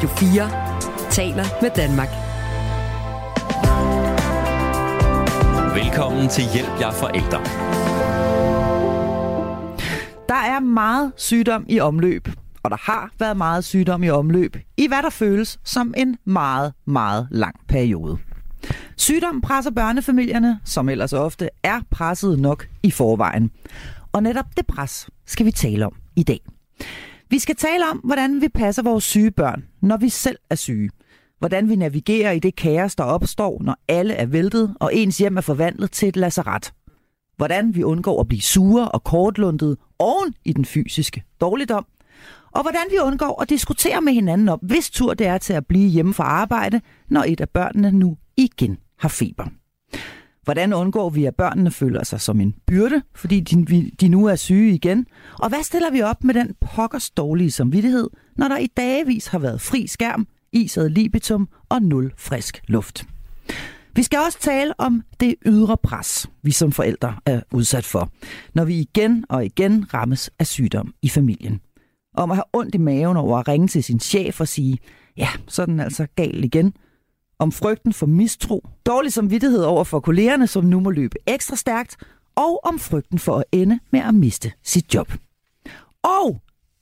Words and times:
Radio 0.00 0.16
4 0.16 1.10
taler 1.10 1.44
med 1.62 1.70
Danmark. 1.76 2.08
Velkommen 5.74 6.28
til 6.28 6.44
Hjælp 6.54 6.80
jer 6.80 6.90
forældre. 6.90 7.38
Der 10.28 10.54
er 10.54 10.60
meget 10.60 11.12
sygdom 11.16 11.66
i 11.68 11.80
omløb, 11.80 12.28
og 12.62 12.70
der 12.70 12.76
har 12.80 13.10
været 13.18 13.36
meget 13.36 13.64
sygdom 13.64 14.02
i 14.02 14.10
omløb, 14.10 14.56
i 14.76 14.88
hvad 14.88 15.02
der 15.02 15.10
føles 15.10 15.58
som 15.64 15.94
en 15.96 16.18
meget, 16.24 16.72
meget 16.84 17.28
lang 17.30 17.54
periode. 17.68 18.18
Sygdom 18.96 19.40
presser 19.40 19.70
børnefamilierne, 19.70 20.60
som 20.64 20.88
ellers 20.88 21.12
ofte 21.12 21.48
er 21.62 21.80
presset 21.90 22.38
nok 22.38 22.66
i 22.82 22.90
forvejen. 22.90 23.50
Og 24.12 24.22
netop 24.22 24.46
det 24.56 24.66
pres 24.66 25.08
skal 25.26 25.46
vi 25.46 25.50
tale 25.50 25.86
om 25.86 25.92
i 26.16 26.22
dag. 26.22 26.40
Vi 27.30 27.38
skal 27.38 27.56
tale 27.56 27.90
om, 27.90 27.96
hvordan 27.96 28.40
vi 28.40 28.48
passer 28.48 28.82
vores 28.82 29.04
syge 29.04 29.30
børn, 29.30 29.64
når 29.82 29.96
vi 29.96 30.08
selv 30.08 30.36
er 30.50 30.54
syge. 30.54 30.90
Hvordan 31.38 31.68
vi 31.68 31.76
navigerer 31.76 32.30
i 32.30 32.38
det 32.38 32.56
kaos, 32.56 32.96
der 32.96 33.04
opstår, 33.04 33.62
når 33.62 33.76
alle 33.88 34.14
er 34.14 34.26
væltet, 34.26 34.74
og 34.80 34.94
ens 34.94 35.18
hjem 35.18 35.36
er 35.36 35.40
forvandlet 35.40 35.92
til 35.92 36.08
et 36.08 36.16
lazaret. 36.16 36.72
Hvordan 37.36 37.74
vi 37.74 37.82
undgår 37.82 38.20
at 38.20 38.28
blive 38.28 38.40
sure 38.40 38.88
og 38.88 39.04
kortlundet 39.04 39.76
oven 39.98 40.34
i 40.44 40.52
den 40.52 40.64
fysiske 40.64 41.22
dårligdom. 41.40 41.86
Og 42.52 42.62
hvordan 42.62 42.86
vi 42.90 42.96
undgår 43.02 43.42
at 43.42 43.50
diskutere 43.50 44.00
med 44.00 44.12
hinanden 44.12 44.48
om, 44.48 44.58
hvis 44.62 44.90
tur 44.90 45.14
det 45.14 45.26
er 45.26 45.38
til 45.38 45.52
at 45.52 45.66
blive 45.66 45.88
hjemme 45.88 46.14
fra 46.14 46.24
arbejde, 46.24 46.80
når 47.08 47.24
et 47.28 47.40
af 47.40 47.48
børnene 47.48 47.92
nu 47.92 48.16
igen 48.36 48.78
har 48.98 49.08
feber. 49.08 49.44
Hvordan 50.44 50.72
undgår 50.72 51.10
vi, 51.10 51.24
at 51.24 51.34
børnene 51.34 51.70
føler 51.70 52.04
sig 52.04 52.20
som 52.20 52.40
en 52.40 52.54
byrde, 52.66 53.02
fordi 53.14 53.40
de, 53.40 53.90
de 54.00 54.08
nu 54.08 54.26
er 54.26 54.34
syge 54.34 54.74
igen? 54.74 55.06
Og 55.38 55.48
hvad 55.48 55.62
stiller 55.62 55.90
vi 55.90 56.02
op 56.02 56.24
med 56.24 56.34
den 56.34 56.54
pokkers 56.60 57.10
dårlige 57.10 57.50
samvittighed, 57.50 58.10
når 58.36 58.48
der 58.48 58.58
i 58.58 58.66
dagevis 58.66 59.26
har 59.26 59.38
været 59.38 59.60
fri 59.60 59.86
skærm, 59.86 60.26
iset 60.52 60.92
libitum 60.92 61.48
og 61.68 61.82
nul 61.82 62.12
frisk 62.16 62.62
luft? 62.68 63.04
Vi 63.94 64.02
skal 64.02 64.18
også 64.18 64.38
tale 64.40 64.74
om 64.78 65.02
det 65.20 65.34
ydre 65.46 65.76
pres, 65.76 66.30
vi 66.42 66.50
som 66.50 66.72
forældre 66.72 67.14
er 67.26 67.40
udsat 67.52 67.84
for, 67.84 68.10
når 68.54 68.64
vi 68.64 68.78
igen 68.80 69.24
og 69.28 69.44
igen 69.44 69.94
rammes 69.94 70.30
af 70.38 70.46
sygdom 70.46 70.94
i 71.02 71.08
familien. 71.08 71.60
Om 72.16 72.30
at 72.30 72.36
have 72.36 72.44
ondt 72.52 72.74
i 72.74 72.78
maven 72.78 73.16
over 73.16 73.38
at 73.38 73.48
ringe 73.48 73.68
til 73.68 73.84
sin 73.84 74.00
chef 74.00 74.40
og 74.40 74.48
sige, 74.48 74.78
ja, 75.16 75.28
så 75.48 75.62
er 75.62 75.66
den 75.66 75.80
altså 75.80 76.06
gal 76.16 76.44
igen– 76.44 76.72
om 77.40 77.52
frygten 77.52 77.92
for 77.92 78.06
mistro, 78.06 78.68
dårlig 78.86 79.12
samvittighed 79.12 79.62
over 79.62 79.84
for 79.84 80.00
kollegerne, 80.00 80.46
som 80.46 80.64
nu 80.64 80.80
må 80.80 80.90
løbe 80.90 81.16
ekstra 81.26 81.56
stærkt, 81.56 81.96
og 82.34 82.64
om 82.64 82.78
frygten 82.78 83.18
for 83.18 83.36
at 83.36 83.44
ende 83.52 83.78
med 83.90 84.00
at 84.00 84.14
miste 84.14 84.52
sit 84.62 84.94
job. 84.94 85.12
Og 86.02 86.40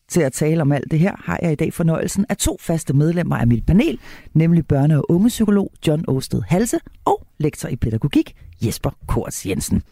til 0.09 0.21
at 0.21 0.33
tale 0.33 0.63
om 0.63 0.73
alt 0.73 0.91
det 0.91 0.99
her 0.99 1.17
har 1.25 1.39
jeg 1.43 1.53
i 1.53 1.55
dag 1.55 1.73
fornøjelsen 1.73 2.27
af 2.29 2.37
to 2.37 2.57
faste 2.61 2.93
medlemmer 2.93 3.37
af 3.37 3.47
mit 3.47 3.67
panel, 3.67 4.01
nemlig 4.35 4.65
børne- 4.73 4.95
og 4.95 5.11
ungepsykolog 5.11 5.73
John 5.87 6.05
Åsted 6.09 6.43
Halse 6.49 6.79
og 7.05 7.27
lektor 7.39 7.69
i 7.69 7.77
pædagogik 7.77 8.37
Jesper 8.63 8.91
Kors 9.09 9.47
Jensen. 9.47 9.83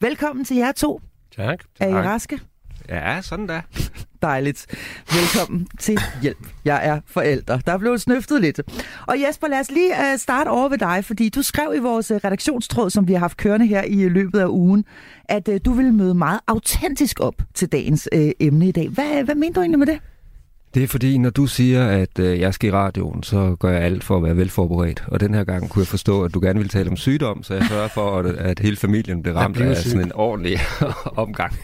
Velkommen 0.00 0.44
til 0.44 0.56
jer 0.56 0.72
to. 0.72 1.00
Tak. 1.36 1.64
Er 1.80 1.88
I 1.88 1.92
raske? 1.92 2.40
Ja, 2.88 3.20
sådan 3.22 3.46
da. 3.46 3.62
Dejligt. 4.22 4.66
Velkommen 5.12 5.66
til 5.78 5.98
Hjælp. 6.22 6.48
Jeg 6.64 6.86
er 6.86 7.00
forælder. 7.06 7.58
Der 7.58 7.72
er 7.72 7.78
blevet 7.78 8.00
snøftet 8.00 8.40
lidt. 8.40 8.60
Og 9.06 9.20
Jesper, 9.20 9.48
lad 9.48 9.60
os 9.60 9.70
lige 9.70 9.90
uh, 9.90 10.18
starte 10.18 10.48
over 10.48 10.68
ved 10.68 10.78
dig, 10.78 11.04
fordi 11.04 11.28
du 11.28 11.42
skrev 11.42 11.72
i 11.76 11.78
vores 11.78 12.10
øh, 12.10 12.20
redaktionstråd, 12.24 12.90
som 12.90 13.08
vi 13.08 13.12
har 13.12 13.20
haft 13.20 13.36
kørende 13.36 13.66
her 13.66 13.82
i 13.82 14.08
løbet 14.08 14.40
af 14.40 14.46
ugen, 14.46 14.84
at 15.24 15.48
uh, 15.48 15.54
du 15.64 15.72
ville 15.72 15.92
møde 15.92 16.14
meget 16.14 16.40
autentisk 16.46 17.20
op 17.20 17.34
til 17.54 17.68
dagens 17.68 18.08
uh, 18.14 18.28
emne 18.40 18.68
i 18.68 18.72
dag. 18.72 18.88
Hvad, 18.88 19.24
hvad 19.24 19.34
mener 19.34 19.54
du 19.54 19.60
egentlig 19.60 19.78
med 19.78 19.86
det? 19.86 20.00
Det 20.74 20.82
er 20.82 20.86
fordi, 20.86 21.18
når 21.18 21.30
du 21.30 21.46
siger, 21.46 21.86
at 21.86 22.18
øh, 22.18 22.40
jeg 22.40 22.54
skal 22.54 22.68
i 22.68 22.72
radioen, 22.72 23.22
så 23.22 23.56
gør 23.60 23.70
jeg 23.70 23.82
alt 23.82 24.04
for 24.04 24.16
at 24.16 24.22
være 24.22 24.36
velforberedt. 24.36 25.04
Og 25.06 25.20
den 25.20 25.34
her 25.34 25.44
gang 25.44 25.70
kunne 25.70 25.80
jeg 25.80 25.86
forstå, 25.86 26.22
at 26.22 26.34
du 26.34 26.40
gerne 26.40 26.58
ville 26.58 26.68
tale 26.68 26.90
om 26.90 26.96
sygdom, 26.96 27.42
så 27.42 27.54
jeg 27.54 27.64
sørger 27.68 27.88
for, 27.88 28.18
at, 28.18 28.26
at 28.26 28.58
hele 28.58 28.76
familien 28.76 29.22
bliver 29.22 29.36
ramt 29.36 29.60
af 29.60 29.76
syg. 29.76 29.90
sådan 29.90 30.06
en 30.06 30.12
ordentlig 30.14 30.58
omgang, 31.24 31.54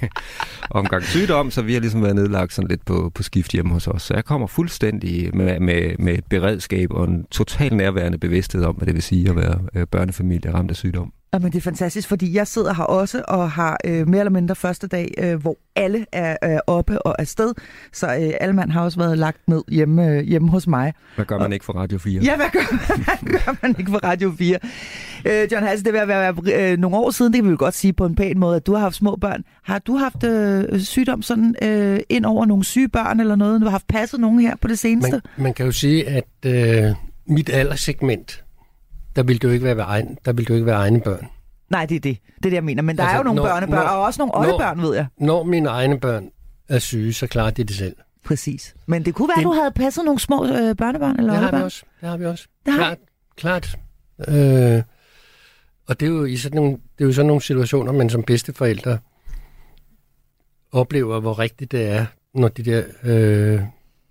omgang 0.70 1.02
sygdom, 1.02 1.50
så 1.50 1.62
vi 1.62 1.72
har 1.72 1.80
ligesom 1.80 2.02
været 2.02 2.14
nedlagt 2.14 2.52
sådan 2.52 2.68
lidt 2.68 2.84
på, 2.84 3.10
på 3.14 3.22
skift 3.22 3.52
hjemme 3.52 3.72
hos 3.72 3.88
os. 3.88 4.02
Så 4.02 4.14
jeg 4.14 4.24
kommer 4.24 4.46
fuldstændig 4.46 5.36
med, 5.36 5.60
med, 5.60 5.98
med 5.98 6.14
et 6.14 6.24
beredskab 6.30 6.92
og 6.92 7.04
en 7.04 7.24
total 7.30 7.74
nærværende 7.74 8.18
bevidsthed 8.18 8.64
om, 8.64 8.74
hvad 8.74 8.86
det 8.86 8.94
vil 8.94 9.02
sige 9.02 9.30
at 9.30 9.36
være 9.36 9.58
øh, 9.74 9.86
børnefamilie 9.86 10.54
ramt 10.54 10.70
af 10.70 10.76
sygdom. 10.76 11.12
Jamen, 11.34 11.52
det 11.52 11.58
er 11.58 11.62
fantastisk, 11.62 12.08
fordi 12.08 12.34
jeg 12.34 12.46
sidder 12.46 12.74
her 12.74 12.84
også 12.84 13.22
og 13.28 13.50
har 13.50 13.76
øh, 13.84 14.08
mere 14.08 14.20
eller 14.20 14.30
mindre 14.30 14.54
første 14.54 14.86
dag, 14.86 15.14
øh, 15.18 15.40
hvor 15.40 15.56
alle 15.76 16.06
er 16.12 16.36
øh, 16.44 16.58
oppe 16.66 17.02
og 17.02 17.20
afsted. 17.20 17.54
Så 17.92 18.06
øh, 18.06 18.32
alle 18.40 18.54
mand 18.54 18.70
har 18.70 18.82
også 18.82 18.98
været 18.98 19.18
lagt 19.18 19.48
ned 19.48 19.62
hjemme, 19.68 20.06
øh, 20.06 20.24
hjemme 20.24 20.50
hos 20.50 20.66
mig. 20.66 20.92
Hvad 21.14 21.24
gør 21.24 21.38
man 21.38 21.46
og, 21.46 21.52
ikke 21.52 21.64
for 21.64 21.72
Radio 21.72 21.98
4? 21.98 22.22
Ja, 22.22 22.36
hvad 22.36 22.46
gør, 22.52 22.76
hvad 23.04 23.30
gør 23.30 23.56
man 23.62 23.74
ikke 23.78 23.90
for 23.90 23.98
Radio 24.04 24.32
4? 24.38 24.58
Øh, 25.24 25.48
John 25.52 25.66
Hasse, 25.66 25.84
det 25.84 25.92
vil 25.92 26.08
være, 26.08 26.34
være 26.46 26.72
øh, 26.72 26.78
nogle 26.78 26.96
år 26.96 27.10
siden, 27.10 27.32
det 27.32 27.38
kan 27.38 27.44
vi 27.44 27.50
jo 27.50 27.56
godt 27.58 27.74
sige 27.74 27.92
på 27.92 28.06
en 28.06 28.14
pæn 28.14 28.38
måde, 28.38 28.56
at 28.56 28.66
du 28.66 28.72
har 28.72 28.80
haft 28.80 28.94
små 28.94 29.16
børn. 29.16 29.44
Har 29.62 29.78
du 29.78 29.96
haft 29.96 30.24
øh, 30.24 30.80
sygdom 30.80 31.22
sådan 31.22 31.54
øh, 31.62 32.00
ind 32.08 32.24
over 32.24 32.46
nogle 32.46 32.64
syge 32.64 32.88
børn 32.88 33.20
eller 33.20 33.36
noget? 33.36 33.60
Du 33.60 33.66
har 33.66 33.70
haft 33.70 33.86
passet 33.86 34.20
nogen 34.20 34.40
her 34.40 34.56
på 34.56 34.68
det 34.68 34.78
seneste? 34.78 35.10
Man, 35.10 35.44
man 35.44 35.54
kan 35.54 35.66
jo 35.66 35.72
sige, 35.72 36.08
at 36.08 36.24
øh, 36.46 36.94
mit 37.26 37.50
alderssegment, 37.50 38.44
der 39.16 39.22
vil 39.22 39.42
du 39.42 39.48
ikke 39.48 39.64
være, 39.64 39.78
egen, 39.78 40.18
der 40.24 40.32
vil 40.32 40.48
du 40.48 40.54
ikke 40.54 40.66
være 40.66 40.76
egne 40.76 41.00
børn. 41.00 41.26
Nej, 41.70 41.86
det 41.86 41.96
er 41.96 42.00
det. 42.00 42.18
Det 42.36 42.46
er 42.46 42.50
det, 42.50 42.52
jeg 42.52 42.64
mener. 42.64 42.82
Men 42.82 42.96
der 42.96 43.02
altså, 43.02 43.14
er 43.14 43.18
jo 43.18 43.22
nogle 43.24 43.36
når, 43.36 43.48
børnebørn, 43.48 43.84
når, 43.84 43.90
og 43.90 44.02
også 44.02 44.20
nogle 44.20 44.36
oldebørn, 44.36 44.82
ved 44.82 44.94
jeg. 44.94 45.06
Når 45.18 45.42
mine 45.42 45.68
egne 45.68 46.00
børn 46.00 46.30
er 46.68 46.78
syge, 46.78 47.12
så 47.12 47.26
klarer 47.26 47.50
de 47.50 47.64
det 47.64 47.76
selv. 47.76 47.96
Præcis. 48.24 48.74
Men 48.86 49.04
det 49.04 49.14
kunne 49.14 49.28
være, 49.28 49.36
det... 49.36 49.40
at 49.40 49.44
du 49.44 49.52
havde 49.52 49.70
passet 49.70 50.04
nogle 50.04 50.20
små 50.20 50.44
øh, 50.44 50.76
børnebørn 50.76 51.18
eller 51.18 51.32
det 51.32 51.42
har 51.42 51.58
vi 51.58 51.62
også. 51.62 51.84
Det 52.00 52.08
har 52.08 52.16
vi 52.16 52.26
også. 52.26 52.48
Det 52.66 52.74
har... 52.74 52.80
Klart. 52.80 52.98
klart. 53.36 53.78
Øh, 54.28 54.82
og 55.88 56.00
det 56.00 56.06
er, 56.06 56.10
jo 56.10 56.24
i 56.24 56.36
sådan 56.36 56.56
nogle, 56.56 56.72
det 56.72 57.04
er 57.04 57.04
jo 57.04 57.12
sådan 57.12 57.26
nogle 57.26 57.42
situationer, 57.42 57.92
man 57.92 58.10
som 58.10 58.22
bedsteforældre 58.22 58.98
oplever, 60.72 61.20
hvor 61.20 61.38
rigtigt 61.38 61.72
det 61.72 61.88
er, 61.88 62.06
når 62.34 62.48
de 62.48 62.62
der 62.62 62.82
øh, 63.04 63.60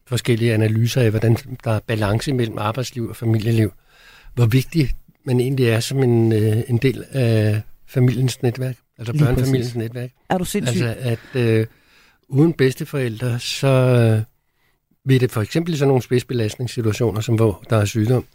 forskellige 0.08 0.54
analyser 0.54 1.02
af, 1.02 1.10
hvordan 1.10 1.38
der 1.64 1.72
er 1.72 1.80
balance 1.88 2.34
mellem 2.34 2.58
arbejdsliv 2.58 3.10
og 3.10 3.16
familieliv, 3.16 3.72
hvor 4.40 4.48
vigtigt 4.48 4.96
man 5.26 5.40
egentlig 5.40 5.66
er 5.66 5.80
som 5.80 6.04
en, 6.04 6.32
øh, 6.32 6.58
en 6.68 6.78
del 6.78 7.06
af 7.12 7.62
familiens 7.88 8.42
netværk, 8.42 8.76
altså 8.98 9.14
Lige 9.14 9.26
børnefamiliens 9.26 9.68
præcis. 9.68 9.76
netværk. 9.76 10.10
Er 10.30 10.38
du 10.38 10.46
sindssyg? 10.46 10.82
Altså 10.82 11.20
at 11.34 11.42
øh, 11.42 11.68
uden 12.30 12.54
bedsteforældre, 12.54 13.40
så 13.40 13.68
øh, 13.68 14.22
vil 15.06 15.22
det 15.22 15.32
for 15.32 15.42
eksempel 15.42 15.74
i 15.74 15.78
sådan 15.78 15.88
nogle 15.88 16.04
spidsbelastningssituationer, 16.04 17.22
som 17.22 17.36
hvor 17.36 17.64
der 17.70 17.78
er 17.78 17.86
sygdom, 17.86 18.26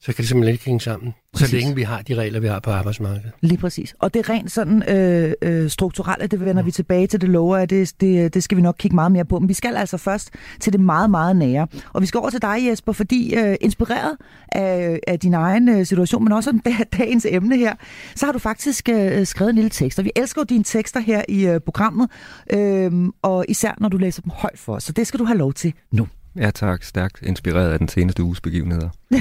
så 0.00 0.12
kan 0.12 0.16
det 0.16 0.28
simpelthen 0.28 0.52
ikke 0.52 0.64
hænge 0.64 0.80
sammen, 0.80 1.14
præcis. 1.32 1.48
så 1.48 1.56
længe 1.56 1.74
vi 1.74 1.82
har 1.82 2.02
de 2.02 2.14
regler, 2.14 2.40
vi 2.40 2.46
har 2.46 2.60
på 2.60 2.70
arbejdsmarkedet. 2.70 3.32
Lige 3.40 3.58
præcis. 3.58 3.94
Og 3.98 4.14
det 4.14 4.20
er 4.20 4.30
rent 4.30 4.52
sådan 4.52 4.90
øh, 4.90 5.32
øh, 5.42 5.70
strukturelle, 5.70 6.26
det 6.26 6.40
vender 6.40 6.62
ja. 6.62 6.64
vi 6.64 6.70
tilbage 6.70 7.06
til, 7.06 7.20
det 7.20 7.28
lover 7.28 7.56
jeg, 7.56 7.70
det, 7.70 7.92
det, 8.00 8.34
det 8.34 8.42
skal 8.42 8.56
vi 8.56 8.62
nok 8.62 8.74
kigge 8.78 8.94
meget 8.94 9.12
mere 9.12 9.24
på. 9.24 9.38
Men 9.38 9.48
vi 9.48 9.54
skal 9.54 9.76
altså 9.76 9.96
først 9.96 10.30
til 10.60 10.72
det 10.72 10.80
meget, 10.80 11.10
meget 11.10 11.36
nære. 11.36 11.66
Og 11.92 12.02
vi 12.02 12.06
skal 12.06 12.18
over 12.18 12.30
til 12.30 12.42
dig, 12.42 12.66
Jesper, 12.68 12.92
fordi 12.92 13.34
øh, 13.34 13.56
inspireret 13.60 14.16
af, 14.48 15.00
af 15.06 15.20
din 15.20 15.34
egen 15.34 15.68
øh, 15.68 15.86
situation, 15.86 16.24
men 16.24 16.32
også 16.32 16.50
om 16.50 16.60
dagens 16.98 17.26
emne 17.30 17.56
her, 17.56 17.74
så 18.14 18.26
har 18.26 18.32
du 18.32 18.38
faktisk 18.38 18.88
øh, 18.88 19.26
skrevet 19.26 19.50
en 19.50 19.54
lille 19.54 19.70
tekst. 19.70 19.98
Og 19.98 20.04
vi 20.04 20.10
elsker 20.16 20.40
jo 20.40 20.44
dine 20.44 20.64
tekster 20.64 21.00
her 21.00 21.22
i 21.28 21.46
øh, 21.46 21.60
programmet, 21.60 22.10
øh, 22.52 22.92
og 23.22 23.44
især 23.48 23.74
når 23.78 23.88
du 23.88 23.96
læser 23.96 24.22
dem 24.22 24.32
højt 24.34 24.58
for 24.58 24.74
os. 24.74 24.84
Så 24.84 24.92
det 24.92 25.06
skal 25.06 25.20
du 25.20 25.24
have 25.24 25.38
lov 25.38 25.52
til 25.52 25.72
nu. 25.92 26.08
Ja 26.36 26.50
tak, 26.50 26.82
stærkt 26.82 27.22
inspireret 27.22 27.72
af 27.72 27.78
den 27.78 27.88
seneste 27.88 28.22
uges 28.22 28.40
begivenheder. 28.40 28.88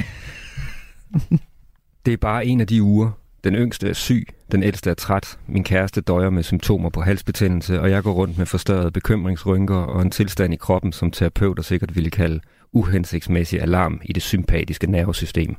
det 2.06 2.14
er 2.14 2.18
bare 2.18 2.46
en 2.46 2.62
af 2.62 2.68
de 2.68 2.84
uger. 2.84 3.12
Den 3.44 3.56
yngste 3.56 3.90
er 3.90 3.94
syg, 3.94 4.28
den 4.52 4.64
ældste 4.64 4.90
er 4.90 4.94
træt, 4.94 5.40
min 5.48 5.64
kæreste 5.64 6.02
døjer 6.02 6.30
med 6.30 6.44
symptomer 6.44 6.90
på 6.90 7.02
halsbetændelse, 7.02 7.82
og 7.82 7.90
jeg 7.90 8.04
går 8.04 8.12
rundt 8.12 8.38
med 8.38 8.46
forstørrede 8.46 8.92
bekymringsrynker 8.92 9.76
og 9.76 10.02
en 10.02 10.12
tilstand 10.12 10.54
i 10.54 10.58
kroppen, 10.58 10.92
som 10.92 11.12
terapeuter 11.12 11.64
sikkert 11.64 11.96
ville 11.96 12.10
kalde 12.10 12.40
uhensigtsmæssig 12.72 13.62
alarm 13.62 14.02
i 14.04 14.14
det 14.14 14.24
sympatiske 14.24 14.92
nervesystem. 14.92 15.56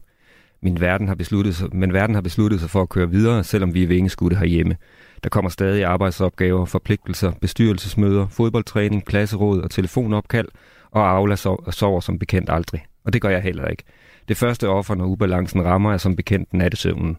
Min 0.63 0.81
verden 0.81 1.09
har 1.09 1.15
besluttet 1.15 1.57
sig, 1.57 1.69
men 1.73 1.93
verden 1.93 2.15
har 2.15 2.23
besluttet 2.23 2.61
sig 2.61 2.71
for 2.71 2.83
at 2.83 2.89
køre 2.89 3.11
videre, 3.11 3.45
selvom 3.45 3.75
vi 3.75 3.83
er 3.83 3.87
vingeskudte 3.87 4.37
herhjemme. 4.37 4.77
Der 5.23 5.29
kommer 5.29 5.49
stadig 5.49 5.85
arbejdsopgaver, 5.85 6.65
forpligtelser, 6.65 7.33
bestyrelsesmøder, 7.41 8.29
fodboldtræning, 8.29 9.05
klasseråd 9.05 9.61
og 9.61 9.71
telefonopkald, 9.71 10.49
og 10.91 11.11
Aula 11.11 11.37
sover 11.71 12.01
som 12.01 12.19
bekendt 12.19 12.51
aldrig. 12.51 12.85
Og 13.05 13.13
det 13.13 13.23
gør 13.23 13.29
jeg 13.29 13.43
heller 13.43 13.67
ikke. 13.67 13.83
Det 14.29 14.37
første 14.37 14.69
offer, 14.69 14.95
når 14.95 15.05
ubalancen 15.05 15.65
rammer, 15.65 15.93
er 15.93 15.97
som 15.97 16.17
bekendt 16.17 16.55
nattesøvnen. 16.55 17.17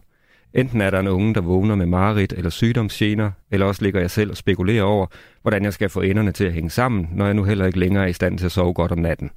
Enten 0.54 0.80
er 0.80 0.90
der 0.90 1.00
en 1.00 1.08
unge, 1.08 1.34
der 1.34 1.40
vågner 1.40 1.74
med 1.74 1.86
mareridt 1.86 2.32
eller 2.32 2.50
sygdomsgener, 2.50 3.30
eller 3.50 3.66
også 3.66 3.82
ligger 3.82 4.00
jeg 4.00 4.10
selv 4.10 4.30
og 4.30 4.36
spekulerer 4.36 4.82
over, 4.82 5.06
hvordan 5.42 5.64
jeg 5.64 5.72
skal 5.72 5.88
få 5.88 6.00
enderne 6.00 6.32
til 6.32 6.44
at 6.44 6.52
hænge 6.52 6.70
sammen, 6.70 7.08
når 7.12 7.24
jeg 7.24 7.34
nu 7.34 7.44
heller 7.44 7.66
ikke 7.66 7.78
længere 7.78 8.04
er 8.04 8.08
i 8.08 8.12
stand 8.12 8.38
til 8.38 8.46
at 8.46 8.52
sove 8.52 8.74
godt 8.74 8.92
om 8.92 8.98
natten. 8.98 9.30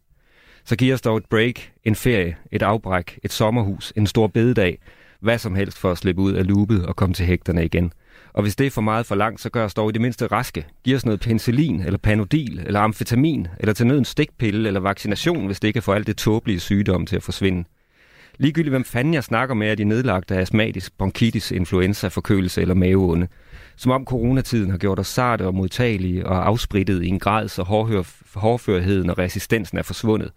Så 0.65 0.75
giver 0.75 0.93
os 0.93 1.01
dog 1.01 1.17
et 1.17 1.25
break, 1.29 1.71
en 1.83 1.95
ferie, 1.95 2.35
et 2.51 2.61
afbræk, 2.61 3.19
et 3.23 3.31
sommerhus, 3.31 3.93
en 3.95 4.07
stor 4.07 4.27
bededag, 4.27 4.79
hvad 5.23 5.37
som 5.37 5.55
helst 5.55 5.77
for 5.77 5.91
at 5.91 5.97
slippe 5.97 6.21
ud 6.21 6.33
af 6.33 6.47
loopet 6.47 6.85
og 6.85 6.95
komme 6.95 7.13
til 7.13 7.25
hægterne 7.25 7.65
igen. 7.65 7.93
Og 8.33 8.41
hvis 8.41 8.55
det 8.55 8.67
er 8.67 8.71
for 8.71 8.81
meget 8.81 9.05
for 9.05 9.15
langt, 9.15 9.41
så 9.41 9.49
gør 9.49 9.65
os 9.65 9.73
dog 9.73 9.89
i 9.89 9.93
det 9.93 10.01
mindste 10.01 10.27
raske. 10.27 10.65
Giv 10.83 10.95
os 10.95 11.05
noget 11.05 11.19
penicillin, 11.19 11.81
eller 11.81 11.97
panodil, 11.97 12.63
eller 12.65 12.79
amfetamin, 12.79 13.47
eller 13.59 13.73
til 13.73 13.87
nøden 13.87 14.05
stikpille, 14.05 14.67
eller 14.67 14.79
vaccination, 14.79 15.45
hvis 15.45 15.59
det 15.59 15.67
ikke 15.67 15.77
kan 15.77 15.83
få 15.83 15.93
alt 15.93 16.07
det 16.07 16.17
tåbelige 16.17 16.59
sygdom 16.59 17.05
til 17.05 17.15
at 17.15 17.23
forsvinde. 17.23 17.63
Ligegyldigt 18.37 18.71
hvem 18.71 18.83
fanden 18.83 19.13
jeg 19.13 19.23
snakker 19.23 19.55
med, 19.55 19.71
er 19.71 19.75
de 19.75 19.83
nedlagt 19.83 20.31
af 20.31 20.41
astmatisk, 20.41 20.97
bronkitis, 20.97 21.51
influenza, 21.51 22.07
forkølelse 22.07 22.61
eller 22.61 22.75
maveonde. 22.75 23.27
Som 23.75 23.91
om 23.91 24.05
coronatiden 24.05 24.69
har 24.69 24.77
gjort 24.77 24.99
os 24.99 25.07
sarte 25.07 25.45
og 25.45 25.55
modtagelige 25.55 26.25
og 26.25 26.47
afsprittet 26.47 27.03
i 27.03 27.07
en 27.07 27.19
grad, 27.19 27.47
så 27.47 27.63
hårdførheden 28.35 29.09
og 29.09 29.17
resistensen 29.17 29.77
er 29.77 29.83
forsvundet. 29.83 30.31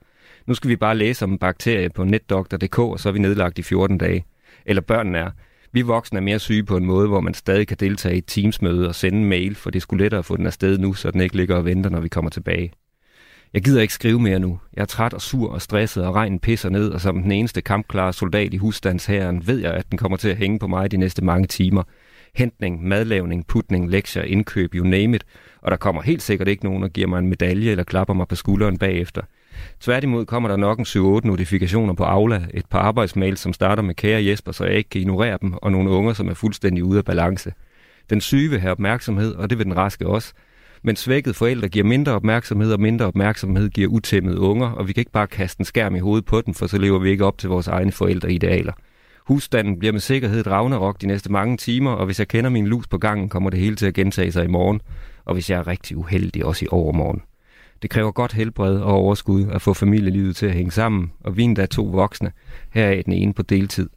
Nu 0.47 0.55
skal 0.55 0.71
vi 0.71 0.77
bare 0.77 0.97
læse 0.97 1.25
om 1.25 1.33
en 1.33 1.39
bakterie 1.39 1.91
på 1.91 2.05
netdoktor.dk, 2.05 2.79
og 2.79 3.01
så 3.01 3.09
er 3.09 3.13
vi 3.13 3.19
nedlagt 3.19 3.59
i 3.59 3.63
14 3.63 3.99
dage. 3.99 4.25
Eller 4.67 4.83
børnene 4.83 5.19
er. 5.19 5.31
Vi 5.73 5.83
voksne 5.83 6.19
er 6.19 6.23
mere 6.23 6.39
syge 6.39 6.65
på 6.65 6.77
en 6.77 6.87
måde, 6.87 7.09
hvor 7.09 7.21
man 7.21 7.35
stadig 7.35 7.69
kan 7.69 7.77
deltage 7.81 8.15
i 8.15 8.19
et 8.19 8.25
teamsmøde 8.27 8.89
og 8.89 8.95
sende 8.95 9.19
en 9.19 9.25
mail, 9.25 9.55
for 9.55 9.71
det 9.71 9.83
skulle 9.83 10.05
lettere 10.05 10.19
at 10.19 10.25
få 10.25 10.37
den 10.37 10.47
afsted 10.47 10.79
nu, 10.79 10.95
så 10.95 11.11
den 11.11 11.21
ikke 11.21 11.37
ligger 11.37 11.57
og 11.57 11.65
venter, 11.65 11.91
når 11.91 12.01
vi 12.01 12.09
kommer 12.09 12.31
tilbage. 12.31 12.73
Jeg 13.55 13.65
gider 13.65 13.81
ikke 13.81 13.95
skrive 13.95 14.21
mere 14.21 14.39
nu. 14.39 14.59
Jeg 14.77 14.83
er 14.83 14.87
træt 14.87 15.15
og 15.15 15.21
sur 15.21 15.53
og 15.53 15.63
stresset, 15.63 16.07
og 16.07 16.15
regnen 16.15 16.39
pisser 16.39 16.69
ned, 16.69 16.91
og 16.91 17.01
som 17.01 17.23
den 17.23 17.33
eneste 17.33 17.61
kampklare 17.61 18.13
soldat 18.13 18.55
i 18.55 18.57
husstandshæren 18.57 19.47
ved 19.47 19.59
jeg, 19.59 19.75
at 19.75 19.91
den 19.91 19.99
kommer 19.99 20.17
til 20.17 20.29
at 20.29 20.37
hænge 20.37 20.59
på 20.59 20.67
mig 20.67 20.91
de 20.91 20.97
næste 20.97 21.25
mange 21.25 21.47
timer. 21.47 21.83
Hentning, 22.35 22.89
madlavning, 22.89 23.47
putning, 23.47 23.91
lektier, 23.91 24.23
indkøb, 24.23 24.75
you 24.75 24.87
name 24.87 25.17
it, 25.17 25.25
og 25.63 25.71
der 25.71 25.77
kommer 25.77 26.03
helt 26.03 26.23
sikkert 26.23 26.49
ikke 26.49 26.65
nogen, 26.65 26.83
der 26.83 26.89
giver 26.89 27.07
mig 27.07 27.19
en 27.19 27.29
medalje 27.29 27.71
eller 27.71 27.85
klapper 27.85 28.15
mig 28.15 28.29
på 28.29 28.35
skulderen 28.35 28.79
bagefter. 28.79 29.23
Tværtimod 29.81 30.27
kommer 30.27 30.49
der 30.49 30.57
nok 30.57 30.79
en 30.79 30.85
7-8 30.85 31.27
notifikationer 31.27 31.95
på 31.95 32.05
Aula, 32.05 32.43
et 32.55 32.67
par 32.67 32.79
arbejdsmails, 32.79 33.41
som 33.41 33.53
starter 33.53 33.83
med 33.83 33.95
kære 33.95 34.25
Jesper, 34.25 34.53
så 34.53 34.65
jeg 34.65 34.75
ikke 34.75 34.91
kan 34.91 35.01
ignorere 35.01 35.39
dem, 35.43 35.53
og 35.53 35.73
nogle 35.73 35.91
unger, 35.91 36.13
som 36.13 36.29
er 36.29 36.35
fuldstændig 36.35 36.85
ude 36.85 36.99
af 36.99 37.05
balance. 37.05 37.53
Den 38.11 38.21
syge 38.21 38.51
vil 38.51 38.61
have 38.61 38.73
opmærksomhed, 38.73 39.35
og 39.35 39.51
det 39.51 39.59
vil 39.59 39.67
den 39.67 39.77
raske 39.77 40.07
også. 40.07 40.33
Men 40.83 40.97
svækket 40.97 41.37
forældre 41.37 41.69
giver 41.69 41.85
mindre 41.85 42.13
opmærksomhed, 42.13 42.73
og 42.73 42.81
mindre 42.81 43.07
opmærksomhed 43.07 43.71
giver 43.71 43.89
utæmmede 43.89 44.41
unger, 44.41 44.71
og 44.71 44.89
vi 44.89 44.93
kan 44.93 45.01
ikke 45.01 45.13
bare 45.13 45.27
kaste 45.27 45.61
en 45.61 45.65
skærm 45.65 45.97
i 45.97 45.99
hovedet 45.99 46.25
på 46.25 46.41
den, 46.41 46.55
for 46.55 46.67
så 46.67 46.79
lever 46.79 46.99
vi 46.99 47.11
ikke 47.11 47.25
op 47.25 47.39
til 47.39 47.49
vores 47.49 47.69
egne 47.69 47.93
forældreidealer. 47.93 48.73
Husstanden 49.27 49.79
bliver 49.79 49.93
med 49.93 50.01
sikkerhed 50.01 50.41
et 50.41 50.47
ravnerok 50.47 51.01
de 51.01 51.07
næste 51.07 51.33
mange 51.33 51.57
timer, 51.57 51.91
og 51.91 52.07
hvis 52.07 52.19
jeg 52.19 52.29
kender 52.29 52.51
min 52.51 52.67
lus 52.67 52.87
på 52.87 52.99
gangen, 52.99 53.29
kommer 53.29 53.51
det 53.51 53.61
hele 53.61 53.77
til 53.77 53.87
at 53.87 53.95
gentage 53.95 54.33
sig 54.33 54.45
i 54.45 54.49
morgen, 54.49 54.81
og 55.25 55.35
hvis 55.35 55.51
jeg 55.51 55.59
er 55.59 55.67
rigtig 55.67 55.97
uheldig, 55.97 56.45
også 56.45 56.65
i 56.65 56.69
overmorgen. 56.71 57.23
Det 57.83 57.91
kræver 57.91 58.13
godt 58.13 58.33
helbred 58.33 58.79
og 58.79 58.93
overskud 58.93 59.47
at 59.47 59.63
få 59.63 59.75
familielivet 59.75 60.37
til 60.37 60.47
at 60.47 60.53
hænge 60.53 60.71
sammen, 60.71 61.13
og 61.21 61.37
vi 61.37 61.55
er 61.59 61.67
to 61.67 61.85
voksne, 61.85 62.33
her 62.71 62.87
er 62.87 63.03
den 63.03 63.13
ene 63.13 63.35
på 63.35 63.43
deltid. 63.43 63.91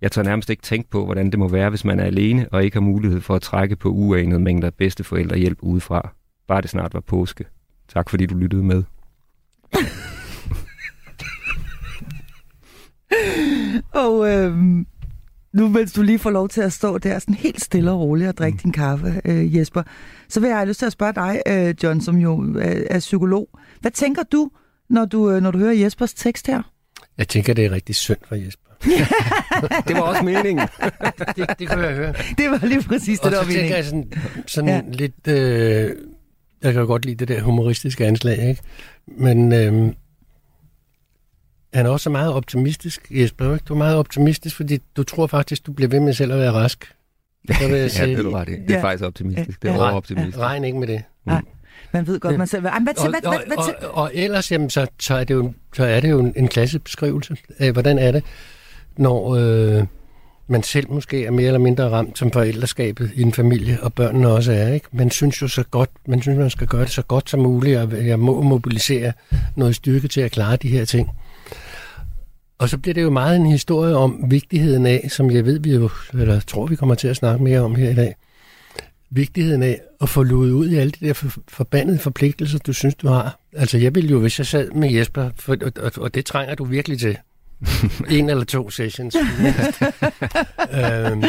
Jeg 0.00 0.12
tør 0.12 0.22
nærmest 0.22 0.50
ikke 0.50 0.62
tænke 0.62 0.90
på, 0.90 1.04
hvordan 1.04 1.30
det 1.30 1.38
må 1.38 1.48
være, 1.48 1.70
hvis 1.70 1.84
man 1.84 2.00
er 2.00 2.04
alene 2.04 2.48
og 2.52 2.64
ikke 2.64 2.76
har 2.76 2.80
mulighed 2.80 3.20
for 3.20 3.34
at 3.34 3.42
trække 3.42 3.76
på 3.76 3.88
uanede 3.88 4.40
mængder 4.40 4.70
bedsteforældrehjælp 4.70 5.58
udefra. 5.62 6.10
Bare 6.48 6.60
det 6.60 6.70
snart 6.70 6.94
var 6.94 7.00
påske. 7.00 7.44
Tak 7.88 8.10
fordi 8.10 8.26
du 8.26 8.36
lyttede 8.36 8.62
med. 8.62 8.82
og 14.04 14.28
øhm, 14.28 14.86
nu 15.52 15.68
mens 15.68 15.92
du 15.92 16.02
lige 16.02 16.18
får 16.18 16.30
lov 16.30 16.48
til 16.48 16.60
at 16.60 16.72
stå 16.72 16.98
der 16.98 17.18
sådan 17.18 17.34
helt 17.34 17.60
stille 17.64 17.90
og 17.90 18.00
roligt 18.00 18.28
og 18.28 18.36
drikke 18.38 18.56
mm. 18.56 18.58
din 18.58 18.72
kaffe, 18.72 19.20
øh, 19.24 19.56
Jesper, 19.56 19.82
så 20.28 20.40
vil 20.40 20.48
jeg 20.48 20.56
have 20.56 20.68
lyst 20.68 20.78
til 20.78 20.86
at 20.86 20.92
spørge 20.92 21.12
dig, 21.12 21.42
øh, 21.46 21.74
John, 21.82 22.00
som 22.00 22.16
jo 22.16 22.56
er, 22.60 22.82
er 22.90 22.98
psykolog. 22.98 23.48
Hvad 23.80 23.90
tænker 23.90 24.22
du, 24.22 24.50
når 24.90 25.04
du, 25.04 25.30
øh, 25.30 25.42
når 25.42 25.50
du 25.50 25.58
hører 25.58 25.72
Jespers 25.72 26.14
tekst 26.14 26.46
her? 26.46 26.62
Jeg 27.18 27.28
tænker, 27.28 27.54
det 27.54 27.64
er 27.64 27.70
rigtig 27.70 27.94
synd 27.94 28.18
for 28.28 28.34
Jesper. 28.34 28.72
det 29.88 29.96
var 29.96 30.00
også 30.00 30.22
meningen. 30.22 30.58
det, 31.36 31.58
det 31.58 31.68
kunne 31.68 31.86
jeg 31.86 31.94
høre. 31.94 32.14
Det 32.38 32.50
var 32.50 32.66
lige 32.66 32.82
præcis 32.82 33.20
det, 33.20 33.32
der 33.32 33.38
var 33.38 33.46
meningen. 33.46 33.72
Og 33.72 33.84
så 33.84 33.90
tænker 33.90 34.04
jeg 34.04 34.12
sådan, 34.12 34.12
sådan 34.46 34.68
ja. 34.68 34.80
lidt... 34.92 35.28
Øh, 35.28 35.96
jeg 36.62 36.72
kan 36.72 36.80
jo 36.80 36.86
godt 36.86 37.04
lide 37.04 37.16
det 37.16 37.28
der 37.28 37.42
humoristiske 37.42 38.06
anslag, 38.06 38.48
ikke? 38.48 38.62
Men 39.06 39.52
øh, 39.52 39.92
han 41.74 41.86
er 41.86 41.90
også 41.90 42.10
meget 42.10 42.32
optimistisk, 42.32 43.06
Jesper. 43.10 43.54
Ikke? 43.54 43.64
Du 43.68 43.74
er 43.74 43.78
meget 43.78 43.96
optimistisk, 43.96 44.56
fordi 44.56 44.78
du 44.96 45.02
tror 45.02 45.26
faktisk, 45.26 45.66
du 45.66 45.72
bliver 45.72 45.88
ved 45.88 46.00
med 46.00 46.12
selv 46.12 46.32
at 46.32 46.38
være 46.38 46.52
rask. 46.52 46.94
Så 47.60 47.68
vil 47.68 47.78
jeg 47.78 47.90
sige, 47.90 48.08
ja, 48.08 48.16
det 48.16 48.26
er 48.26 48.34
ret. 48.34 48.48
Det 48.48 48.76
er 48.76 48.80
faktisk 48.80 49.04
optimistisk. 49.04 49.62
Det 49.62 49.70
er 49.70 49.74
ja. 49.74 49.80
overoptimistisk. 49.80 50.38
Ja. 50.38 50.42
Regn 50.42 50.64
ikke 50.64 50.78
med 50.78 50.86
det. 50.86 51.02
Mm. 51.24 51.32
Nej. 51.32 51.42
Man 51.92 52.06
ved 52.06 52.20
godt, 52.20 52.38
man 52.38 52.46
selv... 52.46 52.60
Hvad, 52.60 52.70
hvad, 52.70 52.94
hvad, 52.94 53.10
hvad, 53.10 53.38
hvad, 53.46 53.56
og, 53.56 53.74
og, 53.90 54.02
og 54.02 54.10
ellers, 54.14 54.52
jamen, 54.52 54.70
så, 54.70 54.86
så, 55.00 55.14
er 55.14 55.24
det 55.24 55.34
jo, 55.34 55.52
så 55.74 55.84
er 55.84 56.00
det 56.00 56.10
jo 56.10 56.20
en, 56.20 56.32
en 56.36 56.48
klassebeskrivelse 56.48 57.36
af, 57.58 57.72
hvordan 57.72 57.98
er 57.98 58.12
det, 58.12 58.24
når 58.96 59.34
øh, 59.34 59.84
man 60.46 60.62
selv 60.62 60.90
måske 60.90 61.24
er 61.24 61.30
mere 61.30 61.46
eller 61.46 61.58
mindre 61.58 61.90
ramt 61.90 62.18
som 62.18 62.30
forældreskabet 62.30 63.10
i 63.14 63.22
en 63.22 63.32
familie, 63.32 63.78
og 63.82 63.94
børnene 63.94 64.28
også 64.28 64.52
er. 64.52 64.72
Ikke? 64.72 64.86
Man 64.92 65.10
synes 65.10 65.42
jo 65.42 65.48
så 65.48 65.64
godt, 65.70 65.90
man 66.06 66.22
synes, 66.22 66.38
man 66.38 66.50
skal 66.50 66.66
gøre 66.66 66.82
det 66.82 66.90
så 66.90 67.02
godt 67.02 67.30
som 67.30 67.40
muligt, 67.40 67.78
og 67.78 68.06
jeg 68.06 68.18
må 68.18 68.42
mobilisere 68.42 69.12
noget 69.56 69.74
styrke 69.74 70.08
til 70.08 70.20
at 70.20 70.30
klare 70.30 70.56
de 70.56 70.68
her 70.68 70.84
ting. 70.84 71.10
Og 72.62 72.68
så 72.68 72.78
bliver 72.78 72.94
det 72.94 73.02
jo 73.02 73.10
meget 73.10 73.36
en 73.36 73.46
historie 73.46 73.96
om 73.96 74.24
vigtigheden 74.30 74.86
af, 74.86 75.08
som 75.10 75.30
jeg 75.30 75.44
ved, 75.44 75.58
vi 75.60 75.74
jo, 75.74 75.90
eller 76.12 76.40
tror, 76.40 76.66
vi 76.66 76.76
kommer 76.76 76.94
til 76.94 77.08
at 77.08 77.16
snakke 77.16 77.44
mere 77.44 77.60
om 77.60 77.74
her 77.74 77.90
i 77.90 77.94
dag, 77.94 78.14
vigtigheden 79.10 79.62
af 79.62 79.80
at 80.00 80.08
få 80.08 80.22
luet 80.22 80.50
ud 80.50 80.68
i 80.70 80.76
alle 80.76 80.90
de 80.90 81.06
der 81.06 81.12
for, 81.12 81.30
forbandede 81.48 81.98
forpligtelser, 81.98 82.58
du 82.58 82.72
synes, 82.72 82.94
du 82.94 83.08
har. 83.08 83.38
Altså, 83.52 83.78
jeg 83.78 83.94
ville 83.94 84.10
jo, 84.10 84.20
hvis 84.20 84.38
jeg 84.38 84.46
sad 84.46 84.70
med 84.70 84.92
Jesper, 84.92 85.30
for, 85.36 85.56
og, 85.62 85.72
og, 85.76 85.92
og 85.96 86.14
det 86.14 86.24
trænger 86.24 86.54
du 86.54 86.64
virkelig 86.64 87.00
til, 87.00 87.18
en 88.10 88.30
eller 88.30 88.44
to 88.44 88.70
sessions, 88.70 89.16
øhm, 90.84 91.22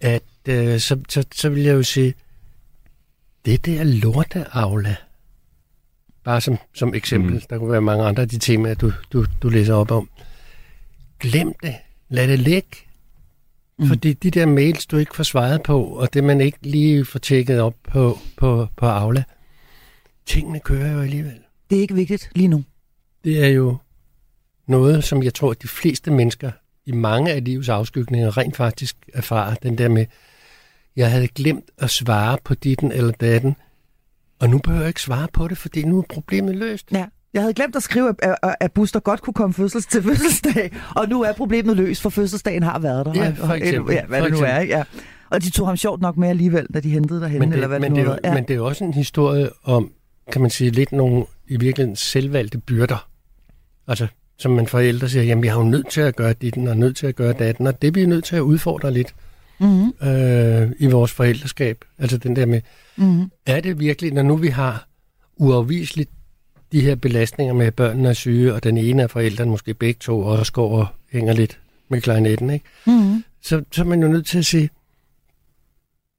at 0.00 0.22
øh, 0.48 0.80
så, 0.80 0.98
så, 1.08 1.24
så 1.34 1.48
vil 1.48 1.62
jeg 1.62 1.74
jo 1.74 1.82
sige, 1.82 2.14
det 3.44 3.66
der 3.66 3.84
lorte 3.84 4.44
Aula, 4.52 4.96
Bare 6.24 6.40
som, 6.40 6.58
som 6.74 6.94
eksempel. 6.94 7.34
Mm. 7.34 7.40
Der 7.50 7.58
kunne 7.58 7.72
være 7.72 7.80
mange 7.80 8.04
andre 8.04 8.22
af 8.22 8.28
de 8.28 8.38
temaer, 8.38 8.74
du, 8.74 8.92
du, 9.12 9.26
du 9.42 9.48
læser 9.48 9.74
op 9.74 9.90
om. 9.90 10.10
Glem 11.20 11.52
det. 11.62 11.74
Lad 12.08 12.28
det 12.28 12.38
ligge. 12.38 12.76
Mm. 13.78 13.86
Fordi 13.86 14.12
de 14.12 14.30
der 14.30 14.46
mails, 14.46 14.86
du 14.86 14.96
ikke 14.96 15.16
får 15.16 15.22
svaret 15.22 15.62
på, 15.62 15.84
og 15.84 16.14
det 16.14 16.24
man 16.24 16.40
ikke 16.40 16.58
lige 16.62 17.04
får 17.04 17.18
tjekket 17.18 17.60
op 17.60 17.74
på, 17.82 18.18
på, 18.36 18.68
på 18.76 18.86
Aula, 18.86 19.24
tingene 20.26 20.60
kører 20.60 20.92
jo 20.92 21.00
alligevel. 21.00 21.38
Det 21.70 21.76
er 21.76 21.82
ikke 21.82 21.94
vigtigt 21.94 22.30
lige 22.34 22.48
nu. 22.48 22.64
Det 23.24 23.44
er 23.44 23.48
jo 23.48 23.76
noget, 24.66 25.04
som 25.04 25.22
jeg 25.22 25.34
tror, 25.34 25.50
at 25.50 25.62
de 25.62 25.68
fleste 25.68 26.10
mennesker 26.10 26.50
i 26.86 26.92
mange 26.92 27.32
af 27.32 27.44
livets 27.44 27.68
afskygninger 27.68 28.36
rent 28.36 28.56
faktisk 28.56 28.96
erfarer. 29.14 29.54
Den 29.54 29.78
der 29.78 29.88
med, 29.88 30.06
jeg 30.96 31.10
havde 31.10 31.28
glemt 31.28 31.70
at 31.78 31.90
svare 31.90 32.38
på 32.44 32.54
ditten 32.54 32.92
eller 32.92 33.12
datten, 33.12 33.56
og 34.40 34.50
nu 34.50 34.58
behøver 34.58 34.82
jeg 34.82 34.88
ikke 34.88 35.02
svare 35.02 35.28
på 35.32 35.48
det, 35.48 35.58
fordi 35.58 35.84
nu 35.84 35.98
er 35.98 36.02
problemet 36.08 36.56
løst. 36.56 36.92
Ja. 36.92 37.04
Jeg 37.34 37.42
havde 37.42 37.54
glemt 37.54 37.76
at 37.76 37.82
skrive, 37.82 38.14
at, 38.18 38.54
at 38.60 38.72
Buster 38.72 39.00
godt 39.00 39.22
kunne 39.22 39.34
komme 39.34 39.54
fødsels 39.54 39.86
til 39.86 40.02
fødselsdag, 40.02 40.72
og 40.96 41.08
nu 41.08 41.22
er 41.22 41.32
problemet 41.32 41.76
løst, 41.76 42.02
for 42.02 42.10
fødselsdagen 42.10 42.62
har 42.62 42.78
været 42.78 43.06
der. 43.06 43.14
Ja, 43.14 43.30
for 43.30 43.52
eksempel. 43.52 43.94
Ja, 43.94 44.04
hvad 44.06 44.18
for 44.18 44.28
det 44.28 44.38
nu 44.38 44.44
er, 44.46 44.60
Ja. 44.60 44.82
Og 45.30 45.42
de 45.42 45.50
tog 45.50 45.66
ham 45.66 45.76
sjovt 45.76 46.00
nok 46.00 46.16
med 46.16 46.28
alligevel, 46.28 46.66
da 46.74 46.80
de 46.80 46.90
hentede 46.90 47.20
derhen, 47.20 47.38
men 47.38 47.48
det, 47.48 47.54
eller 47.54 47.68
hvad 47.68 47.80
men 47.80 47.96
det 47.96 48.04
nu 48.04 48.10
det 48.10 48.18
er. 48.22 48.28
Ja. 48.28 48.34
Men 48.34 48.44
det 48.44 48.56
er 48.56 48.60
også 48.60 48.84
en 48.84 48.94
historie 48.94 49.50
om, 49.64 49.90
kan 50.32 50.40
man 50.40 50.50
sige, 50.50 50.70
lidt 50.70 50.92
nogle 50.92 51.24
i 51.48 51.56
virkeligheden 51.56 51.96
selvvalgte 51.96 52.58
byrder. 52.58 53.08
Altså, 53.88 54.06
som 54.38 54.52
man 54.52 54.66
forældre 54.66 55.08
siger, 55.08 55.22
jamen 55.22 55.42
vi 55.42 55.48
har 55.48 55.58
jo 55.58 55.64
nødt 55.64 55.90
til 55.90 56.00
at 56.00 56.16
gøre 56.16 56.32
dit, 56.32 56.56
og 56.56 56.76
nødt 56.76 56.96
til 56.96 57.06
at 57.06 57.16
gøre 57.16 57.32
datten, 57.32 57.66
og 57.66 57.82
det 57.82 57.92
bliver 57.92 58.08
nødt 58.08 58.24
til 58.24 58.36
at 58.36 58.40
udfordre 58.40 58.92
lidt 58.92 59.14
mm-hmm. 59.60 60.08
øh, 60.08 60.72
i 60.78 60.86
vores 60.86 61.12
forældreskab. 61.12 61.84
Altså 61.98 62.18
den 62.18 62.36
der 62.36 62.46
med, 62.46 62.60
mm-hmm. 62.96 63.30
er 63.46 63.60
det 63.60 63.78
virkelig, 63.78 64.12
når 64.12 64.22
nu 64.22 64.36
vi 64.36 64.48
har 64.48 64.88
uafviseligt 65.36 66.10
de 66.72 66.80
her 66.80 66.94
belastninger 66.94 67.54
med, 67.54 67.66
at 67.66 67.74
børnene 67.74 68.08
er 68.08 68.12
syge, 68.12 68.54
og 68.54 68.64
den 68.64 68.78
ene 68.78 69.02
af 69.02 69.10
forældrene, 69.10 69.50
måske 69.50 69.74
begge 69.74 69.98
to, 70.00 70.20
også 70.20 70.52
går 70.52 70.78
og 70.78 70.86
hænger 71.12 71.32
lidt 71.32 71.58
med 71.88 72.00
klarinetten, 72.00 72.50
ikke? 72.50 72.64
Mm-hmm. 72.86 73.24
Så, 73.42 73.64
så 73.72 73.82
er 73.82 73.86
man 73.86 74.02
jo 74.02 74.08
nødt 74.08 74.26
til 74.26 74.38
at 74.38 74.46
sige, 74.46 74.70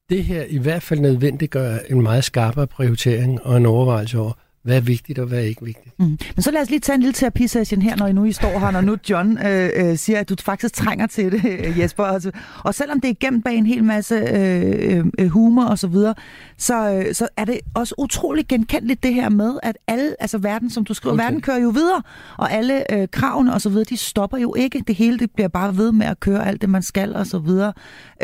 det 0.09 0.23
her 0.23 0.43
i 0.43 0.57
hvert 0.57 0.83
fald 0.83 0.99
nødvendiggør 0.99 1.77
en 1.89 2.01
meget 2.01 2.23
skarpere 2.23 2.67
prioritering 2.67 3.43
og 3.43 3.57
en 3.57 3.65
overvejelse 3.65 4.19
over, 4.19 4.33
hvad 4.63 4.77
er 4.77 4.81
vigtigt 4.81 5.19
og 5.19 5.27
hvad 5.27 5.37
er 5.37 5.43
ikke 5.43 5.65
vigtigt. 5.65 5.99
Mm. 5.99 6.05
Men 6.35 6.43
så 6.43 6.51
lad 6.51 6.61
os 6.61 6.69
lige 6.69 6.79
tage 6.79 6.95
en 6.95 7.01
lille 7.01 7.13
terapisession 7.13 7.81
her, 7.81 7.95
når 7.95 8.07
I 8.07 8.13
nu 8.13 8.25
I 8.25 8.31
står 8.31 8.59
her, 8.59 8.71
når 8.71 8.81
nu 8.81 8.97
John 9.09 9.37
øh, 9.45 9.69
øh, 9.75 9.97
siger, 9.97 10.19
at 10.19 10.29
du 10.29 10.35
faktisk 10.39 10.73
trænger 10.73 11.07
til 11.07 11.31
det, 11.31 11.77
Jesper. 11.79 12.03
Altså, 12.03 12.31
og 12.63 12.75
selvom 12.75 13.01
det 13.01 13.09
er 13.09 13.13
gemt 13.19 13.45
bag 13.45 13.55
en 13.55 13.65
hel 13.65 13.83
masse 13.83 14.15
øh, 14.15 15.05
øh, 15.19 15.27
humor 15.27 15.65
og 15.65 15.79
så 15.79 15.87
videre, 15.87 16.15
så, 16.57 16.93
øh, 16.93 17.15
så 17.15 17.27
er 17.37 17.45
det 17.45 17.59
også 17.73 17.95
utrolig 17.97 18.47
genkendeligt 18.47 19.03
det 19.03 19.13
her 19.13 19.29
med, 19.29 19.59
at 19.63 19.77
alle, 19.87 20.15
altså 20.19 20.37
verden, 20.37 20.69
som 20.69 20.85
du 20.85 20.93
skriver, 20.93 21.13
okay. 21.13 21.23
verden 21.23 21.41
kører 21.41 21.59
jo 21.59 21.69
videre, 21.69 22.01
og 22.37 22.51
alle 22.51 22.93
øh, 22.93 23.07
kravene 23.11 23.53
og 23.53 23.61
så 23.61 23.69
videre, 23.69 23.83
de 23.83 23.97
stopper 23.97 24.37
jo 24.37 24.55
ikke. 24.55 24.83
Det 24.87 24.95
hele 24.95 25.19
det 25.19 25.31
bliver 25.31 25.47
bare 25.47 25.77
ved 25.77 25.91
med 25.91 26.05
at 26.07 26.19
køre 26.19 26.47
alt 26.47 26.61
det, 26.61 26.69
man 26.69 26.81
skal 26.81 27.15
og 27.15 27.27
så 27.27 27.39
videre. 27.39 27.73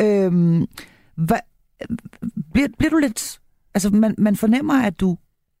Øh, 0.00 0.60
hvad, 1.16 1.38
bliver, 2.52 2.68
bliver 2.78 2.90
du 2.90 2.98
lidt... 2.98 3.38
Altså, 3.74 3.90
man, 3.90 4.14
man 4.18 4.36
fornemmer, 4.36 4.82
at 4.82 5.00
du 5.00 5.16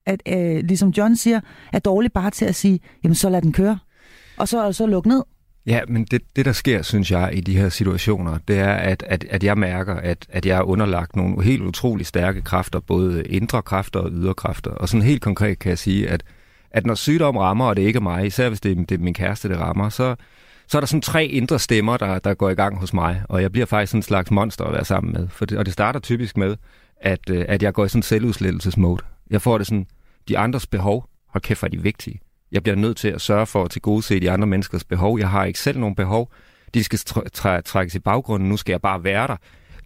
at, 0.06 0.22
øh, 0.28 0.64
ligesom 0.64 0.88
John 0.88 1.16
siger, 1.16 1.40
er 1.72 1.78
dårlig 1.78 2.12
bare 2.12 2.30
til 2.30 2.44
at 2.44 2.54
sige, 2.54 2.80
jamen 3.04 3.14
så 3.14 3.30
lad 3.30 3.42
den 3.42 3.52
køre. 3.52 3.78
Og 4.36 4.48
så, 4.48 4.72
så 4.72 4.86
lukke 4.86 5.08
ned. 5.08 5.22
Ja, 5.66 5.80
men 5.88 6.04
det, 6.04 6.22
det 6.36 6.44
der 6.44 6.52
sker, 6.52 6.82
synes 6.82 7.10
jeg, 7.10 7.30
i 7.34 7.40
de 7.40 7.56
her 7.56 7.68
situationer, 7.68 8.38
det 8.48 8.58
er, 8.58 8.72
at, 8.72 9.02
at, 9.06 9.24
at 9.30 9.44
jeg 9.44 9.58
mærker, 9.58 9.94
at, 9.94 10.26
at 10.28 10.46
jeg 10.46 10.58
er 10.58 10.62
underlagt 10.62 11.16
nogle 11.16 11.42
helt 11.42 11.62
utrolig 11.62 12.06
stærke 12.06 12.42
kræfter, 12.42 12.80
både 12.80 13.24
indre 13.24 13.62
kræfter 13.62 14.00
og 14.00 14.10
ydre 14.12 14.34
kræfter. 14.34 14.70
Og 14.70 14.88
sådan 14.88 15.02
helt 15.02 15.22
konkret 15.22 15.58
kan 15.58 15.70
jeg 15.70 15.78
sige, 15.78 16.08
at, 16.08 16.22
at 16.70 16.86
når 16.86 16.94
sygdom 16.94 17.36
rammer, 17.36 17.64
og 17.64 17.76
det 17.76 17.82
ikke 17.82 17.96
er 17.96 18.00
mig, 18.00 18.26
især 18.26 18.48
hvis 18.48 18.60
det 18.60 18.72
er, 18.72 18.84
det 18.84 18.92
er 18.92 18.98
min 18.98 19.14
kæreste, 19.14 19.48
det 19.48 19.58
rammer, 19.58 19.88
så, 19.88 20.14
så 20.68 20.78
er 20.78 20.80
der 20.80 20.86
sådan 20.86 21.00
tre 21.00 21.26
indre 21.26 21.58
stemmer, 21.58 21.96
der, 21.96 22.18
der 22.18 22.34
går 22.34 22.50
i 22.50 22.54
gang 22.54 22.78
hos 22.78 22.92
mig, 22.94 23.22
og 23.28 23.42
jeg 23.42 23.52
bliver 23.52 23.66
faktisk 23.66 23.90
sådan 23.90 23.98
en 23.98 24.02
slags 24.02 24.30
monster 24.30 24.64
at 24.64 24.72
være 24.72 24.84
sammen 24.84 25.12
med. 25.12 25.28
For 25.28 25.44
det, 25.44 25.58
og 25.58 25.66
det 25.66 25.72
starter 25.72 26.00
typisk 26.00 26.36
med, 26.36 26.56
at, 27.00 27.30
øh, 27.30 27.44
at 27.48 27.62
jeg 27.62 27.72
går 27.72 27.84
i 27.84 27.88
sådan 27.88 27.98
en 27.98 28.02
selvudslettelsesmode. 28.02 29.02
Jeg 29.30 29.42
får 29.42 29.58
det 29.58 29.66
sådan, 29.66 29.86
de 30.28 30.38
andres 30.38 30.66
behov, 30.66 31.08
hold 31.28 31.42
kæft, 31.42 31.62
er 31.62 31.68
de 31.68 31.82
vigtige. 31.82 32.20
Jeg 32.52 32.62
bliver 32.62 32.76
nødt 32.76 32.96
til 32.96 33.08
at 33.08 33.20
sørge 33.20 33.46
for 33.46 33.64
at 33.64 33.70
tilgodese 33.70 34.20
de 34.20 34.30
andre 34.30 34.46
menneskers 34.46 34.84
behov. 34.84 35.18
Jeg 35.18 35.30
har 35.30 35.44
ikke 35.44 35.58
selv 35.58 35.78
nogen 35.78 35.94
behov. 35.94 36.32
De 36.74 36.84
skal 36.84 36.98
træ- 37.36 37.60
trækkes 37.60 37.94
i 37.94 37.98
baggrunden. 37.98 38.48
Nu 38.48 38.56
skal 38.56 38.72
jeg 38.72 38.80
bare 38.80 39.04
være 39.04 39.26
der. 39.26 39.36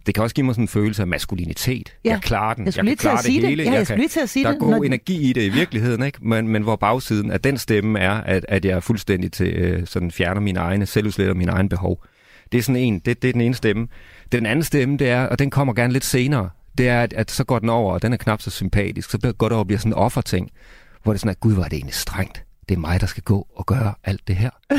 Det 0.05 0.15
kan 0.15 0.23
også 0.23 0.35
give 0.35 0.45
mig 0.45 0.55
sådan 0.55 0.63
en 0.63 0.67
følelse 0.67 1.01
af 1.01 1.07
maskulinitet. 1.07 1.97
Ja. 2.05 2.09
Jeg 2.09 2.21
klarer 2.21 2.53
den. 2.53 2.65
Jeg, 2.65 2.77
jeg 2.77 2.85
kan 2.85 2.97
klare 2.97 3.17
det 3.23 3.31
hele. 3.31 3.47
Det. 3.47 3.57
Ja, 3.57 3.71
jeg, 3.71 3.89
jeg 3.89 3.97
kan, 3.97 4.09
til 4.09 4.19
at 4.19 4.29
sige 4.29 4.45
der 4.45 4.51
er 4.51 4.57
god 4.57 4.69
når... 4.71 4.83
energi 4.83 5.29
i 5.29 5.33
det 5.33 5.41
i 5.41 5.49
virkeligheden, 5.49 6.03
ikke? 6.03 6.17
Men, 6.21 6.47
men 6.47 6.63
hvor 6.63 6.75
bagsiden 6.75 7.31
af 7.31 7.41
den 7.41 7.57
stemme 7.57 7.99
er, 7.99 8.11
at, 8.11 8.45
at 8.49 8.65
jeg 8.65 8.71
er 8.75 8.79
fuldstændig 8.79 9.31
til, 9.31 9.47
øh, 9.47 9.87
sådan 9.87 10.11
fjerner 10.11 10.41
mine 10.41 10.59
egne, 10.59 10.85
selvudsletter 10.85 11.33
mine 11.33 11.51
egne 11.51 11.69
behov. 11.69 12.03
Det 12.51 12.57
er 12.57 12.61
sådan 12.61 12.81
en, 12.81 12.99
det, 12.99 13.21
det 13.21 13.27
er 13.27 13.31
den 13.31 13.41
ene 13.41 13.55
stemme. 13.55 13.87
Den 14.31 14.45
anden 14.45 14.63
stemme, 14.63 14.97
det 14.97 15.09
er, 15.09 15.23
og 15.23 15.39
den 15.39 15.49
kommer 15.49 15.73
gerne 15.73 15.93
lidt 15.93 16.05
senere, 16.05 16.49
det 16.77 16.89
er, 16.89 17.03
at, 17.03 17.13
at 17.13 17.31
så 17.31 17.43
går 17.43 17.59
den 17.59 17.69
over, 17.69 17.93
og 17.93 18.01
den 18.01 18.13
er 18.13 18.17
knap 18.17 18.41
så 18.41 18.49
sympatisk. 18.49 19.09
Så 19.09 19.33
går 19.37 19.49
det 19.49 19.53
over 19.55 19.63
og 19.63 19.67
bliver 19.67 19.79
sådan 19.79 19.91
en 19.91 19.97
offerting, 19.97 20.49
hvor 21.03 21.13
det 21.13 21.17
er 21.17 21.19
sådan, 21.19 21.29
at 21.29 21.39
gud, 21.39 21.53
var 21.53 21.63
det 21.63 21.73
egentlig 21.73 21.95
strengt 21.95 22.43
det 22.71 22.77
er 22.77 22.79
mig, 22.79 23.01
der 23.01 23.07
skal 23.07 23.23
gå 23.23 23.47
og 23.55 23.65
gøre 23.65 23.93
alt 24.03 24.27
det 24.27 24.35
her. 24.35 24.49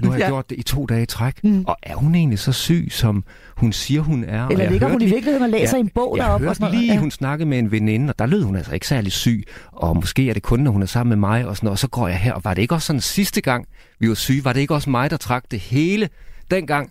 Nu 0.00 0.08
har 0.08 0.16
jeg 0.16 0.20
ja. 0.20 0.28
gjort 0.28 0.50
det 0.50 0.58
i 0.58 0.62
to 0.62 0.86
dage 0.86 1.02
i 1.02 1.06
træk, 1.06 1.44
mm. 1.44 1.64
og 1.66 1.76
er 1.82 1.94
hun 1.94 2.14
egentlig 2.14 2.38
så 2.38 2.52
syg, 2.52 2.88
som 2.90 3.24
hun 3.56 3.72
siger, 3.72 4.00
hun 4.00 4.24
er? 4.24 4.48
Eller 4.48 4.64
og 4.64 4.70
ligger 4.70 4.88
hun 4.88 5.02
i 5.02 5.04
virkeligheden 5.04 5.42
og 5.42 5.48
læser 5.48 5.76
ja, 5.76 5.80
en 5.80 5.88
bog 5.88 6.16
jeg 6.16 6.26
deroppe? 6.26 6.46
Jeg 6.46 6.56
hørte 6.60 6.76
lige, 6.76 6.92
ja. 6.92 6.98
hun 6.98 7.10
snakkede 7.10 7.48
med 7.48 7.58
en 7.58 7.70
veninde, 7.70 8.10
og 8.10 8.18
der 8.18 8.26
lød 8.26 8.42
hun 8.42 8.56
altså 8.56 8.74
ikke 8.74 8.86
særlig 8.88 9.12
syg, 9.12 9.44
og 9.72 9.96
måske 9.96 10.30
er 10.30 10.34
det 10.34 10.42
kun, 10.42 10.60
når 10.60 10.70
hun 10.70 10.82
er 10.82 10.86
sammen 10.86 11.08
med 11.08 11.28
mig, 11.28 11.46
og, 11.46 11.56
sådan, 11.56 11.68
og 11.68 11.78
så 11.78 11.88
går 11.88 12.08
jeg 12.08 12.18
her, 12.18 12.32
og 12.32 12.44
var 12.44 12.54
det 12.54 12.62
ikke 12.62 12.74
også 12.74 12.86
sådan 12.86 13.00
sidste 13.00 13.40
gang, 13.40 13.66
vi 13.98 14.08
var 14.08 14.14
syge, 14.14 14.44
var 14.44 14.52
det 14.52 14.60
ikke 14.60 14.74
også 14.74 14.90
mig, 14.90 15.10
der 15.10 15.16
trak 15.16 15.44
det 15.50 15.60
hele 15.60 16.08
dengang? 16.50 16.90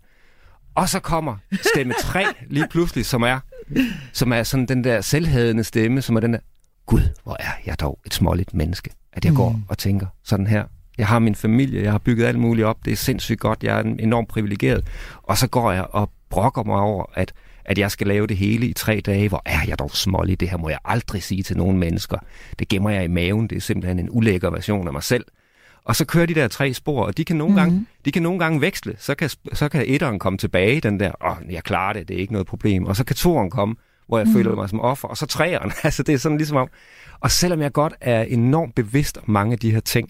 Og 0.75 0.89
så 0.89 0.99
kommer 0.99 1.35
stemme 1.73 1.93
3 2.01 2.25
lige 2.49 2.67
pludselig, 2.69 3.05
som 3.05 3.21
er, 3.21 3.39
som 4.13 4.33
er 4.33 4.43
sådan 4.43 4.65
den 4.65 4.83
der 4.83 5.01
selvhadende 5.01 5.63
stemme, 5.63 6.01
som 6.01 6.15
er 6.15 6.19
den 6.19 6.33
der, 6.33 6.39
Gud, 6.85 7.01
hvor 7.23 7.37
er 7.39 7.51
jeg 7.65 7.79
dog 7.79 7.99
et 8.05 8.13
småligt 8.13 8.53
menneske 8.53 8.91
at 9.17 9.25
jeg 9.25 9.31
mm. 9.31 9.37
går 9.37 9.59
og 9.69 9.77
tænker 9.77 10.07
sådan 10.23 10.47
her. 10.47 10.63
Jeg 10.97 11.07
har 11.07 11.19
min 11.19 11.35
familie, 11.35 11.83
jeg 11.83 11.91
har 11.91 11.97
bygget 11.97 12.25
alt 12.25 12.39
muligt 12.39 12.65
op, 12.65 12.85
det 12.85 12.91
er 12.91 12.95
sindssygt 12.95 13.39
godt, 13.39 13.63
jeg 13.63 13.79
er 13.79 13.83
enormt 13.83 14.27
privilegeret. 14.27 14.85
Og 15.23 15.37
så 15.37 15.47
går 15.47 15.71
jeg 15.71 15.85
og 15.89 16.11
brokker 16.29 16.63
mig 16.63 16.79
over, 16.79 17.05
at, 17.13 17.33
at 17.65 17.77
jeg 17.77 17.91
skal 17.91 18.07
lave 18.07 18.27
det 18.27 18.37
hele 18.37 18.67
i 18.67 18.73
tre 18.73 19.01
dage. 19.05 19.29
Hvor 19.29 19.41
er 19.45 19.59
jeg 19.67 19.79
dog 19.79 19.91
smålig, 19.91 20.39
det 20.39 20.49
her 20.49 20.57
må 20.57 20.69
jeg 20.69 20.79
aldrig 20.85 21.23
sige 21.23 21.43
til 21.43 21.57
nogen 21.57 21.77
mennesker. 21.77 22.17
Det 22.59 22.67
gemmer 22.67 22.89
jeg 22.89 23.03
i 23.03 23.07
maven, 23.07 23.47
det 23.47 23.55
er 23.55 23.61
simpelthen 23.61 23.99
en 23.99 24.09
ulækker 24.11 24.49
version 24.49 24.87
af 24.87 24.93
mig 24.93 25.03
selv. 25.03 25.25
Og 25.87 25.95
så 25.95 26.05
kører 26.05 26.25
de 26.25 26.33
der 26.33 26.47
tre 26.47 26.73
spor, 26.73 27.05
og 27.05 27.17
de 27.17 27.25
kan 27.25 27.35
nogle, 27.35 27.51
mm. 27.51 27.57
gange, 27.57 27.85
de 28.05 28.11
kan 28.11 28.23
nogle 28.23 28.39
gange 28.39 28.61
veksle. 28.61 28.95
Så 28.99 29.15
kan, 29.15 29.29
så 29.53 29.69
kan 29.69 29.83
etteren 29.87 30.19
komme 30.19 30.37
tilbage, 30.37 30.81
den 30.81 30.99
der, 30.99 31.11
åh, 31.25 31.31
oh, 31.31 31.37
jeg 31.53 31.63
klarer 31.63 31.93
det, 31.93 32.07
det 32.07 32.15
er 32.15 32.19
ikke 32.19 32.33
noget 32.33 32.47
problem. 32.47 32.85
Og 32.85 32.95
så 32.95 33.03
kan 33.03 33.15
toeren 33.15 33.49
komme, 33.49 33.75
hvor 34.07 34.17
jeg 34.17 34.27
mm. 34.27 34.33
føler 34.33 34.55
mig 34.55 34.69
som 34.69 34.81
offer. 34.81 35.07
Og 35.07 35.17
så 35.17 35.25
træeren, 35.25 35.71
altså 35.83 36.03
det 36.03 36.13
er 36.13 36.17
sådan 36.17 36.37
ligesom 36.37 36.57
om, 36.57 36.69
og 37.19 37.31
selvom 37.31 37.61
jeg 37.61 37.71
godt 37.71 37.93
er 38.01 38.21
enormt 38.21 38.75
bevidst 38.75 39.17
om 39.17 39.23
mange 39.27 39.53
af 39.53 39.59
de 39.59 39.71
her 39.71 39.79
ting, 39.79 40.09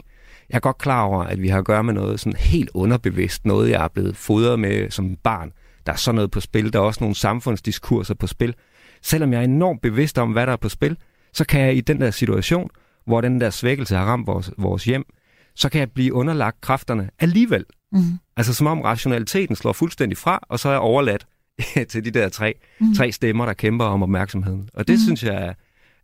jeg 0.50 0.56
er 0.56 0.60
godt 0.60 0.78
klar 0.78 1.04
over, 1.04 1.24
at 1.24 1.42
vi 1.42 1.48
har 1.48 1.60
at 1.60 1.66
gøre 1.66 1.84
med 1.84 1.94
noget 1.94 2.20
sådan 2.20 2.40
helt 2.40 2.70
underbevidst, 2.74 3.46
noget 3.46 3.70
jeg 3.70 3.84
er 3.84 3.88
blevet 3.88 4.18
fodret 4.18 4.60
med 4.60 4.92
som 4.92 5.16
barn. 5.24 5.52
Der 5.86 5.92
er 5.92 5.98
sådan 5.98 6.16
noget 6.16 6.32
på 6.32 6.40
spil, 6.40 6.74
der 6.74 6.80
er 6.80 6.84
også 6.84 7.04
nogle 7.04 7.16
samfundsdiskurser 7.16 8.14
på 8.14 8.28
spil. 8.28 8.56
Selvom 9.02 9.34
jeg 9.34 9.40
er 9.40 9.44
enormt 9.44 9.82
bevidst 9.82 10.18
om, 10.18 10.32
hvad 10.32 10.46
der 10.46 10.52
er 10.52 10.58
på 10.58 10.70
spil, 10.70 10.98
så 11.34 11.46
kan 11.46 11.62
jeg 11.62 11.76
i 11.76 11.82
den 11.82 12.02
der 12.02 12.12
situation, 12.12 12.70
hvor 13.06 13.22
den 13.22 13.42
der 13.42 13.50
svækkelse 13.50 13.96
har 13.96 14.06
ramt 14.06 14.28
vores, 14.28 14.52
vores 14.58 14.86
hjem, 14.86 15.06
så 15.58 15.70
kan 15.70 15.80
jeg 15.80 15.92
blive 15.92 16.14
underlagt 16.14 16.62
kræfterne 16.62 17.10
alligevel. 17.20 17.66
Mm. 17.92 18.02
Altså 18.38 18.54
som 18.54 18.68
om 18.68 18.82
rationaliteten 18.82 19.56
slår 19.56 19.74
fuldstændig 19.74 20.18
fra, 20.18 20.40
og 20.50 20.60
så 20.60 20.70
er 20.70 20.74
jeg 20.74 20.82
overladt 20.82 21.28
til 21.90 22.06
de 22.06 22.12
der 22.12 22.30
tre, 22.30 22.54
mm. 22.80 22.96
tre 22.96 23.12
stemmer, 23.12 23.46
der 23.46 23.54
kæmper 23.54 23.86
om 23.86 24.04
opmærksomheden. 24.04 24.70
Og 24.74 24.88
det 24.88 24.94
mm. 24.94 25.00
synes 25.00 25.24
jeg 25.24 25.44
er, 25.44 25.54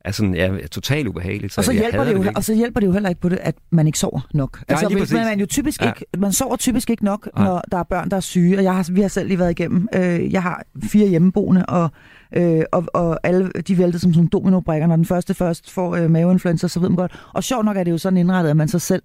er 0.06 0.12
sådan, 0.12 0.36
ja, 0.36 0.68
totalt 0.72 1.08
ubehageligt. 1.08 1.54
Så 1.54 1.62
og, 1.62 1.66
så 1.66 1.74
hjælper 1.74 2.04
det 2.04 2.14
jo, 2.14 2.24
det 2.24 2.38
og 2.38 2.44
så 2.44 2.54
hjælper 2.54 2.80
det 2.80 2.88
jo 2.88 2.92
heller 2.92 3.10
ikke 3.10 3.22
på 3.22 3.30
det, 3.30 3.40
at 3.42 3.56
man 3.70 3.88
ikke 3.88 4.00
sover 4.00 4.22
nok. 4.34 4.58
Nej, 4.58 4.66
altså, 4.68 4.98
hvis, 4.98 5.14
man, 5.14 5.26
man, 5.26 5.40
jo 5.40 5.46
typisk 5.46 5.82
ja. 5.82 5.88
ikke, 5.88 6.06
man 6.18 6.34
sover 6.34 6.56
typisk 6.56 6.90
ikke 6.90 7.06
nok, 7.06 7.30
Nej. 7.36 7.46
når 7.46 7.64
der 7.72 7.78
er 7.78 7.84
børn, 7.84 8.10
der 8.10 8.18
er 8.18 8.22
syge. 8.22 8.58
Og 8.58 8.64
jeg 8.64 8.76
har, 8.76 8.90
vi 8.92 9.02
har 9.02 9.08
selv 9.08 9.28
lige 9.28 9.40
været 9.40 9.52
igennem. 9.52 9.88
Øh, 9.96 10.34
jeg 10.34 10.44
har 10.44 10.66
fire 10.84 11.08
hjemmeboende, 11.08 11.66
og 11.66 11.90
øh, 12.36 12.64
og, 12.72 12.86
og 12.94 13.20
alle 13.24 13.52
de 13.68 13.78
vælter 13.78 14.00
som 14.00 14.14
sådan 14.14 14.28
dominobrikker. 14.28 14.88
Når 14.88 14.96
den 14.96 15.06
første 15.06 15.34
først 15.34 15.72
får 15.72 15.96
øh, 15.96 16.10
maveinfluenza, 16.10 16.68
så 16.68 16.80
ved 16.80 16.90
man 16.90 16.96
godt. 16.96 17.20
Og 17.34 17.44
sjovt 17.44 17.66
nok 17.66 17.78
er 17.78 17.84
det 17.84 17.92
jo 17.92 17.98
sådan 17.98 18.18
indrettet, 18.18 18.50
at 18.50 18.58
man 18.58 18.68
så 18.68 18.80
selv 18.80 19.04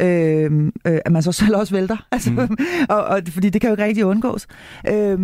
øh, 0.00 0.72
øh, 0.86 0.98
at 1.04 1.12
man 1.12 1.22
så 1.22 1.32
selv 1.32 1.56
også 1.56 1.74
vælter. 1.74 1.96
Altså, 2.16 2.30
mm. 2.30 2.56
og, 2.88 3.04
og, 3.04 3.20
fordi 3.28 3.50
det 3.50 3.60
kan 3.60 3.68
jo 3.68 3.74
ikke 3.74 3.84
rigtig 3.84 4.04
undgås. 4.04 4.46
Øh, 4.88 5.18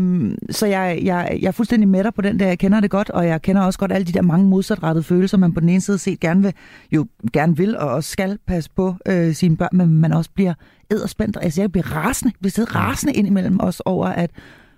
så 0.50 0.66
jeg, 0.66 1.00
jeg, 1.02 1.38
jeg 1.40 1.48
er 1.48 1.52
fuldstændig 1.52 1.88
med 1.88 2.04
dig 2.04 2.14
på 2.14 2.22
den 2.22 2.40
der. 2.40 2.46
Jeg 2.46 2.58
kender 2.58 2.80
det 2.80 2.90
godt, 2.90 3.10
og 3.10 3.26
jeg 3.26 3.42
kender 3.42 3.62
også 3.62 3.78
godt 3.78 3.92
alle 3.92 4.06
de 4.06 4.12
der 4.12 4.22
mange 4.22 4.46
modsatrettede 4.46 5.04
følelser, 5.04 5.38
man 5.38 5.54
på 5.54 5.60
den 5.60 5.68
ene 5.68 5.80
side 5.80 5.98
set 5.98 6.20
gerne 6.20 6.42
vil, 6.42 6.52
jo 6.92 7.06
gerne 7.32 7.56
vil 7.56 7.78
og 7.78 7.88
også 7.88 8.10
skal 8.10 8.38
passe 8.46 8.70
på 8.76 8.94
øh, 9.06 9.34
sine 9.34 9.56
børn, 9.56 9.68
men 9.72 9.88
man 9.88 10.12
også 10.12 10.30
bliver 10.34 10.54
edderspændt. 10.90 11.38
Altså 11.42 11.60
jeg 11.62 11.72
bliver 11.72 11.96
rasende, 11.96 12.34
jeg 12.42 12.52
bliver 12.52 12.74
rasende 12.74 13.12
ind 13.12 13.26
imellem 13.26 13.60
os 13.60 13.80
over, 13.80 14.06
at 14.06 14.30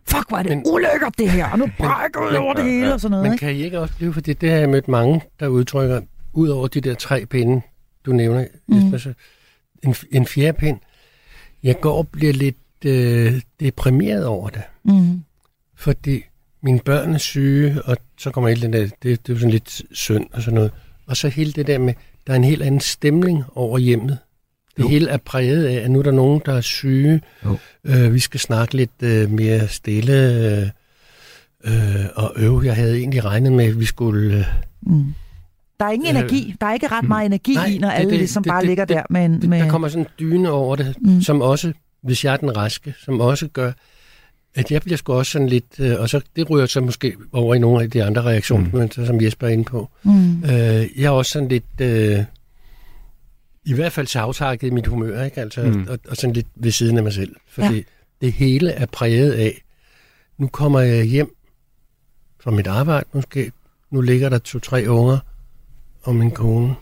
fuck, 0.08 0.32
er 0.32 0.42
det 0.42 0.50
men, 0.50 0.62
ulækkert 0.66 1.18
det 1.18 1.30
her, 1.30 1.50
og 1.50 1.58
nu 1.58 1.66
brækker 1.78 2.30
ud 2.30 2.34
over 2.34 2.54
det 2.54 2.64
hele 2.64 2.94
og 2.94 3.00
sådan 3.00 3.10
noget. 3.10 3.28
Men 3.28 3.38
kan 3.38 3.52
I 3.54 3.62
ikke 3.62 3.80
også 3.80 3.94
blive, 3.96 4.12
fordi 4.12 4.32
det 4.32 4.50
har 4.50 4.56
jeg 4.56 4.68
mødt 4.68 4.88
mange, 4.88 5.22
der 5.40 5.48
udtrykker, 5.48 6.00
ud 6.32 6.48
over 6.48 6.66
de 6.66 6.80
der 6.80 6.94
tre 6.94 7.26
pinde, 7.26 7.62
du 8.06 8.12
nævner, 8.12 8.44
mm. 8.68 8.92
Jesper, 8.92 9.12
en, 9.84 9.94
en 10.12 10.26
fjerde 10.26 10.58
pind. 10.58 10.78
Jeg 11.62 11.80
går 11.80 11.98
og 11.98 12.08
bliver 12.08 12.32
lidt 12.32 12.56
øh, 12.84 13.40
deprimeret 13.60 14.26
over 14.26 14.48
det. 14.48 14.62
Mm. 14.84 15.24
Fordi 15.76 16.24
mine 16.62 16.80
børn 16.80 17.14
er 17.14 17.18
syge, 17.18 17.82
og 17.84 17.96
så 18.18 18.30
kommer 18.30 18.48
hele 18.48 18.62
den 18.62 18.72
der, 18.72 18.80
det, 18.80 18.92
det 19.02 19.12
er 19.12 19.32
jo 19.34 19.38
sådan 19.38 19.50
lidt 19.50 19.82
synd 19.92 20.26
og 20.32 20.42
sådan 20.42 20.54
noget. 20.54 20.72
Og 21.06 21.16
så 21.16 21.28
hele 21.28 21.52
det 21.52 21.66
der 21.66 21.78
med, 21.78 21.94
der 22.26 22.32
er 22.32 22.36
en 22.36 22.44
helt 22.44 22.62
anden 22.62 22.80
stemning 22.80 23.44
over 23.54 23.78
hjemmet. 23.78 24.18
Det 24.76 24.82
jo. 24.82 24.88
hele 24.88 25.10
er 25.10 25.16
præget 25.16 25.66
af, 25.66 25.74
at 25.74 25.90
nu 25.90 25.98
er 25.98 26.02
der 26.02 26.10
nogen, 26.10 26.42
der 26.46 26.54
er 26.54 26.60
syge. 26.60 27.20
Øh, 27.84 28.14
vi 28.14 28.18
skal 28.18 28.40
snakke 28.40 28.76
lidt 28.76 29.02
øh, 29.02 29.30
mere 29.30 29.68
stille 29.68 30.72
øh, 31.64 32.06
og 32.14 32.32
øve. 32.36 32.62
Jeg 32.64 32.76
havde 32.76 32.98
egentlig 32.98 33.24
regnet 33.24 33.52
med, 33.52 33.64
at 33.64 33.80
vi 33.80 33.84
skulle... 33.84 34.38
Øh, 34.38 34.44
mm 34.82 35.14
der 35.80 35.86
er 35.86 35.90
ingen 35.90 36.16
øh, 36.16 36.20
energi. 36.20 36.54
Der 36.60 36.66
er 36.66 36.72
ikke 36.72 36.86
ret 36.86 37.08
meget 37.08 37.26
energi 37.26 37.54
nej, 37.54 37.66
i, 37.66 37.78
når 37.78 37.88
det, 37.88 37.96
alle 37.96 38.10
det, 38.10 38.18
ligesom 38.18 38.42
det, 38.42 38.50
bare 38.50 38.60
det, 38.60 38.68
ligger 38.68 38.84
det, 38.84 38.96
der 38.96 39.02
med 39.10 39.24
en... 39.24 39.50
Med... 39.50 39.58
Der 39.60 39.70
kommer 39.70 39.88
sådan 39.88 40.02
en 40.02 40.08
dyne 40.18 40.50
over 40.50 40.76
det, 40.76 40.94
mm. 41.00 41.22
som 41.22 41.40
også, 41.40 41.72
hvis 42.02 42.24
jeg 42.24 42.32
er 42.32 42.36
den 42.36 42.56
raske, 42.56 42.94
som 43.04 43.20
også 43.20 43.48
gør, 43.48 43.72
at 44.54 44.70
jeg 44.70 44.82
bliver 44.82 44.96
sgu 44.96 45.12
også 45.12 45.32
sådan 45.32 45.48
lidt... 45.48 45.80
Øh, 45.80 46.00
og 46.00 46.08
så 46.08 46.20
det 46.36 46.50
ryger 46.50 46.66
så 46.66 46.80
måske 46.80 47.16
over 47.32 47.54
i 47.54 47.58
nogle 47.58 47.82
af 47.82 47.90
de 47.90 48.04
andre 48.04 48.22
reaktioner, 48.22 48.86
mm. 48.98 49.06
som 49.06 49.20
Jesper 49.20 49.46
er 49.46 49.50
inde 49.50 49.64
på. 49.64 49.88
Mm. 50.02 50.44
Øh, 50.44 50.50
jeg 50.50 51.04
er 51.04 51.10
også 51.10 51.32
sådan 51.32 51.48
lidt... 51.48 51.80
Øh, 51.80 52.24
i 53.66 53.72
hvert 53.72 53.92
fald 53.92 54.06
savtakket 54.06 54.66
i 54.66 54.70
mit 54.70 54.86
humør, 54.86 55.24
ikke? 55.24 55.40
Altså, 55.40 55.62
mm. 55.62 55.86
og, 55.88 55.98
og 56.08 56.16
sådan 56.16 56.34
lidt 56.34 56.46
ved 56.56 56.70
siden 56.70 56.96
af 56.96 57.02
mig 57.02 57.12
selv. 57.12 57.36
Fordi 57.48 57.74
ja. 57.74 57.82
det 58.20 58.32
hele 58.32 58.70
er 58.70 58.86
præget 58.86 59.32
af, 59.32 59.62
nu 60.38 60.46
kommer 60.46 60.80
jeg 60.80 61.04
hjem 61.04 61.36
fra 62.40 62.50
mit 62.50 62.66
arbejde 62.66 63.06
måske, 63.12 63.52
nu 63.90 64.00
ligger 64.00 64.28
der 64.28 64.38
to-tre 64.38 64.84
unger, 64.88 65.18
og 66.04 66.14
min 66.14 66.30
kone. 66.30 66.74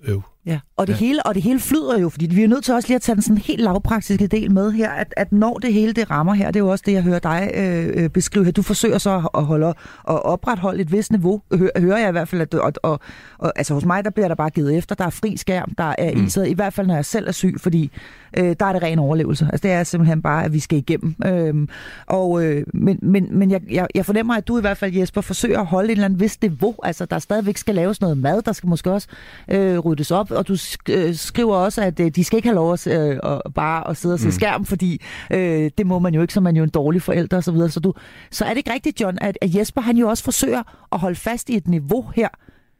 Øv. 0.00 0.22
Ja, 0.46 0.60
og 0.76 0.86
det, 0.86 0.92
ja. 0.92 0.98
hele, 0.98 1.26
og 1.26 1.34
det 1.34 1.42
hele 1.42 1.60
flyder 1.60 1.98
jo, 1.98 2.08
fordi 2.08 2.26
vi 2.26 2.42
er 2.42 2.48
nødt 2.48 2.64
til 2.64 2.74
også 2.74 2.88
lige 2.88 2.96
at 2.96 3.02
tage 3.02 3.14
den 3.14 3.22
sådan 3.22 3.38
helt 3.38 3.60
lavpraktiske 3.60 4.26
del 4.26 4.52
med 4.52 4.72
her, 4.72 4.90
at, 4.90 5.14
at 5.16 5.32
når 5.32 5.58
det 5.58 5.72
hele 5.72 5.92
det 5.92 6.10
rammer 6.10 6.34
her, 6.34 6.46
det 6.46 6.56
er 6.56 6.64
jo 6.64 6.68
også 6.68 6.84
det, 6.86 6.92
jeg 6.92 7.02
hører 7.02 7.18
dig 7.18 7.50
øh, 7.54 7.90
øh 7.94 8.10
beskrive 8.10 8.44
her. 8.44 8.52
Du 8.52 8.62
forsøger 8.62 8.98
så 8.98 9.28
at, 9.34 9.44
holde, 9.44 9.66
at 9.66 9.74
opretholde 10.06 10.80
et 10.80 10.92
vist 10.92 11.10
niveau, 11.10 11.42
Hør, 11.52 11.80
hører 11.80 11.98
jeg 11.98 12.08
i 12.08 12.12
hvert 12.12 12.28
fald. 12.28 12.40
At, 12.40 12.54
og, 12.54 12.72
og, 12.82 13.00
og, 13.38 13.52
altså 13.56 13.74
hos 13.74 13.84
mig, 13.84 14.04
der 14.04 14.10
bliver 14.10 14.28
der 14.28 14.34
bare 14.34 14.50
givet 14.50 14.76
efter. 14.76 14.94
Der 14.94 15.04
er 15.04 15.10
fri 15.10 15.36
skærm, 15.36 15.74
der 15.78 15.94
er 15.98 16.14
mm. 16.14 16.24
iset, 16.24 16.48
i 16.48 16.52
hvert 16.52 16.72
fald 16.72 16.86
når 16.86 16.94
jeg 16.94 17.04
selv 17.04 17.28
er 17.28 17.32
syg, 17.32 17.54
fordi 17.58 17.90
øh, 18.36 18.56
der 18.60 18.66
er 18.66 18.72
det 18.72 18.82
ren 18.82 18.98
overlevelse. 18.98 19.48
Altså 19.52 19.62
det 19.62 19.72
er 19.72 19.84
simpelthen 19.84 20.22
bare, 20.22 20.44
at 20.44 20.52
vi 20.52 20.60
skal 20.60 20.78
igennem. 20.78 21.14
Øh, 21.26 21.68
og, 22.06 22.44
øh, 22.44 22.64
men 22.74 22.98
men, 23.02 23.38
men 23.38 23.50
jeg, 23.50 23.60
jeg, 23.70 23.86
jeg 23.94 24.06
fornemmer, 24.06 24.34
at 24.34 24.48
du 24.48 24.58
i 24.58 24.60
hvert 24.60 24.76
fald, 24.76 24.94
Jesper, 24.94 25.20
forsøger 25.20 25.60
at 25.60 25.66
holde 25.66 25.86
et 25.86 25.92
eller 25.92 26.04
andet 26.04 26.20
vist 26.20 26.42
niveau. 26.42 26.74
Altså 26.82 27.04
der 27.04 27.18
stadigvæk 27.18 27.56
skal 27.56 27.74
laves 27.74 28.00
noget 28.00 28.18
mad, 28.18 28.42
der 28.42 28.52
skal 28.52 28.68
måske 28.68 28.92
også 28.92 29.08
øh, 29.48 29.78
ryddes 29.78 30.10
op, 30.10 30.32
og 30.34 30.48
du 30.48 30.56
øh, 30.88 31.14
skriver 31.14 31.56
også, 31.56 31.82
at 31.82 32.00
øh, 32.00 32.10
de 32.10 32.24
skal 32.24 32.36
ikke 32.36 32.48
have 32.48 32.54
lov 32.54 32.72
at, 32.72 32.86
øh, 32.86 33.18
bare 33.54 33.90
at 33.90 33.96
sidde 33.96 34.12
og 34.12 34.20
se 34.20 34.26
mm. 34.26 34.32
skærm, 34.32 34.64
fordi 34.64 35.00
øh, 35.30 35.70
det 35.78 35.86
må 35.86 35.98
man 35.98 36.14
jo 36.14 36.22
ikke, 36.22 36.34
så 36.34 36.40
man 36.40 36.56
er 36.56 36.58
jo 36.58 36.64
en 36.64 36.70
dårlig 36.70 37.02
forælder 37.02 37.36
osv. 37.36 37.42
Så, 37.42 37.52
videre. 37.52 37.70
så, 37.70 37.80
du, 37.80 37.94
så 38.30 38.44
er 38.44 38.48
det 38.48 38.56
ikke 38.56 38.72
rigtigt, 38.72 39.00
John, 39.00 39.18
at, 39.20 39.38
at 39.42 39.54
Jesper 39.54 39.80
han 39.80 39.96
jo 39.96 40.08
også 40.08 40.24
forsøger 40.24 40.62
at 40.92 40.98
holde 40.98 41.16
fast 41.16 41.50
i 41.50 41.56
et 41.56 41.68
niveau 41.68 42.10
her, 42.14 42.28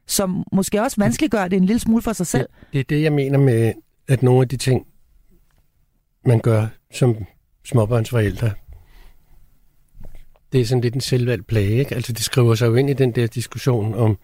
som 0.07 0.43
måske 0.51 0.81
også 0.81 0.97
vanskeliggør 0.99 1.47
det 1.47 1.57
en 1.57 1.65
lille 1.65 1.79
smule 1.79 2.01
for 2.01 2.13
sig 2.13 2.27
selv. 2.27 2.47
Det, 2.59 2.73
det 2.73 2.79
er 2.79 2.83
det, 2.83 3.03
jeg 3.03 3.13
mener 3.13 3.39
med, 3.39 3.73
at 4.07 4.23
nogle 4.23 4.41
af 4.41 4.47
de 4.47 4.57
ting, 4.57 4.85
man 6.25 6.39
gør 6.39 6.67
som 6.93 7.15
småbørnsforældre. 7.65 8.51
Det 10.51 10.61
er 10.61 10.65
sådan 10.65 10.81
lidt 10.81 10.95
en 10.95 11.01
selvvalgt 11.01 11.47
plage, 11.47 11.79
ikke? 11.79 11.95
Altså, 11.95 12.13
det 12.13 12.23
skriver 12.23 12.55
sig 12.55 12.67
jo 12.67 12.75
ind 12.75 12.89
i 12.89 12.93
den 12.93 13.11
der 13.11 13.27
diskussion 13.27 13.93
om 13.93 14.17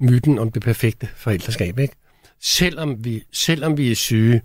myten 0.00 0.38
om 0.38 0.50
det 0.52 0.62
perfekte 0.62 1.08
forældreskab, 1.16 1.78
ikke? 1.78 1.94
Selvom 2.40 3.04
vi, 3.04 3.22
selvom 3.32 3.76
vi 3.76 3.90
er 3.90 3.94
syge, 3.94 4.42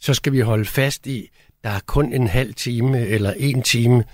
så 0.00 0.14
skal 0.14 0.32
vi 0.32 0.40
holde 0.40 0.64
fast 0.64 1.06
i, 1.06 1.30
der 1.64 1.70
er 1.70 1.80
kun 1.86 2.12
en 2.12 2.26
halv 2.26 2.54
time 2.54 3.06
eller 3.06 3.32
en 3.36 3.62
time 3.62 4.04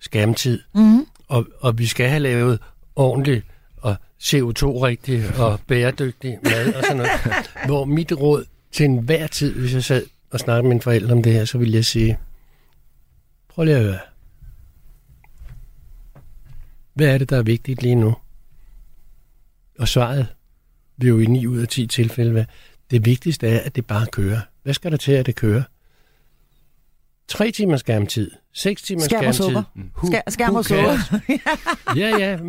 skærmtid. 0.00 0.62
Mm. 0.74 1.06
Og, 1.28 1.46
og 1.60 1.78
vi 1.78 1.86
skal 1.86 2.08
have 2.08 2.20
lavet 2.20 2.58
ordentligt 2.96 3.46
og 3.76 3.96
CO2-rigtig 4.22 5.38
og 5.38 5.60
bæredygtig 5.66 6.38
mad 6.42 6.74
og 6.74 6.82
sådan 6.84 6.96
noget. 6.96 7.10
Hvor 7.66 7.84
mit 7.84 8.12
råd 8.12 8.44
til 8.72 8.84
enhver 8.84 9.26
tid, 9.26 9.54
hvis 9.54 9.74
jeg 9.74 9.84
sad 9.84 10.06
og 10.30 10.40
snakkede 10.40 10.62
med 10.62 10.68
mine 10.68 10.82
forældre 10.82 11.12
om 11.12 11.22
det 11.22 11.32
her, 11.32 11.44
så 11.44 11.58
ville 11.58 11.74
jeg 11.74 11.84
sige, 11.84 12.18
prøv 13.48 13.64
lige 13.64 13.76
at 13.76 13.82
høre. 13.82 13.98
Hvad 16.94 17.08
er 17.08 17.18
det, 17.18 17.30
der 17.30 17.38
er 17.38 17.42
vigtigt 17.42 17.82
lige 17.82 17.94
nu? 17.94 18.16
Og 19.78 19.88
svaret 19.88 20.26
vil 20.96 21.08
jo 21.08 21.18
i 21.18 21.26
9 21.26 21.46
ud 21.46 21.58
af 21.58 21.68
10 21.68 21.86
tilfælde 21.86 22.34
være, 22.34 22.46
det 22.90 23.06
vigtigste 23.06 23.48
er, 23.48 23.60
at 23.60 23.76
det 23.76 23.86
bare 23.86 24.06
kører. 24.12 24.40
Hvad 24.62 24.74
skal 24.74 24.90
der 24.90 24.96
til, 24.96 25.12
at 25.12 25.26
det 25.26 25.36
kører? 25.36 25.62
3 27.28 27.50
timer 27.50 27.76
skærmtid, 27.76 28.30
6 28.52 28.82
timer 28.82 29.02
skærm 29.02 29.32
skærmtid. 29.32 29.56
Who, 29.96 30.06
Skær, 30.06 30.20
skærm 30.28 30.54
og 30.54 30.64
sukker. 30.64 30.98
ja, 32.00 32.18
ja, 32.18 32.42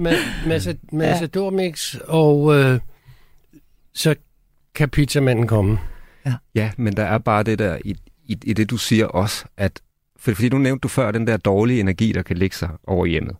masse, 0.45 0.77
masse 0.91 1.21
ja. 1.21 1.27
Dormix, 1.27 1.95
og 1.95 2.55
øh, 2.55 2.79
så 3.93 4.15
kan 4.75 4.89
pizzamanden 4.89 5.47
komme. 5.47 5.79
Ja. 6.25 6.33
ja, 6.55 6.71
men 6.77 6.97
der 6.97 7.03
er 7.03 7.17
bare 7.17 7.43
det 7.43 7.59
der 7.59 7.77
i, 7.85 7.95
i, 8.25 8.37
i 8.43 8.53
det, 8.53 8.69
du 8.69 8.77
siger 8.77 9.05
også, 9.05 9.45
at 9.57 9.81
for, 10.19 10.33
fordi 10.33 10.49
du 10.49 10.57
nævnte 10.57 10.81
du 10.81 10.87
før 10.87 11.11
den 11.11 11.27
der 11.27 11.37
dårlige 11.37 11.79
energi, 11.79 12.11
der 12.11 12.21
kan 12.21 12.37
ligge 12.37 12.55
sig 12.55 12.69
over 12.87 13.05
hjemmet. 13.05 13.35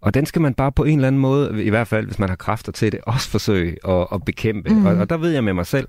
Og 0.00 0.14
den 0.14 0.26
skal 0.26 0.42
man 0.42 0.54
bare 0.54 0.72
på 0.72 0.84
en 0.84 0.98
eller 0.98 1.08
anden 1.08 1.20
måde, 1.20 1.64
i 1.64 1.70
hvert 1.70 1.88
fald 1.88 2.06
hvis 2.06 2.18
man 2.18 2.28
har 2.28 2.36
kræfter 2.36 2.72
til 2.72 2.92
det, 2.92 3.00
også 3.02 3.28
forsøge 3.30 3.76
at, 3.88 4.06
at 4.12 4.24
bekæmpe. 4.24 4.70
Mm. 4.70 4.86
Og, 4.86 4.96
og 4.96 5.10
der 5.10 5.16
ved 5.16 5.30
jeg 5.30 5.44
med 5.44 5.52
mig 5.52 5.66
selv, 5.66 5.88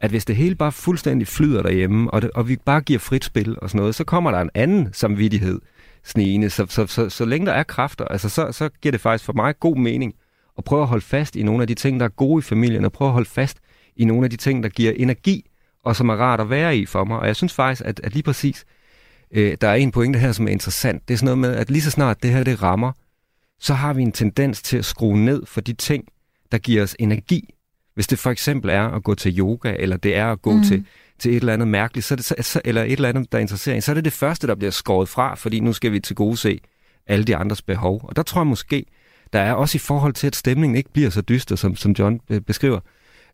at 0.00 0.10
hvis 0.10 0.24
det 0.24 0.36
hele 0.36 0.54
bare 0.54 0.72
fuldstændig 0.72 1.28
flyder 1.28 1.62
derhjemme, 1.62 2.10
og, 2.10 2.22
det, 2.22 2.30
og 2.30 2.48
vi 2.48 2.56
bare 2.64 2.80
giver 2.80 2.98
frit 2.98 3.24
spil 3.24 3.56
og 3.62 3.70
sådan 3.70 3.78
noget, 3.78 3.94
så 3.94 4.04
kommer 4.04 4.30
der 4.30 4.40
en 4.40 4.50
anden 4.54 4.88
samvittighed 4.92 5.60
snigende. 6.04 6.50
Så, 6.50 6.66
så, 6.68 6.86
så, 6.86 7.08
så 7.08 7.24
længe 7.24 7.46
der 7.46 7.52
er 7.52 7.62
kræfter, 7.62 8.04
altså, 8.04 8.28
så, 8.28 8.52
så 8.52 8.68
giver 8.82 8.90
det 8.90 9.00
faktisk 9.00 9.24
for 9.24 9.32
mig 9.32 9.58
god 9.60 9.76
mening 9.76 10.14
at 10.58 10.64
prøve 10.64 10.82
at 10.82 10.88
holde 10.88 11.04
fast 11.04 11.36
i 11.36 11.42
nogle 11.42 11.62
af 11.62 11.66
de 11.68 11.74
ting, 11.74 12.00
der 12.00 12.06
er 12.06 12.10
gode 12.10 12.38
i 12.38 12.42
familien, 12.42 12.84
og 12.84 12.92
prøve 12.92 13.08
at 13.08 13.12
holde 13.12 13.28
fast 13.28 13.58
i 13.96 14.04
nogle 14.04 14.24
af 14.24 14.30
de 14.30 14.36
ting, 14.36 14.62
der 14.62 14.68
giver 14.68 14.92
energi, 14.96 15.50
og 15.84 15.96
som 15.96 16.08
er 16.08 16.14
rart 16.14 16.40
at 16.40 16.50
være 16.50 16.76
i 16.76 16.86
for 16.86 17.04
mig. 17.04 17.18
Og 17.18 17.26
jeg 17.26 17.36
synes 17.36 17.54
faktisk, 17.54 17.82
at, 17.84 18.00
at 18.04 18.12
lige 18.12 18.22
præcis, 18.22 18.64
øh, 19.30 19.56
der 19.60 19.68
er 19.68 19.74
en 19.74 19.90
pointe 19.90 20.18
her, 20.18 20.32
som 20.32 20.48
er 20.48 20.52
interessant. 20.52 21.08
Det 21.08 21.14
er 21.14 21.18
sådan 21.18 21.24
noget 21.24 21.38
med, 21.38 21.60
at 21.60 21.70
lige 21.70 21.82
så 21.82 21.90
snart 21.90 22.22
det 22.22 22.30
her 22.30 22.44
det 22.44 22.62
rammer, 22.62 22.92
så 23.60 23.74
har 23.74 23.92
vi 23.92 24.02
en 24.02 24.12
tendens 24.12 24.62
til 24.62 24.78
at 24.78 24.84
skrue 24.84 25.18
ned 25.18 25.46
for 25.46 25.60
de 25.60 25.72
ting, 25.72 26.04
der 26.52 26.58
giver 26.58 26.82
os 26.82 26.96
energi. 26.98 27.54
Hvis 27.94 28.06
det 28.06 28.18
for 28.18 28.30
eksempel 28.30 28.70
er 28.70 28.82
at 28.82 29.02
gå 29.02 29.14
til 29.14 29.38
yoga, 29.38 29.76
eller 29.78 29.96
det 29.96 30.16
er 30.16 30.32
at 30.32 30.42
gå 30.42 30.52
mm. 30.52 30.62
til, 30.62 30.84
til 31.18 31.30
et 31.30 31.36
eller 31.36 31.52
andet 31.52 31.68
mærkeligt, 31.68 32.06
så 32.06 32.16
det, 32.16 32.24
så, 32.24 32.60
eller 32.64 32.82
et 32.82 32.92
eller 32.92 33.08
andet, 33.08 33.32
der 33.32 33.38
interesserer 33.38 33.76
en, 33.76 33.82
så 33.82 33.92
er 33.92 33.94
det 33.94 34.04
det 34.04 34.12
første, 34.12 34.46
der 34.46 34.54
bliver 34.54 34.70
skåret 34.70 35.08
fra, 35.08 35.34
fordi 35.34 35.60
nu 35.60 35.72
skal 35.72 35.92
vi 35.92 36.00
til 36.00 36.16
gode 36.16 36.36
se 36.36 36.60
alle 37.06 37.24
de 37.24 37.36
andres 37.36 37.62
behov. 37.62 38.00
Og 38.04 38.16
der 38.16 38.22
tror 38.22 38.40
jeg 38.40 38.46
måske, 38.46 38.84
der 39.32 39.38
er 39.38 39.52
også 39.52 39.76
i 39.76 39.78
forhold 39.78 40.12
til, 40.12 40.26
at 40.26 40.36
stemningen 40.36 40.76
ikke 40.76 40.92
bliver 40.92 41.10
så 41.10 41.20
dyster, 41.20 41.56
som, 41.56 41.76
som 41.76 41.92
John 41.92 42.20
beskriver, 42.46 42.80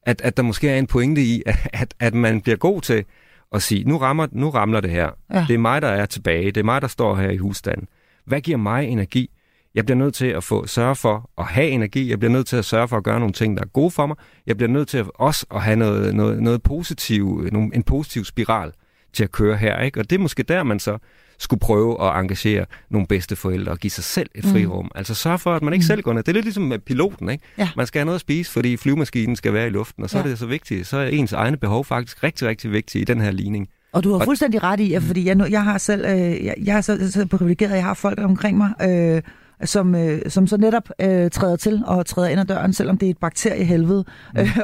at, 0.02 0.20
at 0.20 0.36
der 0.36 0.42
måske 0.42 0.68
er 0.68 0.78
en 0.78 0.86
pointe 0.86 1.22
i, 1.22 1.42
at, 1.72 1.94
at 2.00 2.14
man 2.14 2.40
bliver 2.40 2.56
god 2.56 2.80
til 2.80 3.04
at 3.52 3.62
sige, 3.62 3.84
nu, 3.84 3.98
rammer, 3.98 4.26
nu 4.32 4.50
ramler 4.50 4.80
det 4.80 4.90
her. 4.90 5.10
Ja. 5.32 5.44
Det 5.48 5.54
er 5.54 5.58
mig, 5.58 5.82
der 5.82 5.88
er 5.88 6.06
tilbage. 6.06 6.46
Det 6.46 6.56
er 6.56 6.64
mig, 6.64 6.82
der 6.82 6.88
står 6.88 7.16
her 7.16 7.30
i 7.30 7.36
husstanden. 7.36 7.88
Hvad 8.24 8.40
giver 8.40 8.58
mig 8.58 8.88
energi? 8.88 9.30
Jeg 9.74 9.84
bliver 9.84 9.98
nødt 9.98 10.14
til 10.14 10.26
at 10.26 10.44
få 10.44 10.66
sørge 10.66 10.96
for 10.96 11.30
at 11.38 11.44
have 11.44 11.68
energi. 11.68 12.10
Jeg 12.10 12.18
bliver 12.18 12.32
nødt 12.32 12.46
til 12.46 12.56
at 12.56 12.64
sørge 12.64 12.88
for 12.88 12.96
at 12.96 13.04
gøre 13.04 13.18
nogle 13.18 13.32
ting, 13.32 13.56
der 13.56 13.62
er 13.62 13.68
gode 13.68 13.90
for 13.90 14.06
mig. 14.06 14.16
Jeg 14.46 14.56
bliver 14.56 14.70
nødt 14.70 14.88
til 14.88 14.98
at 14.98 15.06
også 15.14 15.46
at 15.54 15.62
have 15.62 15.76
noget, 15.76 16.14
noget, 16.14 16.42
noget 16.42 16.62
positiv, 16.62 17.48
en 17.74 17.82
positiv 17.82 18.24
spiral 18.24 18.72
til 19.12 19.24
at 19.24 19.32
køre 19.32 19.56
her. 19.56 19.80
Ikke? 19.80 20.00
Og 20.00 20.10
det 20.10 20.16
er 20.16 20.20
måske 20.20 20.42
der, 20.42 20.62
man 20.62 20.78
så 20.78 20.98
skulle 21.38 21.60
prøve 21.60 22.02
at 22.02 22.20
engagere 22.20 22.66
nogle 22.90 23.06
bedste 23.06 23.36
forældre 23.36 23.72
og 23.72 23.78
give 23.78 23.90
sig 23.90 24.04
selv 24.04 24.30
et 24.34 24.44
frirum. 24.44 24.84
Mm. 24.84 24.90
Altså 24.94 25.14
sørge 25.14 25.38
for, 25.38 25.54
at 25.54 25.62
man 25.62 25.72
ikke 25.72 25.82
mm. 25.82 25.86
selv 25.86 26.02
går 26.02 26.12
ned. 26.12 26.22
Det 26.22 26.28
er 26.28 26.32
lidt 26.32 26.44
ligesom 26.44 26.62
med 26.62 26.78
piloten. 26.78 27.30
Ikke? 27.30 27.44
Ja. 27.58 27.68
Man 27.76 27.86
skal 27.86 27.98
have 27.98 28.04
noget 28.04 28.14
at 28.14 28.20
spise, 28.20 28.52
fordi 28.52 28.76
flyvemaskinen 28.76 29.36
skal 29.36 29.52
være 29.52 29.66
i 29.66 29.70
luften, 29.70 30.02
og 30.02 30.10
så 30.10 30.18
ja. 30.18 30.24
er 30.24 30.28
det 30.28 30.38
så 30.38 30.46
vigtigt. 30.46 30.86
Så 30.86 30.96
er 30.96 31.06
ens 31.06 31.32
egne 31.32 31.56
behov 31.56 31.84
faktisk 31.84 32.22
rigtig, 32.22 32.48
rigtig 32.48 32.72
vigtige 32.72 33.02
i 33.02 33.04
den 33.04 33.20
her 33.20 33.30
ligning. 33.30 33.68
Og 33.92 34.04
du 34.04 34.12
har 34.12 34.24
fuldstændig 34.24 34.62
ret 34.62 34.80
i, 34.80 34.92
at 34.92 35.02
fordi 35.02 35.26
jeg, 35.26 35.50
jeg 35.50 35.64
har 35.64 35.78
selv, 35.78 36.04
øh, 36.04 36.44
jeg, 36.44 36.54
jeg 36.64 36.76
er 36.76 36.80
så, 36.80 37.10
så 37.10 37.26
privilegeret, 37.26 37.70
jeg 37.70 37.84
har 37.84 37.94
folk 37.94 38.18
omkring 38.18 38.56
mig, 38.56 38.72
øh, 38.82 39.22
som, 39.64 39.94
øh, 39.94 40.20
som 40.28 40.46
så 40.46 40.56
netop 40.56 40.88
øh, 41.00 41.30
træder 41.30 41.56
til 41.56 41.82
og 41.86 42.06
træder 42.06 42.28
ind 42.28 42.40
ad 42.40 42.44
døren, 42.44 42.72
selvom 42.72 42.98
det 42.98 43.06
er 43.06 43.10
et 43.10 43.18
bakteriehelvede 43.18 44.04
mm. 44.34 44.40
øh, 44.40 44.58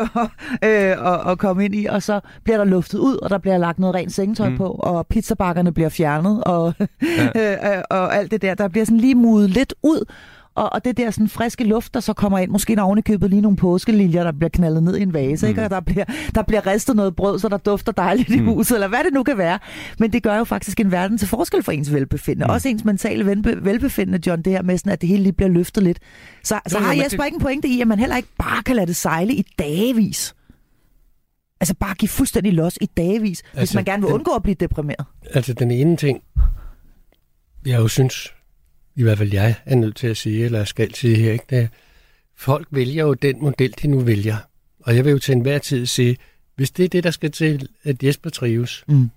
øh, 0.92 1.30
at 1.30 1.38
komme 1.38 1.64
ind 1.64 1.74
i, 1.74 1.86
og 1.86 2.02
så 2.02 2.20
bliver 2.44 2.56
der 2.56 2.64
luftet 2.64 2.98
ud, 2.98 3.16
og 3.16 3.30
der 3.30 3.38
bliver 3.38 3.58
lagt 3.58 3.78
noget 3.78 3.94
rent 3.94 4.12
sengetøj 4.12 4.48
mm. 4.48 4.56
på, 4.56 4.64
og 4.64 5.06
pizzabakkerne 5.06 5.72
bliver 5.72 5.88
fjernet, 5.88 6.44
og, 6.44 6.74
ja. 7.36 7.76
øh, 7.76 7.82
og 7.90 8.16
alt 8.16 8.30
det 8.30 8.42
der. 8.42 8.54
Der 8.54 8.68
bliver 8.68 8.84
sådan 8.84 8.98
lige 8.98 9.14
mudet 9.14 9.50
lidt 9.50 9.74
ud, 9.82 10.04
og, 10.60 10.72
og 10.72 10.84
det 10.84 10.96
der 10.96 11.10
sådan 11.10 11.28
friske 11.28 11.64
luft, 11.64 11.94
der 11.94 12.00
så 12.00 12.12
kommer 12.12 12.38
ind, 12.38 12.50
måske 12.50 12.74
når 12.74 12.82
ovenikøbet 12.82 13.30
lige 13.30 13.42
nogle 13.42 13.56
påskeliljer, 13.56 14.24
der 14.24 14.32
bliver 14.32 14.48
knaldet 14.48 14.82
ned 14.82 14.96
i 14.96 15.02
en 15.02 15.12
vase, 15.12 15.46
mm. 15.46 15.48
ikke? 15.48 15.62
og 15.62 15.70
der 15.70 15.80
bliver, 15.80 16.04
der 16.34 16.42
bliver 16.42 16.66
ristet 16.66 16.96
noget 16.96 17.16
brød, 17.16 17.38
så 17.38 17.48
der 17.48 17.56
dufter 17.56 17.92
dejligt 17.92 18.28
mm. 18.28 18.34
i 18.34 18.38
huset, 18.38 18.74
eller 18.74 18.88
hvad 18.88 19.04
det 19.04 19.12
nu 19.12 19.22
kan 19.22 19.38
være. 19.38 19.58
Men 19.98 20.12
det 20.12 20.22
gør 20.22 20.36
jo 20.36 20.44
faktisk 20.44 20.80
en 20.80 20.90
verden 20.90 21.18
til 21.18 21.28
forskel 21.28 21.62
for 21.62 21.72
ens 21.72 21.92
velbefindende. 21.92 22.46
Mm. 22.46 22.52
Også 22.52 22.68
ens 22.68 22.84
mentale 22.84 23.42
velbefindende, 23.62 24.20
John, 24.26 24.42
det 24.42 24.52
her 24.52 24.62
med 24.62 24.78
sådan, 24.78 24.92
at 24.92 25.00
det 25.00 25.08
hele 25.08 25.22
lige 25.22 25.32
bliver 25.32 25.48
løftet 25.48 25.82
lidt. 25.82 25.98
Så, 26.44 26.60
så 26.66 26.78
har 26.78 26.92
Jesper 26.94 27.22
det... 27.22 27.26
ikke 27.26 27.36
en 27.36 27.40
pointe 27.40 27.68
i, 27.68 27.80
at 27.80 27.88
man 27.88 27.98
heller 27.98 28.16
ikke 28.16 28.28
bare 28.38 28.62
kan 28.62 28.76
lade 28.76 28.86
det 28.86 28.96
sejle 28.96 29.34
i 29.34 29.46
dagevis. 29.58 30.34
Altså 31.60 31.74
bare 31.74 31.94
give 31.94 32.08
fuldstændig 32.08 32.52
los 32.52 32.78
i 32.80 32.86
dagevis, 32.86 33.42
altså, 33.42 33.58
hvis 33.60 33.74
man 33.74 33.84
gerne 33.84 34.02
vil 34.02 34.06
den, 34.06 34.14
undgå 34.14 34.30
at 34.30 34.42
blive 34.42 34.54
deprimeret. 34.54 35.06
Altså 35.34 35.52
den 35.52 35.70
ene 35.70 35.96
ting, 35.96 36.22
jeg 37.66 37.78
jo 37.78 37.88
synes, 37.88 38.28
i 38.96 39.02
hvert 39.02 39.18
fald 39.18 39.32
jeg 39.32 39.54
er 39.64 39.74
nødt 39.74 39.96
til 39.96 40.06
at 40.06 40.16
sige, 40.16 40.44
eller 40.44 40.64
skal 40.64 40.94
sige 40.94 41.16
her, 41.16 41.32
ikke? 41.32 41.44
Det 41.50 41.58
er, 41.58 41.66
folk 42.36 42.68
vælger 42.70 43.04
jo 43.04 43.14
den 43.14 43.42
model, 43.42 43.74
de 43.82 43.88
nu 43.88 44.00
vælger. 44.00 44.36
Og 44.80 44.96
jeg 44.96 45.04
vil 45.04 45.10
jo 45.10 45.18
til 45.18 45.32
enhver 45.32 45.58
tid 45.58 45.86
sige, 45.86 46.16
hvis 46.56 46.70
det 46.70 46.84
er 46.84 46.88
det, 46.88 47.04
der 47.04 47.10
skal 47.10 47.30
til, 47.30 47.68
at 47.82 48.02
Jesper 48.02 48.30
trives, 48.30 48.84
mm. 48.88 49.10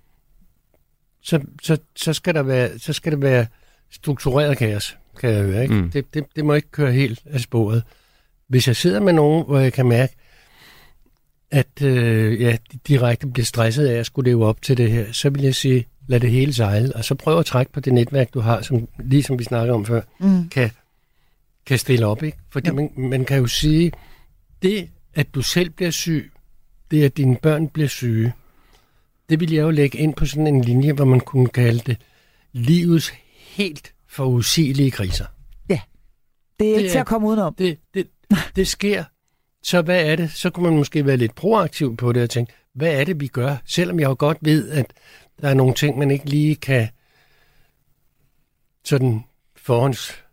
så, 1.22 1.40
så, 1.62 1.78
så, 1.96 2.14
skal 2.14 2.36
der 2.36 2.44
være, 2.44 2.80
så 2.80 2.94
skal 2.94 3.12
det 3.12 3.22
være 3.22 3.46
struktureret 3.92 4.58
kaos, 4.58 4.98
kan 5.20 5.30
jeg 5.30 5.44
høre. 5.44 5.64
Ikke? 5.64 5.76
Mm. 5.76 5.92
Det, 5.92 6.14
det, 6.14 6.26
det 6.36 6.46
må 6.46 6.54
ikke 6.54 6.72
køre 6.72 6.92
helt 6.92 7.22
af 7.26 7.40
sporet. 7.40 7.84
Hvis 8.48 8.68
jeg 8.68 8.76
sidder 8.76 9.00
med 9.00 9.14
nogen, 9.14 9.46
hvor 9.46 9.60
jeg 9.60 9.74
kan 9.74 9.86
mærke, 9.86 10.16
at 11.52 11.82
øh, 11.82 12.42
ja, 12.42 12.58
de 12.72 12.80
direkte 12.88 13.28
bliver 13.28 13.46
stresset 13.46 13.88
af 13.88 14.00
at 14.00 14.06
skulle 14.06 14.30
leve 14.32 14.46
op 14.46 14.62
til 14.62 14.78
det 14.78 14.92
her, 14.92 15.12
så 15.12 15.30
vil 15.30 15.42
jeg 15.42 15.56
sige, 15.56 15.88
lad 16.08 16.20
det 16.20 16.32
hele 16.32 16.54
sejle, 16.54 16.96
og 16.96 17.06
så 17.06 17.16
prøv 17.16 17.40
at 17.40 17.46
trække 17.46 17.72
på 17.72 17.80
det 17.80 17.94
netværk, 17.94 18.34
du 18.34 18.40
har, 18.40 18.62
som, 18.62 18.88
lige 19.00 19.24
som 19.24 19.40
vi 19.40 19.44
snakkede 19.44 19.74
om 19.76 19.86
før, 19.86 20.02
mm. 20.20 20.50
kan, 20.50 20.72
kan 21.66 21.80
stille 21.80 22.06
op. 22.06 22.24
Ikke? 22.24 22.38
Fordi 22.50 22.72
man, 22.72 22.92
man 22.98 23.26
kan 23.26 23.38
jo 23.38 23.48
sige, 23.48 23.92
det 24.62 24.90
at 25.14 25.36
du 25.36 25.42
selv 25.42 25.70
bliver 25.70 25.92
syg, 25.92 26.32
det 26.92 27.04
at 27.04 27.18
dine 27.18 27.36
børn 27.36 27.70
bliver 27.70 27.88
syge, 27.88 28.34
det 29.30 29.40
vil 29.40 29.54
jeg 29.54 29.62
jo 29.62 29.70
lægge 29.70 29.98
ind 29.98 30.14
på 30.14 30.26
sådan 30.26 30.48
en 30.48 30.62
linje, 30.62 30.94
hvor 30.94 31.06
man 31.06 31.20
kunne 31.20 31.48
kalde 31.48 31.80
det 31.86 31.98
livets 32.52 33.14
helt 33.38 33.94
forudsigelige 34.08 34.92
kriser. 34.92 35.26
Ja, 35.70 35.80
det 36.60 36.68
er 36.68 36.72
det 36.74 36.78
ikke 36.78 36.88
er, 36.88 36.92
til 36.92 37.00
at 37.00 37.06
komme 37.06 37.28
udenom. 37.28 37.56
Det, 37.56 37.78
det, 37.94 38.08
det 38.56 38.68
sker. 38.68 39.04
Så 39.64 39.82
hvad 39.82 40.06
er 40.06 40.16
det? 40.16 40.32
Så 40.32 40.50
kunne 40.50 40.64
man 40.64 40.78
måske 40.78 41.06
være 41.06 41.18
lidt 41.18 41.36
proaktiv 41.36 41.98
på 41.98 42.12
det 42.12 42.24
og 42.24 42.30
tænke, 42.30 42.54
hvad 42.76 43.00
er 43.00 43.04
det, 43.04 43.20
vi 43.20 43.28
gør? 43.28 43.56
Selvom 43.66 44.00
jeg 44.00 44.10
jo 44.10 44.16
godt 44.20 44.38
ved, 44.42 44.70
at 44.70 44.94
der 45.42 45.50
er 45.50 45.54
nogle 45.54 45.74
ting, 45.74 45.98
man 45.98 46.12
ikke 46.12 46.30
lige 46.30 46.56
kan 46.56 46.90
sådan 48.84 49.24
forhånds 49.56 50.24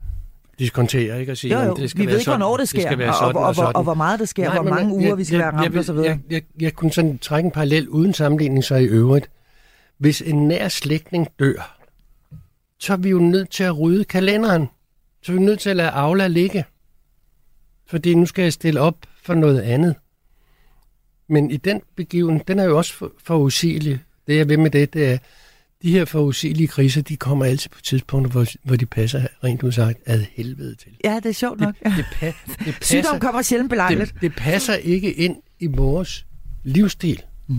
diskontere, 0.58 1.20
ikke? 1.20 1.32
Og 1.32 1.36
sige, 1.36 1.60
jo, 1.60 1.66
jo. 1.66 1.74
det 1.74 1.90
skal 1.90 2.00
vi 2.00 2.06
være 2.06 2.12
ved 2.12 2.20
ikke, 2.20 2.30
hvornår 2.30 2.56
det 2.56 2.68
sker, 2.68 2.78
det 2.78 2.86
skal 2.86 2.98
være 2.98 3.12
sådan 3.12 3.36
og, 3.36 3.42
og, 3.42 3.54
og, 3.58 3.66
og, 3.66 3.72
og, 3.74 3.82
hvor 3.82 3.94
meget 3.94 4.20
det 4.20 4.28
sker, 4.28 4.44
Nej, 4.44 4.54
hvor 4.54 4.70
mange 4.70 4.86
jeg, 4.86 4.92
uger 4.92 5.14
vi 5.14 5.24
skal 5.24 5.36
jeg, 5.36 5.44
være 5.44 5.62
ramt 5.62 5.76
og 5.76 5.84
så 5.84 5.92
videre. 5.92 6.08
Jeg, 6.08 6.20
jeg, 6.30 6.42
jeg 6.60 6.74
kunne 6.74 6.92
sådan 6.92 7.18
trække 7.18 7.46
en 7.46 7.52
parallel 7.52 7.88
uden 7.88 8.14
sammenligning 8.14 8.64
så 8.64 8.74
i 8.74 8.84
øvrigt. 8.84 9.30
Hvis 9.98 10.22
en 10.22 10.48
nær 10.48 10.68
slægtning 10.68 11.28
dør, 11.38 11.78
så 12.78 12.92
er 12.92 12.96
vi 12.96 13.08
jo 13.08 13.18
nødt 13.18 13.50
til 13.50 13.64
at 13.64 13.78
rydde 13.78 14.04
kalenderen. 14.04 14.68
Så 15.22 15.32
er 15.32 15.36
vi 15.36 15.42
nødt 15.42 15.60
til 15.60 15.70
at 15.70 15.76
lade 15.76 15.90
Aula 15.90 16.26
ligge. 16.26 16.64
Fordi 17.86 18.14
nu 18.14 18.26
skal 18.26 18.42
jeg 18.42 18.52
stille 18.52 18.80
op 18.80 18.96
for 19.22 19.34
noget 19.34 19.60
andet. 19.60 19.94
Men 21.28 21.50
i 21.50 21.56
den 21.56 21.82
begivenhed, 21.96 22.44
den 22.44 22.58
er 22.58 22.64
jo 22.64 22.76
også 22.76 23.08
for 23.18 23.38
usigelig. 23.38 24.00
Det 24.26 24.36
jeg 24.36 24.48
ved 24.48 24.56
med 24.56 24.70
det, 24.70 24.94
det 24.94 25.12
er, 25.12 25.18
de 25.82 25.92
her 25.92 26.04
forudsigelige 26.04 26.68
kriser, 26.68 27.02
de 27.02 27.16
kommer 27.16 27.44
altid 27.44 27.70
på 27.70 27.80
tidspunkter, 27.80 28.30
hvor, 28.30 28.46
hvor 28.62 28.76
de 28.76 28.86
passer 28.86 29.22
rent 29.44 29.62
udsagt 29.62 29.98
ad 30.06 30.24
helvede 30.32 30.74
til. 30.74 30.92
Ja, 31.04 31.16
det 31.16 31.26
er 31.26 31.32
sjovt 31.32 31.60
nok. 31.60 31.74
Det, 31.84 31.92
det, 31.96 32.04
pa, 32.12 32.26
det 32.26 32.34
passer, 32.64 33.02
Sygdom 33.02 33.20
kommer 33.20 33.42
sjældent 33.42 33.70
belejligt. 33.70 34.12
Det, 34.12 34.20
det 34.20 34.34
passer 34.34 34.74
ikke 34.74 35.12
ind 35.12 35.36
i 35.60 35.66
vores 35.66 36.26
livsstil. 36.64 37.22
Mm. 37.46 37.56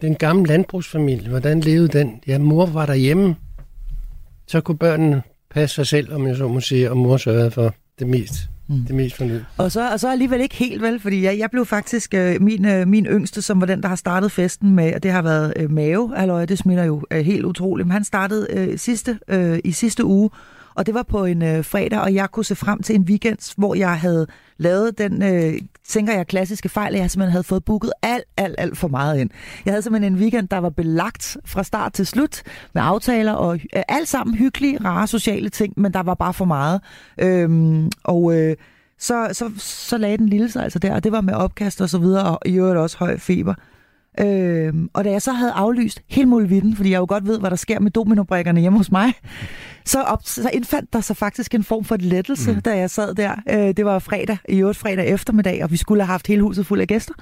det 0.00 0.06
er 0.06 0.10
en 0.10 0.16
gammel 0.16 0.48
landbrugsfamilie. 0.48 1.28
Hvordan 1.28 1.60
levede 1.60 1.98
den? 1.98 2.20
Ja, 2.26 2.38
mor 2.38 2.66
var 2.66 2.86
derhjemme. 2.86 3.36
Så 4.46 4.60
kunne 4.60 4.78
børnene 4.78 5.22
passe 5.50 5.74
sig 5.74 5.86
selv, 5.86 6.14
om 6.14 6.26
jeg 6.26 6.36
så 6.36 6.48
må 6.48 6.60
sige, 6.60 6.90
og 6.90 6.96
mor 6.96 7.16
sørgede 7.16 7.50
for 7.50 7.74
det 7.98 8.06
mest 8.06 8.34
Mm. 8.68 8.84
Det 8.86 8.94
mest 8.94 9.16
fornød. 9.16 9.40
Og 9.56 9.72
så, 9.72 9.92
og 9.92 10.00
så 10.00 10.10
alligevel 10.10 10.40
ikke 10.40 10.54
helt 10.54 10.82
vel, 10.82 11.00
fordi 11.00 11.22
jeg, 11.22 11.38
jeg 11.38 11.50
blev 11.50 11.66
faktisk 11.66 12.14
øh, 12.14 12.42
min, 12.42 12.64
øh, 12.64 12.88
min 12.88 13.06
yngste, 13.06 13.42
som 13.42 13.60
var 13.60 13.66
den, 13.66 13.82
der 13.82 13.88
har 13.88 13.96
startet 13.96 14.32
festen 14.32 14.74
med, 14.74 14.94
og 14.94 15.02
det 15.02 15.10
har 15.10 15.22
været 15.22 15.52
øh, 15.56 15.70
Mave, 15.70 16.16
halløj, 16.16 16.44
det 16.44 16.58
smitter 16.58 16.84
jo 16.84 17.02
øh, 17.10 17.24
helt 17.24 17.44
utroligt, 17.44 17.86
men 17.86 17.92
han 17.92 18.04
startede 18.04 18.46
øh, 18.50 18.78
sidste, 18.78 19.18
øh, 19.28 19.58
i 19.64 19.72
sidste 19.72 20.04
uge, 20.04 20.30
og 20.76 20.86
det 20.86 20.94
var 20.94 21.02
på 21.02 21.24
en 21.24 21.42
øh, 21.42 21.64
fredag, 21.64 22.00
og 22.00 22.14
jeg 22.14 22.30
kunne 22.30 22.44
se 22.44 22.56
frem 22.56 22.82
til 22.82 22.94
en 22.94 23.02
weekend, 23.02 23.54
hvor 23.56 23.74
jeg 23.74 24.00
havde 24.00 24.26
lavet 24.58 24.98
den, 24.98 25.22
øh, 25.22 25.54
tænker 25.88 26.12
jeg, 26.12 26.26
klassiske 26.26 26.68
fejl, 26.68 26.94
at 26.94 27.00
jeg 27.00 27.10
simpelthen 27.10 27.32
havde 27.32 27.44
fået 27.44 27.64
booket 27.64 27.92
alt, 28.02 28.24
alt, 28.36 28.54
alt 28.58 28.78
for 28.78 28.88
meget 28.88 29.20
ind. 29.20 29.30
Jeg 29.64 29.72
havde 29.72 29.82
simpelthen 29.82 30.12
en 30.12 30.18
weekend, 30.18 30.48
der 30.48 30.58
var 30.58 30.70
belagt 30.70 31.36
fra 31.44 31.62
start 31.62 31.92
til 31.92 32.06
slut 32.06 32.42
med 32.74 32.82
aftaler 32.84 33.32
og 33.32 33.54
øh, 33.54 33.82
alt 33.88 34.08
sammen 34.08 34.36
hyggelige, 34.36 34.78
rare 34.84 35.06
sociale 35.06 35.48
ting, 35.48 35.72
men 35.76 35.92
der 35.92 36.02
var 36.02 36.14
bare 36.14 36.34
for 36.34 36.44
meget. 36.44 36.80
Øhm, 37.18 37.90
og 38.04 38.34
øh, 38.34 38.56
så, 38.98 39.28
så, 39.32 39.50
så 39.58 39.98
lagde 39.98 40.16
den 40.16 40.28
lille 40.28 40.50
sig 40.50 40.62
altså 40.62 40.78
der, 40.78 40.94
og 40.94 41.04
det 41.04 41.12
var 41.12 41.20
med 41.20 41.34
opkast 41.34 41.80
og 41.80 41.88
så 41.88 41.98
videre, 41.98 42.24
og 42.24 42.38
i 42.46 42.54
øvrigt 42.54 42.78
også 42.78 42.98
høj 42.98 43.18
feber. 43.18 43.54
Øhm, 44.20 44.90
og 44.92 45.04
da 45.04 45.10
jeg 45.10 45.22
så 45.22 45.32
havde 45.32 45.52
aflyst 45.52 46.00
hele 46.08 46.28
muligheden, 46.28 46.76
fordi 46.76 46.90
jeg 46.90 46.98
jo 46.98 47.06
godt 47.08 47.26
ved, 47.26 47.40
hvad 47.40 47.50
der 47.50 47.56
sker 47.56 47.80
med 47.80 47.90
dominobrikkerne 47.90 48.60
hjemme 48.60 48.78
hos 48.78 48.92
mig, 48.92 49.12
så, 49.84 50.02
op, 50.02 50.20
så 50.24 50.50
indfandt 50.52 50.92
der 50.92 51.00
sig 51.00 51.16
faktisk 51.16 51.54
en 51.54 51.64
form 51.64 51.84
for 51.84 51.96
lettelse, 51.96 52.52
mm. 52.52 52.60
da 52.60 52.78
jeg 52.78 52.90
sad 52.90 53.14
der. 53.14 53.34
Øh, 53.50 53.76
det 53.76 53.84
var 53.84 53.98
fredag, 53.98 54.38
i 54.48 54.58
øvrigt 54.58 54.78
fredag 54.78 55.08
eftermiddag, 55.08 55.64
og 55.64 55.70
vi 55.70 55.76
skulle 55.76 56.02
have 56.02 56.10
haft 56.10 56.26
hele 56.26 56.42
huset 56.42 56.66
fuld 56.66 56.80
af 56.80 56.88
gæster. 56.88 57.14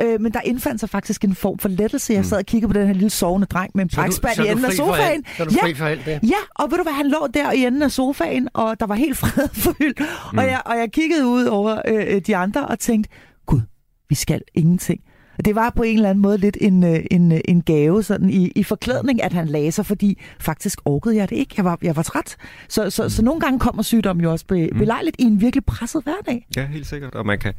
Øh, 0.00 0.20
men 0.20 0.32
der 0.32 0.40
indfandt 0.44 0.80
sig 0.80 0.90
faktisk 0.90 1.24
en 1.24 1.34
form 1.34 1.58
for 1.58 1.68
lettelse. 1.68 2.12
Jeg 2.12 2.20
mm. 2.20 2.24
sad 2.24 2.38
og 2.38 2.46
kiggede 2.46 2.72
på 2.72 2.78
den 2.78 2.86
her 2.86 2.94
lille 2.94 3.10
sovende 3.10 3.46
dreng 3.46 3.70
med 3.74 3.84
en 3.84 3.90
brækspand 3.94 4.38
i 4.38 4.48
enden 4.48 4.64
af 4.64 4.72
sofaen. 4.72 5.24
Så 5.36 5.44
du 5.44 5.50
fri 5.50 5.74
for 5.74 5.86
alt 5.86 6.06
det? 6.06 6.20
Ja, 6.22 6.36
og 6.54 6.70
ved 6.70 6.78
du 6.78 6.82
hvad, 6.82 6.92
han 6.92 7.06
lå 7.06 7.26
der 7.34 7.52
i 7.52 7.64
enden 7.66 7.82
af 7.82 7.90
sofaen, 7.90 8.48
og 8.54 8.80
der 8.80 8.86
var 8.86 8.94
helt 8.94 9.16
fredfyldt. 9.22 10.00
Mm. 10.32 10.38
Og, 10.38 10.44
jeg, 10.44 10.62
og 10.66 10.76
jeg 10.76 10.92
kiggede 10.92 11.26
ud 11.26 11.44
over 11.44 11.82
øh, 11.88 12.20
de 12.20 12.36
andre 12.36 12.66
og 12.66 12.78
tænkte, 12.78 13.10
gud, 13.46 13.60
vi 14.08 14.14
skal 14.14 14.40
ingenting. 14.54 15.00
Det 15.44 15.54
var 15.54 15.70
på 15.70 15.82
en 15.82 15.96
eller 15.96 16.10
anden 16.10 16.22
måde 16.22 16.38
lidt 16.38 16.56
en, 16.60 16.84
øh, 16.84 17.00
en, 17.10 17.32
øh, 17.32 17.40
en 17.44 17.62
gave 17.62 18.02
sådan 18.02 18.30
i, 18.30 18.52
i 18.56 18.62
forklædning, 18.62 19.22
at 19.22 19.32
han 19.32 19.48
lagde 19.48 19.72
sig, 19.72 19.86
fordi 19.86 20.22
faktisk 20.40 20.80
orkede 20.84 21.16
jeg 21.16 21.30
det 21.30 21.36
ikke. 21.36 21.54
Jeg 21.56 21.64
var, 21.64 21.78
jeg 21.82 21.96
var 21.96 22.02
træt. 22.02 22.36
Så, 22.68 22.90
så, 22.90 23.08
så 23.08 23.22
nogle 23.24 23.40
gange 23.40 23.58
kommer 23.58 23.82
sygdom 23.82 24.20
jo 24.20 24.30
også 24.32 24.46
be, 24.46 24.66
mm. 24.66 24.78
belejligt 24.78 25.16
i 25.18 25.22
en 25.22 25.40
virkelig 25.40 25.64
presset 25.64 26.02
hverdag. 26.02 26.46
Ja, 26.56 26.66
helt 26.66 26.86
sikkert. 26.86 27.14
Og 27.14 27.26
man 27.26 27.38
kan, 27.38 27.54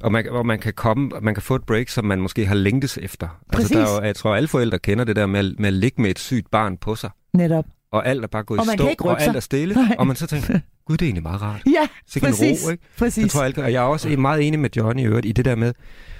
og 0.00 0.12
man, 0.12 0.28
og 0.28 0.46
man 0.46 0.58
kan 0.58 0.72
komme, 0.72 1.10
man 1.22 1.34
kan 1.34 1.42
få 1.42 1.54
et 1.54 1.64
break, 1.64 1.88
som 1.88 2.04
man 2.04 2.20
måske 2.20 2.46
har 2.46 2.54
længtes 2.54 2.98
efter. 3.02 3.28
Præcis. 3.52 3.70
Altså, 3.70 3.80
der 3.80 3.96
er 3.96 4.00
jo, 4.00 4.06
jeg 4.06 4.16
tror, 4.16 4.34
alle 4.34 4.48
forældre 4.48 4.78
kender 4.78 5.04
det 5.04 5.16
der 5.16 5.26
med, 5.26 5.54
med 5.58 5.66
at 5.66 5.72
ligge 5.72 6.02
med 6.02 6.10
et 6.10 6.18
sygt 6.18 6.50
barn 6.50 6.76
på 6.76 6.94
sig. 6.94 7.10
Netop. 7.34 7.64
Og 7.92 8.06
alt 8.06 8.24
er 8.24 8.28
bare 8.28 8.42
gået 8.42 8.58
i 8.58 8.76
stå, 8.76 8.88
og 9.00 9.22
alt 9.22 9.36
er 9.36 9.40
stille, 9.40 9.74
Nej. 9.74 9.96
og 9.98 10.06
man 10.06 10.16
så 10.16 10.26
tænker, 10.26 10.58
gud, 10.86 10.96
det 10.96 11.02
er 11.02 11.06
egentlig 11.06 11.22
meget 11.22 11.42
rart. 11.42 11.62
Ja, 11.76 11.88
så 12.06 12.20
præcis. 12.20 12.66
ro, 12.66 12.70
ikke? 12.70 12.84
præcis. 12.98 13.22
Det 13.22 13.30
tror 13.30 13.44
jeg, 13.44 13.58
og 13.58 13.72
jeg 13.72 13.82
er 13.82 13.86
også 13.86 14.08
meget 14.08 14.46
enig 14.46 14.60
med 14.60 14.70
Johnny 14.76 15.02
i 15.02 15.04
øvrigt 15.04 15.26
i 15.26 15.32
det 15.32 15.44
der 15.44 15.54
med, 15.54 15.72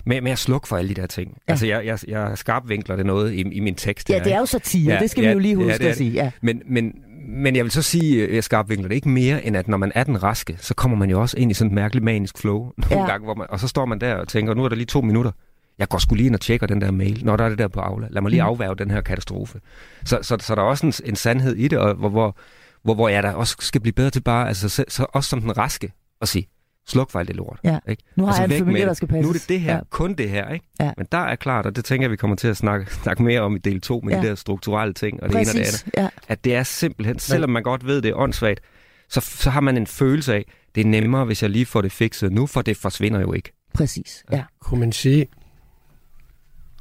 med, 0.07 0.21
med 0.21 0.33
at 0.33 0.39
slukke 0.39 0.69
for 0.69 0.77
alle 0.77 0.89
de 0.89 1.01
der 1.01 1.07
ting. 1.07 1.29
Ja. 1.31 1.53
Altså, 1.53 1.67
jeg, 1.67 1.87
jeg, 1.87 1.99
jeg 2.09 2.39
skarpvinkler 2.39 2.97
det 2.97 3.07
noget 3.07 3.33
i, 3.33 3.41
i 3.41 3.61
min 3.61 3.75
tekst. 3.75 4.11
Ja, 4.11 4.19
det 4.19 4.33
er 4.33 4.39
jo 4.39 4.47
satire, 4.47 4.95
ja, 4.95 5.01
det 5.01 5.11
skal 5.11 5.23
ja, 5.23 5.29
vi 5.29 5.33
jo 5.33 5.39
lige 5.39 5.57
huske 5.57 5.85
ja, 5.85 5.89
at 5.89 5.97
sige. 5.97 6.11
Ja. 6.11 6.31
Men, 6.43 6.63
men, 6.67 6.95
men 7.29 7.57
jeg 7.57 7.65
vil 7.65 7.73
så 7.73 7.83
sige, 7.83 8.29
at 8.29 8.35
jeg 8.35 8.45
skarpvinkler 8.45 8.89
det 8.89 8.95
ikke 8.95 9.09
mere, 9.09 9.45
end 9.45 9.57
at 9.57 9.69
når 9.69 9.77
man 9.77 9.93
er 9.95 10.05
den 10.05 10.23
raske, 10.23 10.57
så 10.61 10.75
kommer 10.75 10.97
man 10.97 11.11
jo 11.11 11.21
også 11.21 11.37
ind 11.39 11.51
i 11.51 11.55
sådan 11.55 11.71
et 11.71 11.75
mærkeligt 11.75 12.05
manisk 12.05 12.39
flow 12.39 12.73
nogle 12.77 13.01
ja. 13.01 13.07
gange, 13.07 13.25
hvor 13.25 13.35
man, 13.35 13.47
og 13.51 13.61
så 13.61 13.69
står 13.69 13.85
man 13.85 14.01
der 14.01 14.15
og 14.15 14.29
tænker, 14.29 14.55
nu 14.55 14.65
er 14.65 14.69
der 14.69 14.77
lige 14.77 14.87
to 14.87 15.01
minutter. 15.01 15.31
Jeg 15.79 15.89
går 15.89 15.99
skulle 15.99 16.19
lige 16.19 16.27
ind 16.27 16.35
og 16.35 16.41
tjekker 16.41 16.67
den 16.67 16.81
der 16.81 16.91
mail, 16.91 17.25
når 17.25 17.37
der 17.37 17.45
er 17.45 17.49
det 17.49 17.59
der 17.59 17.69
på 17.69 17.81
Aula. 17.81 18.07
Lad 18.11 18.23
mig 18.23 18.31
lige 18.31 18.43
mm. 18.43 18.49
afværge 18.49 18.77
den 18.77 18.91
her 18.91 19.01
katastrofe. 19.01 19.61
Så, 20.05 20.19
så, 20.23 20.37
så 20.41 20.55
der 20.55 20.63
er 20.63 20.67
også 20.67 20.87
en, 20.87 20.93
en 21.05 21.17
sandhed 21.17 21.57
i 21.57 21.69
det, 21.69 21.79
og 21.79 21.95
hvor, 21.95 22.09
hvor, 22.09 22.37
hvor, 22.83 22.95
hvor 22.95 23.09
jeg 23.09 23.23
da 23.23 23.33
også 23.33 23.57
skal 23.61 23.81
blive 23.81 23.93
bedre 23.93 24.11
til 24.11 24.21
bare, 24.21 24.49
altså 24.49 24.69
så, 24.69 24.85
så 24.89 25.07
også 25.13 25.31
som 25.31 25.41
den 25.41 25.59
raske, 25.59 25.93
at 26.21 26.29
sige, 26.29 26.49
sluk 26.91 27.11
for 27.11 27.19
alt 27.19 27.29
det 27.29 27.37
lort. 27.37 27.59
Ja. 27.65 27.79
Ikke? 27.89 28.03
Nu 28.17 28.25
har 28.25 28.33
altså, 28.33 28.43
jeg 28.43 28.61
en 28.61 28.65
familie, 28.67 28.87
der 28.87 28.95
skal 28.95 29.09
passe. 29.09 29.23
Nu 29.23 29.29
er 29.29 29.33
det 29.33 29.49
det 29.49 29.61
her, 29.61 29.75
ja. 29.75 29.81
kun 29.91 30.15
det 30.15 30.31
her. 30.31 30.49
Ikke? 30.49 30.67
Ja. 30.81 30.93
Men 30.97 31.07
der 31.13 31.19
er 31.19 31.37
klart, 31.37 31.67
og 31.67 31.77
det 31.77 31.85
tænker 31.85 32.05
jeg, 32.05 32.11
vi 32.11 32.17
kommer 32.17 32.37
til 32.37 32.49
at 32.49 32.57
snakke, 32.57 32.95
snakke 33.03 33.23
mere 33.23 33.41
om 33.41 33.57
i 33.57 33.59
del 33.59 33.81
2 33.81 34.01
med 34.05 34.13
ja. 34.15 34.23
de 34.23 34.27
der 34.27 34.35
strukturelle 34.35 34.95
ting, 34.95 35.23
og 35.23 35.29
det 35.29 35.35
Præcis. 35.35 35.55
ene 35.55 35.61
og 35.61 35.65
det 35.65 35.99
andet. 35.99 36.19
Ja. 36.19 36.33
At 36.33 36.45
det 36.45 36.55
er 36.55 36.63
simpelthen, 36.63 37.19
selvom 37.19 37.51
man 37.51 37.63
godt 37.63 37.87
ved, 37.87 38.03
det 38.03 38.09
er 38.09 38.15
åndssvagt, 38.15 38.61
så, 39.09 39.21
så 39.21 39.51
har 39.51 39.61
man 39.61 39.77
en 39.77 39.87
følelse 39.87 40.35
af, 40.35 40.45
det 40.75 40.81
er 40.81 40.85
nemmere, 40.85 41.25
hvis 41.25 41.43
jeg 41.43 41.51
lige 41.51 41.67
får 41.67 41.81
det 41.81 41.93
fikset 41.93 42.33
nu, 42.33 42.47
for 42.47 42.63
det 42.63 42.77
forsvinder 42.77 43.21
jo 43.21 43.33
ikke. 43.33 43.53
Præcis, 43.75 44.25
ja. 44.33 44.45
Kunne 44.61 44.81
man 44.81 44.93
sige, 44.93 45.27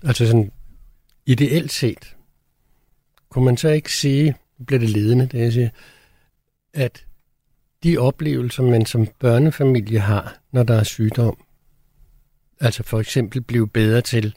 altså 0.04 0.26
sådan 0.26 0.52
ideelt 1.26 1.72
set, 1.72 2.15
kunne 3.30 3.45
man 3.45 3.58
så 3.58 3.69
ikke 3.69 3.93
sige, 3.93 4.36
bliver 4.67 4.80
det 4.80 4.89
ledende, 4.89 5.26
det 5.26 5.39
jeg 5.39 5.54
siger, 5.54 5.69
at 6.74 7.06
de 7.84 7.98
oplevelser, 7.98 8.63
man 8.63 8.86
som 8.86 9.08
børnefamilie 9.20 10.00
har, 10.00 10.38
når 10.52 10.63
der 10.63 10.74
er 10.74 10.84
sygdom, 10.84 11.38
altså 12.60 12.84
for 12.84 13.00
eksempel 13.00 13.42
blive 13.42 13.68
bedre 13.68 14.02
til 14.02 14.36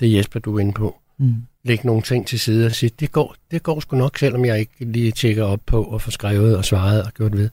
det 0.00 0.14
Jesper, 0.14 0.40
du 0.40 0.56
er 0.56 0.60
inde 0.60 0.72
på, 0.72 0.98
mm. 1.18 1.34
lægge 1.64 1.86
nogle 1.86 2.02
ting 2.02 2.26
til 2.26 2.40
side 2.40 2.66
og 2.66 2.72
sige, 2.72 2.90
det 3.00 3.12
går, 3.12 3.34
det 3.50 3.62
går 3.62 3.80
sgu 3.80 3.96
nok, 3.96 4.18
selvom 4.18 4.44
jeg 4.44 4.60
ikke 4.60 4.72
lige 4.80 5.12
tjekker 5.12 5.44
op 5.44 5.60
på 5.66 5.84
og 5.84 6.02
får 6.02 6.10
skrevet 6.10 6.56
og 6.56 6.64
svaret 6.64 7.02
og 7.02 7.12
gjort 7.14 7.36
ved. 7.36 7.50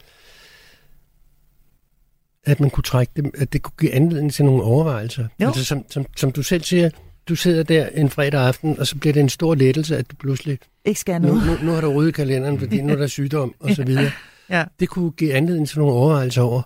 At 2.43 2.59
man 2.59 2.69
kunne 2.69 2.83
trække 2.83 3.11
det, 3.15 3.31
at 3.37 3.53
det 3.53 3.61
kunne 3.61 3.73
give 3.79 3.93
anledning 3.93 4.33
til 4.33 4.45
nogle 4.45 4.63
overvejelser. 4.63 5.27
Jo. 5.41 5.47
Altså, 5.47 5.65
som, 5.65 5.85
som, 5.89 6.05
som 6.17 6.31
du 6.31 6.43
selv 6.43 6.63
siger, 6.63 6.89
du 7.29 7.35
sidder 7.35 7.63
der 7.63 7.87
en 7.87 8.09
fredag 8.09 8.41
aften, 8.41 8.79
og 8.79 8.87
så 8.87 8.95
bliver 8.95 9.13
det 9.13 9.19
en 9.19 9.29
stor 9.29 9.55
lettelse, 9.55 9.97
at 9.97 10.11
du 10.11 10.15
pludselig... 10.15 10.59
Ikke 10.85 10.99
skal 10.99 11.21
Nu, 11.21 11.27
noget. 11.27 11.61
nu, 11.61 11.65
nu 11.65 11.71
har 11.71 11.81
du 11.81 11.93
ryddet 11.93 12.13
kalenderen, 12.13 12.59
fordi 12.59 12.81
nu 12.81 12.93
er 12.93 12.97
der 12.97 13.07
sygdom, 13.07 13.53
og 13.59 13.69
så 13.75 13.83
videre. 13.91 14.11
Ja. 14.49 14.63
Det 14.79 14.89
kunne 14.89 15.11
give 15.11 15.33
anledning 15.33 15.67
til 15.67 15.79
nogle 15.79 15.93
overvejelser 15.93 16.41
over, 16.41 16.61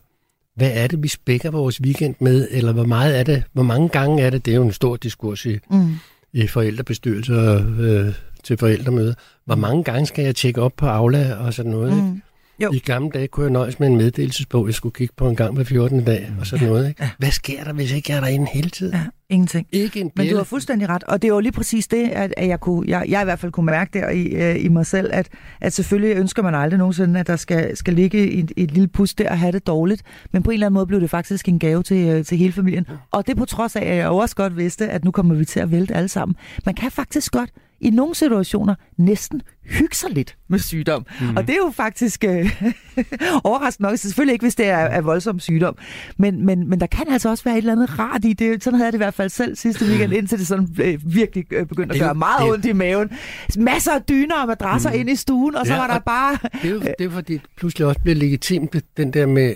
hvad 0.56 0.72
er 0.74 0.88
det, 0.88 1.04
vi 1.04 1.08
spækker 1.08 1.52
vores 1.52 1.82
weekend 1.82 2.16
med, 2.20 2.48
eller 2.52 2.72
hvor 2.74 2.86
meget 2.86 3.20
er 3.20 3.24
det, 3.24 3.44
hvor 3.54 3.64
mange 3.64 3.90
gange 3.90 4.22
er 4.24 4.30
det, 4.30 4.46
det 4.46 4.52
er 4.52 4.56
jo 4.56 4.64
en 4.64 4.72
stor 4.72 4.96
diskurs 4.96 5.46
i, 5.46 5.58
Mm. 5.72 5.96
i 6.34 6.48
forældrebestyrelser 6.48 7.66
øh, 7.80 8.14
til 8.44 8.58
forældremøder. 8.58 9.14
Hvor 9.46 9.56
mange 9.56 9.84
gange 9.84 10.06
skal 10.06 10.26
jeg 10.26 10.36
tjekke 10.36 10.62
op 10.62 10.72
på 10.78 10.86
Aula 10.88 11.36
og 11.36 11.54
sådan 11.54 11.72
noget, 11.72 11.92
ikke? 11.92 12.22
Jo. 12.60 12.72
I 12.72 12.80
gamle 12.80 13.10
dage 13.10 13.28
kunne 13.28 13.44
jeg 13.44 13.52
nøjes 13.52 13.80
med 13.80 13.88
en 13.88 13.98
meddelelsesbog, 13.98 14.68
jeg 14.68 14.74
skulle 14.74 14.94
kigge 14.94 15.14
på 15.18 15.30
en 15.30 15.36
gang 15.36 15.54
hver 15.54 15.64
14. 15.64 16.04
dag 16.04 16.32
og 16.40 16.46
sådan 16.46 16.68
noget. 16.68 16.90
Ikke? 16.90 17.10
Hvad 17.18 17.32
sker 17.32 17.64
der, 17.64 17.74
hvis 17.74 17.92
ikke 17.92 18.12
jeg 18.12 18.18
er 18.18 18.22
derinde 18.22 18.48
hele 18.54 18.70
tiden? 18.70 18.94
Ja, 18.94 19.04
ingenting. 19.30 19.68
Ikke 19.72 20.02
en 20.02 20.12
Men 20.16 20.30
du 20.30 20.38
har 20.38 20.44
fuldstændig 20.44 20.90
ret, 20.90 21.04
og 21.04 21.22
det 21.22 21.28
er 21.28 21.34
jo 21.34 21.40
lige 21.40 21.52
præcis 21.52 21.88
det, 21.88 22.10
at, 22.10 22.34
at 22.38 22.48
jeg, 22.48 22.60
kunne, 22.60 22.90
jeg, 22.90 23.06
jeg 23.10 23.22
i 23.22 23.24
hvert 23.24 23.40
fald 23.40 23.52
kunne 23.52 23.66
mærke 23.66 24.00
der 24.00 24.10
i, 24.10 24.24
øh, 24.24 24.66
i 24.66 24.68
mig 24.68 24.86
selv, 24.86 25.10
at, 25.14 25.30
at 25.62 25.74
selvfølgelig 25.74 26.18
ønsker 26.18 26.44
man 26.44 26.56
aldrig 26.56 26.78
nogensinde, 26.78 27.20
at 27.20 27.28
der 27.28 27.36
skal, 27.36 27.78
skal 27.78 27.94
ligge 27.94 28.32
et, 28.32 28.52
et 28.58 28.72
lille 28.72 28.88
pus 28.88 29.14
der 29.14 29.30
og 29.30 29.40
have 29.40 29.52
det 29.52 29.68
dårligt, 29.68 30.04
men 30.32 30.44
på 30.44 30.50
en 30.50 30.54
eller 30.54 30.68
anden 30.68 30.74
måde 30.74 30.88
blev 30.88 31.02
det 31.02 31.10
faktisk 31.10 31.48
en 31.48 31.60
gave 31.60 31.84
til, 31.84 32.08
øh, 32.08 32.26
til 32.26 32.38
hele 32.38 32.54
familien. 32.54 32.88
Og 33.12 33.28
det 33.28 33.38
på 33.38 33.46
trods 33.46 33.76
af, 33.76 33.86
at 33.86 33.98
jeg 33.98 34.08
også 34.08 34.36
godt 34.36 34.58
vidste, 34.58 34.90
at 34.90 35.04
nu 35.04 35.12
kommer 35.12 35.36
vi 35.36 35.46
til 35.46 35.60
at 35.60 35.72
vælte 35.72 35.94
alle 35.94 36.10
sammen. 36.10 36.36
Man 36.66 36.76
kan 36.76 36.92
faktisk 36.92 37.32
godt 37.32 37.50
i 37.84 37.90
nogle 37.90 38.16
situationer 38.16 38.76
næsten 38.98 39.42
hygge 39.66 39.96
sig 39.96 40.10
lidt 40.12 40.38
med 40.48 40.60
sygdom. 40.60 41.06
Mm. 41.22 41.38
Og 41.38 41.48
det 41.48 41.54
er 41.54 41.58
jo 41.58 41.72
faktisk 41.76 42.24
øh, 42.24 42.64
overraskende 43.44 43.90
nok. 43.90 43.98
Selvfølgelig 43.98 44.34
ikke, 44.34 44.44
hvis 44.44 44.56
det 44.56 44.66
er, 44.66 44.78
er 44.78 45.02
voldsom 45.02 45.40
sygdom. 45.40 45.78
Men, 46.18 46.46
men, 46.46 46.70
men 46.70 46.80
der 46.80 46.88
kan 46.88 47.08
altså 47.10 47.30
også 47.30 47.44
være 47.44 47.54
et 47.54 47.58
eller 47.58 47.72
andet 47.72 48.00
rart 48.00 48.26
i 48.26 48.34
det. 48.34 48.64
Sådan 48.64 48.78
havde 48.78 48.86
jeg 48.86 48.94
det 48.94 48.98
i 48.98 49.04
hvert 49.04 49.14
fald 49.14 49.30
selv 49.30 49.56
sidste 49.56 49.86
weekend, 49.86 50.14
indtil 50.14 50.40
det 50.40 50.48
sådan 50.48 50.68
øh, 50.82 51.00
virkelig 51.06 51.54
øh, 51.54 51.66
begyndte 51.66 51.94
at 51.94 52.00
Det 52.00 52.02
gøre 52.02 52.16
meget 52.16 52.42
det 52.42 52.52
ondt 52.52 52.66
i 52.66 52.74
maven. 52.74 53.12
Masser 53.58 53.92
af 53.92 54.02
dyner 54.02 54.36
og 54.42 54.48
madrasser 54.48 54.90
mm. 54.90 55.00
ind 55.00 55.10
i 55.10 55.16
stuen, 55.16 55.56
og 55.56 55.68
så 55.68 55.74
Ja, 55.74 55.80
var 55.80 55.88
der 55.88 56.00
bare... 56.00 56.38
Det 56.62 56.66
er 56.66 56.70
jo 56.70 56.80
det 57.00 57.06
er, 57.06 57.10
fordi 57.10 57.34
det 57.34 57.42
pludselig 57.58 57.88
også 57.88 58.00
bliver 58.02 58.16
legitimt, 58.16 58.76
den 58.98 59.14
der 59.14 59.26
med 59.26 59.54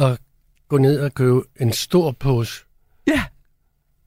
at 0.00 0.18
gå 0.68 0.78
ned 0.78 1.00
og 1.00 1.14
købe 1.14 1.40
en 1.60 1.72
stor 1.72 2.10
pose. 2.10 2.64
Ja. 3.06 3.22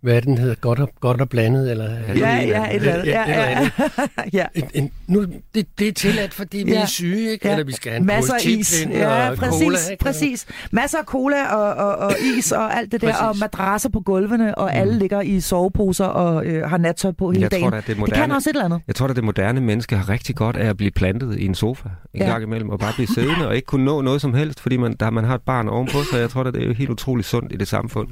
Hvad 0.02 0.16
er 0.16 0.20
den 0.20 0.38
hedder? 0.38 0.56
Godt 0.56 0.80
og, 0.80 0.90
godt 1.00 1.22
og 1.22 1.30
blandet? 1.30 1.72
Eller, 1.72 1.90
Ja, 2.08 2.36
ja, 2.36 2.40
et 2.40 2.76
eller 2.76 2.94
andet. 2.94 3.08
Ja, 3.08 3.24
eller 3.24 3.36
ja, 3.44 3.46
andet. 3.46 3.72
ja. 4.34 4.46
En, 4.56 4.64
en, 4.74 4.92
nu, 5.08 5.26
det, 5.56 5.66
det 5.80 5.88
er 5.88 5.92
tilladt, 5.92 6.34
fordi 6.34 6.58
vi 6.58 6.72
Ja. 6.72 6.82
er 6.82 6.86
syge, 6.86 7.32
ikke? 7.32 7.48
Ja. 7.48 7.54
Eller 7.54 7.66
vi 7.66 7.72
skal 7.72 7.92
have 7.92 8.00
en 8.00 8.06
Masser 8.06 8.34
af 8.34 8.46
is. 8.46 8.86
Ja, 8.92 9.30
og 9.30 9.38
præcis, 9.38 9.60
cola. 9.64 9.78
Ikke? 9.92 10.04
præcis. 10.04 10.46
Masser 10.72 10.98
af 10.98 11.04
cola 11.06 11.46
og, 11.56 11.74
og, 11.88 11.96
og 11.96 12.14
is 12.38 12.52
og 12.52 12.78
alt 12.78 12.92
det 12.92 13.02
der, 13.02 13.08
Præcis. 13.08 13.22
og 13.22 13.36
madrasser 13.40 13.90
på 13.90 14.00
gulvene, 14.00 14.56
og 14.56 14.74
alle 14.76 15.00
ligger 15.00 15.22
i 15.22 15.40
soveposer 15.40 16.06
og 16.06 16.46
øh, 16.46 16.70
har 16.70 16.78
nattøj 16.78 17.12
på 17.12 17.32
hele 17.32 17.42
Jeg 17.42 17.52
dagen. 17.52 17.64
tror 17.64 17.70
da, 17.70 17.78
at 17.78 17.88
det 17.88 17.88
det 17.88 18.06
kan 18.06 18.14
moderne- 18.16 18.36
også 18.36 18.50
et 18.50 18.54
eller 18.54 18.66
andet. 18.66 18.82
Jeg 18.88 18.96
tror, 18.96 19.08
at 19.08 19.16
det 19.16 19.24
moderne 19.24 19.62
menneske 19.62 19.96
har 19.96 20.10
rigtig 20.10 20.36
godt 20.36 20.58
af 20.58 20.70
at 20.70 20.78
blive 20.78 20.92
plantet 20.92 21.38
i 21.40 21.46
en 21.46 21.56
sofa 21.56 21.90
en 22.14 22.20
Ja. 22.22 22.26
ja. 22.26 22.32
gang 22.32 22.44
imellem, 22.44 22.70
og 22.70 22.80
bare 22.80 22.94
blive 22.94 23.08
siddende 23.08 23.48
og 23.48 23.56
ikke 23.56 23.66
kunne 23.66 23.86
nå 23.86 24.02
noget 24.02 24.22
som 24.22 24.34
helst, 24.34 24.60
fordi 24.60 24.78
man, 24.78 24.94
der, 25.00 25.10
man 25.10 25.24
har 25.24 25.36
et 25.36 25.42
barn 25.42 25.68
ovenpå 25.70 25.98
sig. 26.12 26.20
Jeg 26.20 26.30
tror, 26.30 26.44
at 26.44 26.54
det 26.54 26.70
er 26.70 26.74
helt 26.74 26.90
utroligt 26.90 27.28
sundt 27.28 27.52
i 27.54 27.56
det 27.56 27.68
samfund, 27.68 28.08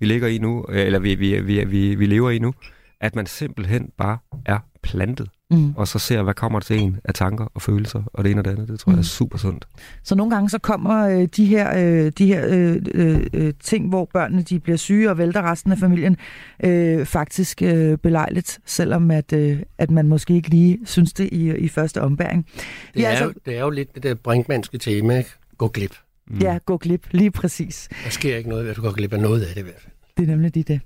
vi 0.00 0.06
ligger 0.06 0.28
i 0.28 0.38
nu, 0.38 0.64
øh, 0.68 0.86
eller 0.86 0.98
vi, 0.98 1.14
vi, 1.14 1.40
vi, 1.40 1.64
vi, 1.64 1.94
vi 1.94 2.06
lever 2.06 2.30
i 2.30 2.38
nu, 2.38 2.54
at 3.00 3.16
man 3.16 3.26
simpelthen 3.26 3.90
bare 3.98 4.18
er 4.46 4.58
plantet 4.82 5.28
mm. 5.50 5.74
og 5.76 5.88
så 5.88 5.98
ser, 5.98 6.22
hvad 6.22 6.34
kommer 6.34 6.60
til 6.60 6.78
en 6.78 6.98
af 7.04 7.14
tanker 7.14 7.46
og 7.54 7.62
følelser, 7.62 8.02
og 8.12 8.24
det 8.24 8.30
ene 8.30 8.40
og 8.40 8.44
det 8.44 8.50
andet. 8.50 8.68
Det 8.68 8.80
tror 8.80 8.90
mm. 8.90 8.94
jeg 8.94 8.98
er 8.98 9.02
mm. 9.02 9.04
super 9.04 9.38
sundt. 9.38 9.68
Så 10.02 10.14
nogle 10.14 10.34
gange 10.34 10.50
så 10.50 10.58
kommer 10.58 11.08
øh, 11.08 11.28
de 11.36 11.46
her, 11.46 11.78
øh, 11.78 12.12
de 12.18 12.26
her 12.26 12.46
øh, 12.48 12.82
øh, 12.94 13.26
øh, 13.32 13.52
ting, 13.60 13.88
hvor 13.88 14.08
børnene 14.12 14.42
de 14.42 14.60
bliver 14.60 14.76
syge 14.76 15.10
og 15.10 15.18
vælter 15.18 15.42
resten 15.42 15.72
af 15.72 15.78
familien, 15.78 16.16
øh, 16.64 17.06
faktisk 17.06 17.62
øh, 17.62 17.98
belejligt, 17.98 18.60
selvom 18.66 19.10
at, 19.10 19.32
øh, 19.32 19.60
at 19.78 19.90
man 19.90 20.08
måske 20.08 20.34
ikke 20.34 20.48
lige 20.48 20.78
synes 20.84 21.12
det 21.12 21.28
i, 21.32 21.56
i 21.56 21.68
første 21.68 22.02
ombæring. 22.02 22.46
Det 22.94 23.04
er, 23.04 23.08
altså, 23.08 23.24
jo, 23.24 23.32
det 23.46 23.56
er 23.56 23.60
jo 23.60 23.70
lidt 23.70 23.94
det 23.94 24.02
der 24.02 24.14
brinkmandske 24.14 24.78
tema, 24.78 25.22
gå 25.58 25.68
glip. 25.68 25.94
Mm. 26.30 26.38
Ja, 26.38 26.58
gå 26.66 26.76
glip, 26.76 27.06
lige 27.10 27.30
præcis. 27.30 27.88
Der 28.04 28.10
sker 28.10 28.36
ikke 28.36 28.48
noget, 28.48 28.68
at 28.68 28.76
du 28.76 28.82
går 28.82 28.92
glip 28.92 29.12
af 29.12 29.20
noget 29.20 29.42
af 29.42 29.54
det 29.54 29.60
i 29.60 29.64
hvert 29.64 29.80
fald. 29.80 29.92
Det 30.16 30.22
er 30.22 30.26
nemlig 30.26 30.54
det. 30.54 30.68
det. 30.68 30.80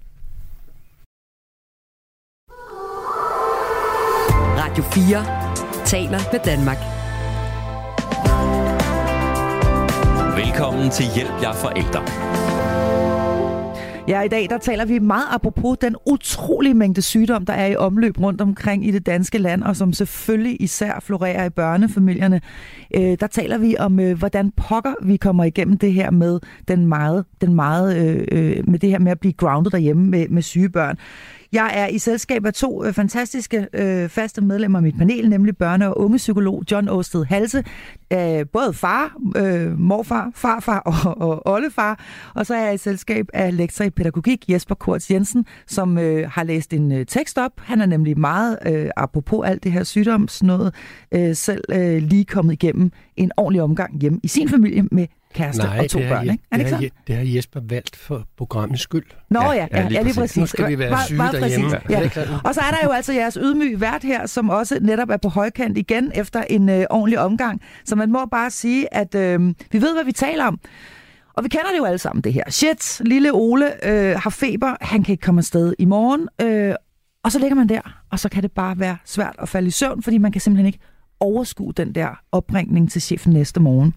Radio 4.63 4.85
4 4.85 5.87
taler 5.87 6.21
med 6.33 6.41
Danmark. 6.45 6.79
Velkommen 10.37 10.91
til 10.91 11.07
Hjælp 11.15 11.43
jer 11.43 11.53
forældre. 11.53 12.42
Ja, 14.09 14.23
i 14.23 14.29
dag 14.29 14.47
der 14.51 14.59
taler 14.59 14.85
vi 14.85 14.99
meget 14.99 15.25
apropos 15.31 15.79
den 15.81 15.97
utrolige 16.07 16.75
mængde 16.75 17.03
sygdom, 17.03 17.47
der 17.47 17.53
er 17.53 17.67
i 17.67 17.77
omløb 17.77 18.21
rundt 18.21 18.41
omkring 18.41 18.87
i 18.87 18.91
det 18.91 19.07
danske 19.07 19.39
land, 19.39 19.63
og 19.63 19.77
som 19.77 19.93
selvfølgelig 19.93 20.63
især 20.63 21.01
florerer 21.01 21.45
i 21.45 21.51
børnefamilierne. 21.51 22.41
Øh, 22.95 23.17
der 23.21 23.27
taler 23.27 23.59
vi 23.59 23.77
om, 23.79 24.01
øh, 24.01 24.19
hvordan 24.19 24.51
pokker 24.51 24.95
vi 25.03 25.17
kommer 25.17 25.45
igennem 25.45 25.79
det 25.79 25.93
her 25.93 26.11
med 26.11 26.41
den 26.69 26.87
meget, 26.87 27.25
den 27.41 27.55
meget 27.55 27.97
øh, 27.97 28.25
øh 28.33 28.69
med 28.69 28.79
det 28.79 28.91
her 28.91 28.99
med 28.99 29.13
at 29.13 29.21
blive 29.21 29.33
grounded 29.33 29.71
derhjemme 29.71 30.11
med, 30.11 30.29
med 30.29 30.43
syge 30.43 30.69
børn. 30.69 30.99
Jeg 31.53 31.71
er 31.75 31.87
i 31.87 31.99
selskab 31.99 32.47
af 32.47 32.55
to 32.55 32.85
øh, 32.85 32.93
fantastiske 32.93 33.69
øh, 33.73 34.09
faste 34.09 34.41
medlemmer 34.41 34.79
af 34.79 34.83
mit 34.83 34.99
panel, 34.99 35.31
nemlig 35.31 35.55
børne- 35.63 35.85
og 35.85 36.01
ungepsykolog 36.01 36.63
John 36.71 36.89
Åsted 36.89 37.25
Halse, 37.25 37.65
øh, 38.13 38.47
både 38.53 38.73
far, 38.73 39.17
øh, 39.37 39.79
morfar, 39.79 40.31
farfar 40.35 40.79
og, 40.79 41.29
og 41.29 41.43
oldefar, 41.47 42.05
og 42.35 42.47
så 42.47 42.55
er 42.55 42.65
jeg 42.65 42.75
i 42.75 42.79
selskab 42.79 43.27
af 43.33 43.57
lektor 43.57 43.85
i 43.85 43.91
pædagogik 43.91 44.51
Jesper 44.51 44.75
Kurz 44.75 45.11
Jensen, 45.11 45.47
som 45.67 45.99
øh, 45.99 46.31
har 46.31 46.45
læst 46.45 46.73
en 46.73 46.93
øh, 46.93 47.07
tekst 47.07 47.39
op. 47.39 47.53
Han 47.59 47.81
er 47.81 47.87
nemlig 47.87 48.19
meget, 48.19 48.59
øh, 48.67 48.91
apropos 48.97 49.47
alt 49.47 49.65
det 49.65 49.73
her 49.73 49.85
sygdomsnået, 49.85 50.75
øh, 51.15 51.37
selv 51.37 51.65
øh, 51.73 52.03
lige 52.03 52.25
kommet 52.25 52.53
igennem 52.53 52.91
en 53.17 53.33
ordentlig 53.37 53.63
omgang 53.63 54.01
hjemme 54.01 54.21
i 54.23 54.29
sin 54.29 54.49
familie 54.49 54.83
med 54.93 55.07
kæreste 55.33 55.63
Nej, 55.63 55.79
og 55.79 55.91
to 55.91 55.99
det 55.99 56.09
børn, 56.09 56.31
ikke? 56.31 56.45
Er 56.51 56.57
det, 56.57 56.67
det, 56.67 56.83
ikke 56.83 56.97
det 57.07 57.17
har 57.17 57.23
Jesper 57.27 57.61
valgt 57.69 57.97
for 57.97 58.27
programmets 58.37 58.83
skyld. 58.83 59.05
Nå 59.31 59.41
ja, 59.41 59.53
ja, 59.53 59.67
ja, 59.73 59.83
lige, 59.89 59.99
ja, 59.99 60.03
lige 60.03 60.15
præcis. 60.15 60.37
Nu 60.37 60.47
skal 60.47 60.69
vi 60.69 60.79
være 60.79 60.99
syge 61.07 61.19
bare 61.19 61.33
derhjemme. 61.33 61.81
Ja. 61.91 62.01
Ja. 62.01 62.25
Og 62.45 62.55
så 62.55 62.61
er 62.61 62.71
der 62.71 62.79
jo 62.85 62.91
altså 62.91 63.13
jeres 63.13 63.39
ydmyge 63.43 63.81
vært 63.81 64.03
her, 64.03 64.27
som 64.27 64.51
også 64.51 64.79
netop 64.81 65.11
er 65.11 65.17
på 65.17 65.29
højkant 65.29 65.79
igen 65.79 66.13
efter 66.15 66.43
en 66.51 66.69
øh, 66.69 66.85
ordentlig 66.91 67.19
omgang. 67.19 67.61
Så 67.85 67.97
man 67.97 68.13
må 68.13 68.27
bare 68.27 68.51
sige, 68.51 68.95
at 68.95 69.15
øh, 69.15 69.41
vi 69.73 69.81
ved, 69.81 69.95
hvad 69.95 70.05
vi 70.05 70.13
taler 70.13 70.45
om. 70.45 70.61
Og 71.35 71.45
vi 71.45 71.49
kender 71.49 71.71
det 71.71 71.79
jo 71.79 71.85
alle 71.85 71.99
sammen, 71.99 72.23
det 72.25 72.33
her. 72.33 72.45
Shit, 72.49 73.01
lille 73.05 73.33
Ole 73.33 73.87
øh, 73.89 74.17
har 74.19 74.31
feber, 74.31 74.77
han 74.81 75.03
kan 75.03 75.13
ikke 75.13 75.23
komme 75.23 75.39
afsted 75.39 75.75
i 75.79 75.85
morgen. 75.85 76.29
Øh, 76.43 76.75
og 77.25 77.33
så 77.33 77.39
ligger 77.39 77.55
man 77.55 77.69
der, 77.69 78.03
og 78.11 78.19
så 78.19 78.29
kan 78.29 78.43
det 78.43 78.53
bare 78.53 78.79
være 78.79 78.97
svært 79.05 79.37
at 79.39 79.49
falde 79.49 79.69
i 79.69 79.71
søvn, 79.71 80.03
fordi 80.03 80.19
man 80.19 80.33
kan 80.33 80.41
simpelthen 80.41 80.67
ikke 80.67 80.79
overskue 81.21 81.73
den 81.77 81.95
der 81.95 82.21
opringning 82.33 82.91
til 82.91 83.03
chefen 83.03 83.33
næste 83.33 83.61
morgen. 83.61 83.95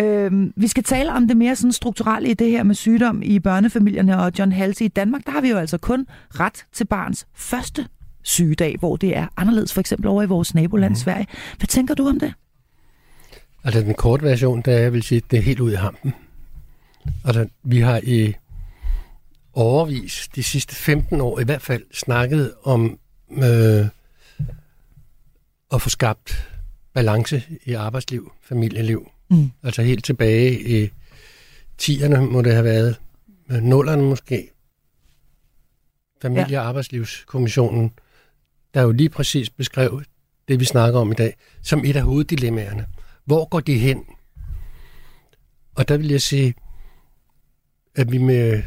Øh, 0.00 0.32
vi 0.56 0.68
skal 0.68 0.84
tale 0.84 1.12
om 1.12 1.28
det 1.28 1.36
mere 1.36 1.56
sådan 1.56 1.72
strukturelle 1.72 2.28
i 2.28 2.34
det 2.34 2.50
her 2.50 2.62
med 2.62 2.74
sygdom 2.74 3.22
i 3.22 3.38
børnefamilierne, 3.38 4.18
og 4.18 4.32
John 4.38 4.52
Halse 4.52 4.84
i 4.84 4.88
Danmark, 4.88 5.26
der 5.26 5.32
har 5.32 5.40
vi 5.40 5.50
jo 5.50 5.58
altså 5.58 5.78
kun 5.78 6.06
ret 6.30 6.66
til 6.72 6.84
barns 6.84 7.26
første 7.34 7.86
sygedag, 8.22 8.76
hvor 8.78 8.96
det 8.96 9.16
er 9.16 9.26
anderledes 9.36 9.74
for 9.74 9.80
eksempel 9.80 10.08
over 10.08 10.22
i 10.22 10.26
vores 10.26 10.54
naboland 10.54 10.90
mm. 10.90 10.96
Sverige. 10.96 11.26
Hvad 11.56 11.66
tænker 11.66 11.94
du 11.94 12.08
om 12.08 12.20
det? 12.20 12.34
Altså 13.64 13.80
den 13.80 13.94
korte 13.94 14.22
version, 14.22 14.62
der 14.62 14.78
jeg 14.78 14.92
vil 14.92 15.02
sige, 15.02 15.22
det 15.30 15.38
er 15.38 15.42
helt 15.42 15.60
ud 15.60 15.72
i 15.72 15.74
hampen. 15.74 16.14
Altså 17.24 17.48
vi 17.62 17.80
har 17.80 18.00
i 18.02 18.34
overvis, 19.52 20.28
de 20.34 20.42
sidste 20.42 20.74
15 20.74 21.20
år 21.20 21.40
i 21.40 21.44
hvert 21.44 21.62
fald, 21.62 21.82
snakket 21.92 22.52
om 22.64 22.98
øh, 23.30 23.86
at 25.72 25.82
få 25.82 25.88
skabt 25.88 26.48
balance 26.94 27.42
i 27.64 27.72
arbejdsliv, 27.72 28.32
familieliv. 28.42 29.08
Mm. 29.30 29.50
Altså 29.62 29.82
helt 29.82 30.04
tilbage 30.04 30.60
i 30.60 30.90
10'erne 31.82 32.18
må 32.18 32.42
det 32.42 32.52
have 32.52 32.64
været, 32.64 32.96
øh, 33.50 33.62
nullerne 33.62 34.02
måske, 34.02 34.50
Familie- 36.22 36.60
og 36.60 36.66
Arbejdslivskommissionen, 36.66 37.92
der 38.74 38.82
jo 38.82 38.90
lige 38.90 39.08
præcis 39.08 39.50
beskrev 39.50 40.02
det, 40.48 40.60
vi 40.60 40.64
snakker 40.64 41.00
om 41.00 41.10
i 41.10 41.14
dag, 41.14 41.36
som 41.62 41.84
et 41.84 41.96
af 41.96 42.02
hoveddilemmaerne. 42.02 42.86
Hvor 43.24 43.48
går 43.48 43.60
de 43.60 43.78
hen? 43.78 44.04
Og 45.74 45.88
der 45.88 45.96
vil 45.96 46.08
jeg 46.08 46.20
sige, 46.20 46.54
at 47.94 48.12
vi 48.12 48.18
med, 48.18 48.62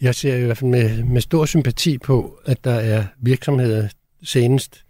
jeg 0.00 0.14
ser 0.14 0.36
i 0.36 0.44
hvert 0.44 0.58
fald 0.58 0.70
med, 0.70 1.04
med 1.04 1.20
stor 1.20 1.44
sympati 1.46 1.98
på, 1.98 2.38
at 2.44 2.64
der 2.64 2.74
er 2.74 3.06
virksomheder, 3.18 3.88
senest 4.22 4.84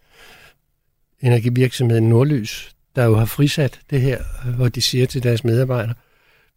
energivirksomheden 1.20 2.09
Nordlys, 2.09 2.73
der 2.96 3.04
jo 3.04 3.14
har 3.14 3.24
frisat 3.24 3.80
det 3.90 4.00
her, 4.00 4.18
hvor 4.57 4.68
de 4.68 4.83
siger 4.83 5.07
til 5.07 5.22
deres 5.22 5.44
medarbejdere, 5.44 5.94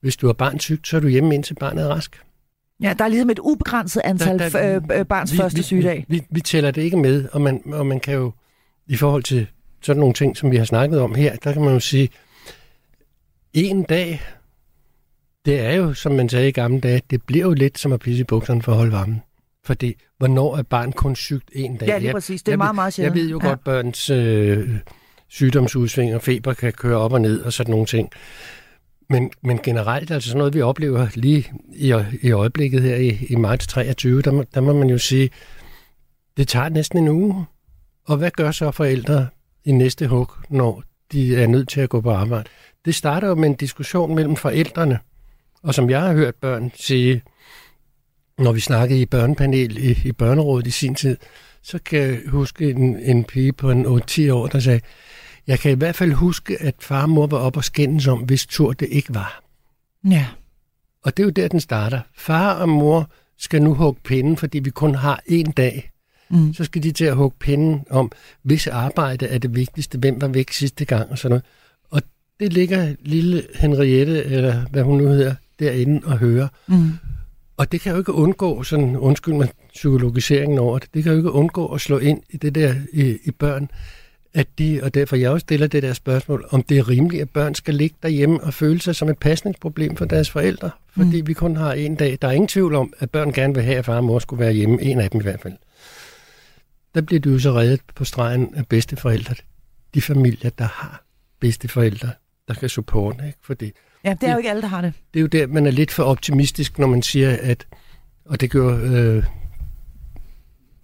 hvis 0.02 0.17
du 0.17 0.26
har 0.26 0.34
barn 0.34 0.60
sygt, 0.60 0.88
så 0.88 0.97
er 0.97 1.02
du 1.02 1.08
hjemme 1.08 1.36
indtil 1.36 1.54
barnet 1.54 1.84
er 1.84 1.88
rask. 1.88 2.21
Ja, 2.82 2.93
der 2.97 3.04
er 3.06 3.08
ligesom 3.08 3.30
et 3.30 3.39
ubegrænset 3.39 4.02
antal 4.04 4.39
der, 4.39 4.50
der, 4.50 5.00
øh, 5.00 5.06
barns 5.06 5.32
vi, 5.32 5.38
første 5.38 5.63
sygedag. 5.63 6.06
Vi, 6.08 6.15
vi, 6.15 6.26
vi 6.30 6.41
tæller 6.41 6.71
det 6.71 6.82
ikke 6.82 6.97
med, 6.97 7.28
og 7.32 7.41
man, 7.41 7.62
og 7.65 7.86
man 7.86 8.00
kan 8.00 8.13
jo, 8.13 8.32
i 8.88 8.95
forhold 8.95 9.23
til 9.23 9.47
sådan 9.82 10.00
nogle 10.00 10.13
ting, 10.13 10.38
som 10.38 10.52
vi 10.52 10.58
har 10.58 10.65
snakket 10.65 11.00
om 11.00 11.15
her, 11.15 11.36
der 11.36 11.54
kan 11.54 11.62
man 11.62 11.73
jo 11.73 11.80
sige, 11.80 12.10
en 13.54 13.84
dag, 13.84 14.21
det 15.45 15.60
er 15.60 15.73
jo, 15.73 15.93
som 15.93 16.12
man 16.12 16.30
sagde 16.30 16.50
i 16.50 16.52
gamle 16.52 16.80
dage, 16.80 17.02
det 17.10 17.23
bliver 17.23 17.45
jo 17.45 17.54
lidt 17.54 17.80
som 17.80 17.93
at 17.93 18.00
pisse 18.00 18.21
i 18.21 18.23
bukserne 18.23 18.62
for 18.62 18.71
at 18.71 18.78
holde 18.78 18.91
varmen. 18.91 19.21
Fordi, 19.63 19.95
hvornår 20.17 20.58
er 20.58 20.63
barn 20.63 20.91
kun 20.91 21.15
sygt 21.15 21.50
en 21.54 21.78
dag? 21.78 21.88
Ja, 21.88 21.97
lige 21.97 22.12
præcis. 22.12 22.43
Det 22.43 22.47
er 22.47 22.54
jeg, 22.54 22.58
meget, 22.58 22.76
meget 22.76 22.93
sjældent. 22.93 23.15
Jeg 23.15 23.23
ved 23.23 23.30
jo 23.30 23.39
ja. 23.43 23.47
godt, 23.47 23.63
børns 23.63 24.10
øh, 24.10 24.69
sygdomsudsving 25.29 26.15
og 26.15 26.21
feber 26.21 26.53
kan 26.53 26.73
køre 26.73 26.97
op 26.97 27.13
og 27.13 27.21
ned 27.21 27.41
og 27.41 27.53
sådan 27.53 27.71
nogle 27.71 27.85
ting. 27.85 28.09
Men, 29.09 29.31
men 29.43 29.59
generelt, 29.63 30.11
altså 30.11 30.29
sådan 30.29 30.37
noget, 30.37 30.53
vi 30.53 30.61
oplever 30.61 31.07
lige 31.13 31.51
i, 31.73 31.93
i 32.21 32.31
øjeblikket 32.31 32.81
her 32.81 32.95
i, 32.95 33.25
i 33.29 33.35
marts 33.35 33.67
23, 33.67 34.21
der, 34.21 34.43
der 34.53 34.61
må 34.61 34.73
man 34.73 34.89
jo 34.89 34.97
sige, 34.97 35.29
det 36.37 36.47
tager 36.47 36.69
næsten 36.69 36.97
en 36.97 37.07
uge. 37.07 37.45
Og 38.05 38.17
hvad 38.17 38.31
gør 38.31 38.51
så 38.51 38.71
forældre 38.71 39.27
i 39.65 39.71
næste 39.71 40.07
hug, 40.07 40.31
når 40.49 40.83
de 41.11 41.35
er 41.35 41.47
nødt 41.47 41.69
til 41.69 41.81
at 41.81 41.89
gå 41.89 42.01
på 42.01 42.11
arbejde? 42.11 42.49
Det 42.85 42.95
starter 42.95 43.27
jo 43.27 43.35
med 43.35 43.49
en 43.49 43.55
diskussion 43.55 44.15
mellem 44.15 44.35
forældrene, 44.35 44.99
og 45.63 45.73
som 45.73 45.89
jeg 45.89 46.01
har 46.01 46.13
hørt 46.13 46.35
børn 46.35 46.71
sige, 46.75 47.21
når 48.37 48.51
vi 48.51 48.59
snakkede 48.59 49.01
i 49.01 49.05
børnepanel 49.05 49.77
i, 49.77 49.99
i 50.05 50.11
børnerådet 50.11 50.67
i 50.67 50.71
sin 50.71 50.95
tid, 50.95 51.17
så 51.61 51.79
kan 51.85 51.99
jeg 51.99 52.19
huske 52.27 52.69
en, 52.69 52.99
en 52.99 53.23
pige 53.23 53.53
på 53.53 53.71
en 53.71 53.85
8-10 53.85 54.31
år, 54.31 54.47
der 54.47 54.59
sagde, 54.59 54.81
jeg 55.47 55.60
kan 55.60 55.71
i 55.71 55.75
hvert 55.75 55.95
fald 55.95 56.12
huske, 56.12 56.62
at 56.62 56.75
far 56.79 57.01
og 57.01 57.10
mor 57.10 57.27
var 57.27 57.38
op 57.38 57.57
og 57.57 57.63
skændes 57.63 58.07
om, 58.07 58.19
hvis 58.19 58.45
tur 58.45 58.73
det 58.73 58.88
ikke 58.91 59.15
var. 59.15 59.43
Ja. 60.10 60.27
Og 61.03 61.17
det 61.17 61.23
er 61.23 61.27
jo 61.27 61.31
der, 61.31 61.47
den 61.47 61.60
starter. 61.60 62.01
Far 62.15 62.53
og 62.53 62.69
mor 62.69 63.10
skal 63.38 63.62
nu 63.62 63.73
hugge 63.73 64.01
pinden, 64.03 64.38
fordi 64.38 64.60
vi 64.60 64.69
kun 64.69 64.95
har 64.95 65.21
én 65.29 65.51
dag. 65.51 65.91
Mm. 66.29 66.53
Så 66.53 66.63
skal 66.63 66.83
de 66.83 66.91
til 66.91 67.05
at 67.05 67.15
hugge 67.15 67.38
pinden 67.39 67.86
om, 67.89 68.12
hvis 68.43 68.67
arbejde 68.67 69.27
er 69.27 69.38
det 69.38 69.55
vigtigste, 69.55 69.97
hvem 69.97 70.21
var 70.21 70.27
væk 70.27 70.51
sidste 70.51 70.86
gang 70.86 71.12
og 71.12 71.17
sådan 71.17 71.29
noget. 71.29 71.43
Og 71.89 72.01
det 72.39 72.53
ligger 72.53 72.95
lille 73.01 73.43
Henriette, 73.55 74.23
eller 74.23 74.65
hvad 74.71 74.83
hun 74.83 74.97
nu 74.97 75.07
hedder, 75.07 75.36
derinde 75.60 76.01
og 76.05 76.17
høre. 76.17 76.49
Mm. 76.67 76.91
Og 77.57 77.71
det 77.71 77.81
kan 77.81 77.91
jo 77.91 77.97
ikke 77.97 78.13
undgå, 78.13 78.63
sådan, 78.63 78.97
undskyld 78.97 79.33
mig, 79.33 79.49
psykologiseringen 79.73 80.60
over 80.60 80.79
det, 80.79 80.93
det 80.93 81.03
kan 81.03 81.12
jo 81.12 81.17
ikke 81.17 81.31
undgå 81.31 81.67
at 81.67 81.81
slå 81.81 81.97
ind 81.97 82.21
i 82.29 82.38
det 82.38 82.55
der 82.55 82.75
i, 82.93 83.17
i 83.23 83.31
børn, 83.31 83.69
at 84.38 84.47
de, 84.58 84.80
og 84.84 84.93
derfor 84.93 85.15
jeg 85.15 85.32
også 85.32 85.43
stiller 85.43 85.67
det 85.67 85.84
der 85.84 85.93
spørgsmål, 85.93 86.47
om 86.50 86.63
det 86.63 86.78
er 86.78 86.89
rimeligt, 86.89 87.21
at 87.21 87.30
børn 87.30 87.56
skal 87.56 87.73
ligge 87.73 87.95
derhjemme 88.04 88.43
og 88.43 88.54
føle 88.54 88.82
sig 88.82 88.95
som 88.95 89.10
et 89.10 89.17
pasningsproblem 89.17 89.95
for 89.95 90.06
deres 90.06 90.30
forældre, 90.30 90.69
fordi 90.89 91.21
mm. 91.21 91.28
vi 91.28 91.34
kun 91.34 91.56
har 91.56 91.73
en 91.73 91.95
dag. 91.95 92.17
Der 92.21 92.28
er 92.28 92.32
ingen 92.32 92.47
tvivl 92.47 92.76
om, 92.76 92.93
at 93.00 93.12
børn 93.12 93.32
gerne 93.32 93.54
vil 93.54 93.63
have, 93.63 93.78
at 93.78 93.86
far 93.86 93.97
og 93.97 94.04
mor 94.04 94.19
skulle 94.19 94.39
være 94.39 94.54
hjemme, 94.54 94.82
en 94.82 95.00
af 95.00 95.10
dem 95.12 95.21
i 95.21 95.23
hvert 95.23 95.41
fald. 95.41 95.54
Der 96.95 97.02
bliver 97.02 97.19
de 97.19 97.30
jo 97.30 97.39
så 97.39 97.52
reddet 97.52 97.82
på 97.95 98.06
stregen 98.06 98.56
af 98.56 98.67
bedsteforældre. 98.67 99.36
De 99.93 100.02
familier, 100.02 100.50
der 100.50 100.67
har 100.73 101.04
bedsteforældre, 101.39 102.10
der 102.47 102.54
kan 102.54 102.69
supporte, 102.69 103.28
ikke? 103.28 103.39
Fordi 103.41 103.71
Ja, 104.04 104.13
det 104.21 104.30
er 104.30 104.32
jo 104.32 104.38
ikke 104.38 104.50
alle, 104.50 104.62
der 104.62 104.67
har 104.67 104.82
det. 104.82 104.93
Det 105.13 105.19
er 105.19 105.21
jo 105.21 105.28
der, 105.28 105.47
man 105.47 105.65
er 105.65 105.71
lidt 105.71 105.91
for 105.91 106.04
optimistisk, 106.04 106.80
når 106.80 106.88
man 106.88 107.02
siger, 107.02 107.38
at, 107.41 107.67
og 108.26 108.41
det 108.41 108.52
gør 108.52 108.80
øh, 108.84 109.23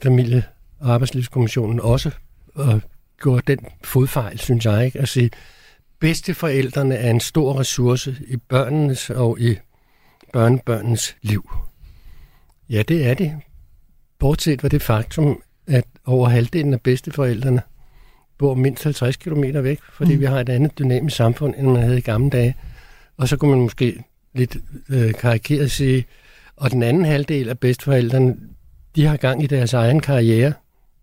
familie- 0.04 0.44
og 0.80 0.94
arbejdslivskommissionen 0.94 1.80
også, 1.80 2.12
og 2.56 2.82
gjorde 3.22 3.56
den 3.56 3.66
fodfejl, 3.84 4.40
synes 4.40 4.66
jeg, 4.66 4.86
ikke? 4.86 5.00
at 5.00 5.10
sige, 5.10 5.30
bedsteforældrene 6.00 6.96
er 6.96 7.10
en 7.10 7.20
stor 7.20 7.60
ressource 7.60 8.16
i 8.28 8.38
børnenes 8.38 9.10
og 9.10 9.40
i 9.40 9.58
børnebørnenes 10.34 11.16
liv. 11.22 11.52
Ja, 12.70 12.82
det 12.82 13.08
er 13.08 13.14
det. 13.14 13.34
Bortset 14.20 14.62
fra 14.62 14.68
det 14.68 14.82
faktum, 14.82 15.42
at 15.68 15.86
over 16.06 16.30
halvdelen 16.30 16.74
af 16.74 16.82
bedsteforældrene 16.82 17.62
bor 18.38 18.54
mindst 18.54 18.84
50 18.84 19.16
km 19.18 19.44
væk, 19.44 19.80
fordi 19.94 20.16
mm. 20.16 20.20
vi 20.20 20.26
har 20.26 20.40
et 20.40 20.50
andet 20.50 20.80
dynamisk 20.80 21.16
samfund, 21.16 21.54
end 21.58 21.68
man 21.68 21.84
havde 21.84 21.98
i 21.98 22.02
gamle 22.02 22.30
dage. 22.30 22.56
Og 23.18 23.28
så 23.28 23.38
kunne 23.38 23.52
man 23.52 23.60
måske 23.60 24.04
lidt 24.34 24.58
øh, 24.90 25.14
karikeret 25.14 25.72
sige, 25.72 26.06
og 26.56 26.72
den 26.72 26.84
anden 26.84 27.06
halvdel 27.06 27.50
af 27.50 27.60
bedsteforældrene, 27.60 28.36
de 28.96 29.06
har 29.06 29.18
gang 29.18 29.44
i 29.44 29.48
deres 29.48 29.74
egen 29.74 30.00
karriere, 30.00 30.54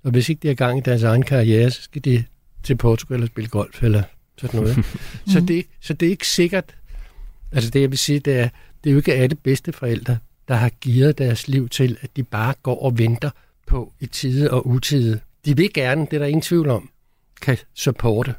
og 0.03 0.11
hvis 0.11 0.29
ikke 0.29 0.41
de 0.43 0.49
har 0.49 0.55
gang 0.55 0.79
i 0.79 0.81
deres 0.81 1.03
egen 1.03 1.23
karriere, 1.23 1.71
så 1.71 1.83
skal 1.83 2.05
de 2.05 2.25
til 2.63 2.77
Portugal 2.77 3.23
og 3.23 3.27
spille 3.27 3.49
golf 3.49 3.83
eller 3.83 4.03
sådan 4.39 4.61
noget. 4.61 4.77
så, 5.33 5.41
det, 5.41 5.67
så 5.81 5.93
det 5.93 6.07
er 6.07 6.11
ikke 6.11 6.29
sikkert, 6.29 6.75
altså 7.53 7.71
det 7.71 7.81
jeg 7.81 7.91
vil 7.91 7.99
sige, 7.99 8.21
det 8.21 8.39
er, 8.39 8.49
det 8.85 8.91
er 8.91 8.93
jo 8.93 8.97
ikke 8.97 9.15
alle 9.15 9.37
bedsteforældre, 9.37 10.19
der 10.49 10.55
har 10.55 10.69
givet 10.69 11.19
deres 11.19 11.49
liv 11.49 11.69
til, 11.69 11.99
at 12.01 12.17
de 12.17 12.23
bare 12.23 12.55
går 12.63 12.83
og 12.83 12.99
venter 12.99 13.31
på 13.67 13.93
i 14.01 14.07
tide 14.07 14.51
og 14.51 14.67
utide. 14.67 15.21
De 15.45 15.57
vil 15.57 15.73
gerne, 15.73 16.01
det 16.01 16.13
er 16.13 16.19
der 16.19 16.27
ingen 16.27 16.43
tvivl 16.43 16.71
om, 16.71 16.91
kan 17.43 17.59
supporte. 17.75 18.35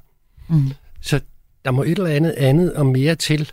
Mm. 0.49 0.71
Så 1.01 1.19
der 1.65 1.71
må 1.71 1.83
et 1.83 1.89
eller 1.89 2.05
andet 2.05 2.31
andet 2.31 2.73
og 2.73 2.85
mere 2.85 3.15
til, 3.15 3.51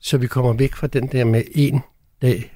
så 0.00 0.18
vi 0.18 0.26
kommer 0.26 0.52
væk 0.52 0.74
fra 0.74 0.86
den 0.86 1.06
der 1.06 1.24
med 1.24 1.42
en 1.54 1.80
dag. 2.22 2.51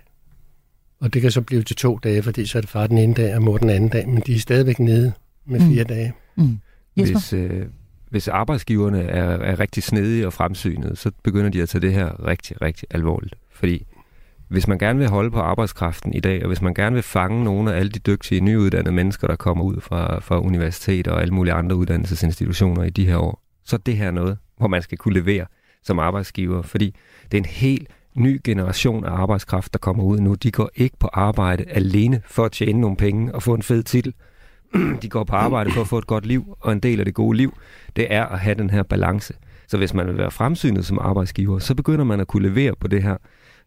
Og 1.00 1.14
det 1.14 1.22
kan 1.22 1.30
så 1.30 1.40
blive 1.40 1.62
til 1.62 1.76
to 1.76 1.96
dage, 1.96 2.22
fordi 2.22 2.46
så 2.46 2.58
er 2.58 2.62
det 2.62 2.70
far 2.70 2.86
den 2.86 2.98
ene 2.98 3.14
dag 3.14 3.36
og 3.36 3.42
mor 3.42 3.58
den 3.58 3.70
anden 3.70 3.88
dag, 3.88 4.08
men 4.08 4.22
de 4.26 4.34
er 4.34 4.38
stadigvæk 4.38 4.78
nede 4.78 5.12
med 5.46 5.60
fire 5.60 5.82
mm. 5.82 5.88
dage. 5.88 6.12
Mm. 6.36 6.58
Hvis, 6.94 7.32
øh, 7.32 7.66
hvis 8.10 8.28
arbejdsgiverne 8.28 9.02
er, 9.02 9.24
er 9.24 9.60
rigtig 9.60 9.82
snedige 9.82 10.26
og 10.26 10.32
fremsynede, 10.32 10.96
så 10.96 11.10
begynder 11.22 11.50
de 11.50 11.62
at 11.62 11.68
tage 11.68 11.82
det 11.82 11.92
her 11.92 12.26
rigtig, 12.26 12.62
rigtig 12.62 12.88
alvorligt. 12.90 13.34
Fordi 13.50 13.86
hvis 14.48 14.68
man 14.68 14.78
gerne 14.78 14.98
vil 14.98 15.08
holde 15.08 15.30
på 15.30 15.40
arbejdskraften 15.40 16.14
i 16.14 16.20
dag, 16.20 16.42
og 16.42 16.48
hvis 16.48 16.62
man 16.62 16.74
gerne 16.74 16.94
vil 16.94 17.02
fange 17.02 17.44
nogle 17.44 17.74
af 17.74 17.78
alle 17.78 17.90
de 17.92 17.98
dygtige, 17.98 18.40
nyuddannede 18.40 18.94
mennesker, 18.94 19.26
der 19.26 19.36
kommer 19.36 19.64
ud 19.64 19.80
fra, 19.80 20.20
fra 20.20 20.40
universiteter 20.40 21.12
og 21.12 21.22
alle 21.22 21.34
mulige 21.34 21.54
andre 21.54 21.76
uddannelsesinstitutioner 21.76 22.82
i 22.82 22.90
de 22.90 23.06
her 23.06 23.16
år, 23.16 23.42
så 23.64 23.76
er 23.76 23.80
det 23.80 23.96
her 23.96 24.10
noget, 24.10 24.38
hvor 24.56 24.68
man 24.68 24.82
skal 24.82 24.98
kunne 24.98 25.14
levere 25.14 25.46
som 25.82 25.98
arbejdsgiver, 25.98 26.62
fordi 26.62 26.94
det 27.32 27.38
er 27.38 27.42
en 27.42 27.48
helt 27.48 27.88
ny 28.16 28.40
generation 28.44 29.04
af 29.04 29.10
arbejdskraft, 29.10 29.72
der 29.72 29.78
kommer 29.78 30.04
ud 30.04 30.18
nu. 30.18 30.34
De 30.34 30.50
går 30.50 30.70
ikke 30.74 30.96
på 30.98 31.08
arbejde 31.12 31.64
alene 31.68 32.20
for 32.26 32.44
at 32.44 32.52
tjene 32.52 32.80
nogle 32.80 32.96
penge 32.96 33.34
og 33.34 33.42
få 33.42 33.54
en 33.54 33.62
fed 33.62 33.82
titel. 33.82 34.14
De 35.02 35.08
går 35.08 35.24
på 35.24 35.36
arbejde 35.36 35.70
for 35.70 35.80
at 35.80 35.88
få 35.88 35.98
et 35.98 36.06
godt 36.06 36.26
liv, 36.26 36.56
og 36.60 36.72
en 36.72 36.80
del 36.80 36.98
af 36.98 37.04
det 37.04 37.14
gode 37.14 37.36
liv, 37.36 37.54
det 37.96 38.06
er 38.10 38.26
at 38.26 38.38
have 38.38 38.54
den 38.54 38.70
her 38.70 38.82
balance. 38.82 39.34
Så 39.68 39.76
hvis 39.76 39.94
man 39.94 40.06
vil 40.06 40.18
være 40.18 40.30
fremsynet 40.30 40.86
som 40.86 40.98
arbejdsgiver, 40.98 41.58
så 41.58 41.74
begynder 41.74 42.04
man 42.04 42.20
at 42.20 42.26
kunne 42.26 42.48
levere 42.48 42.74
på 42.80 42.88
det 42.88 43.02
her, 43.02 43.16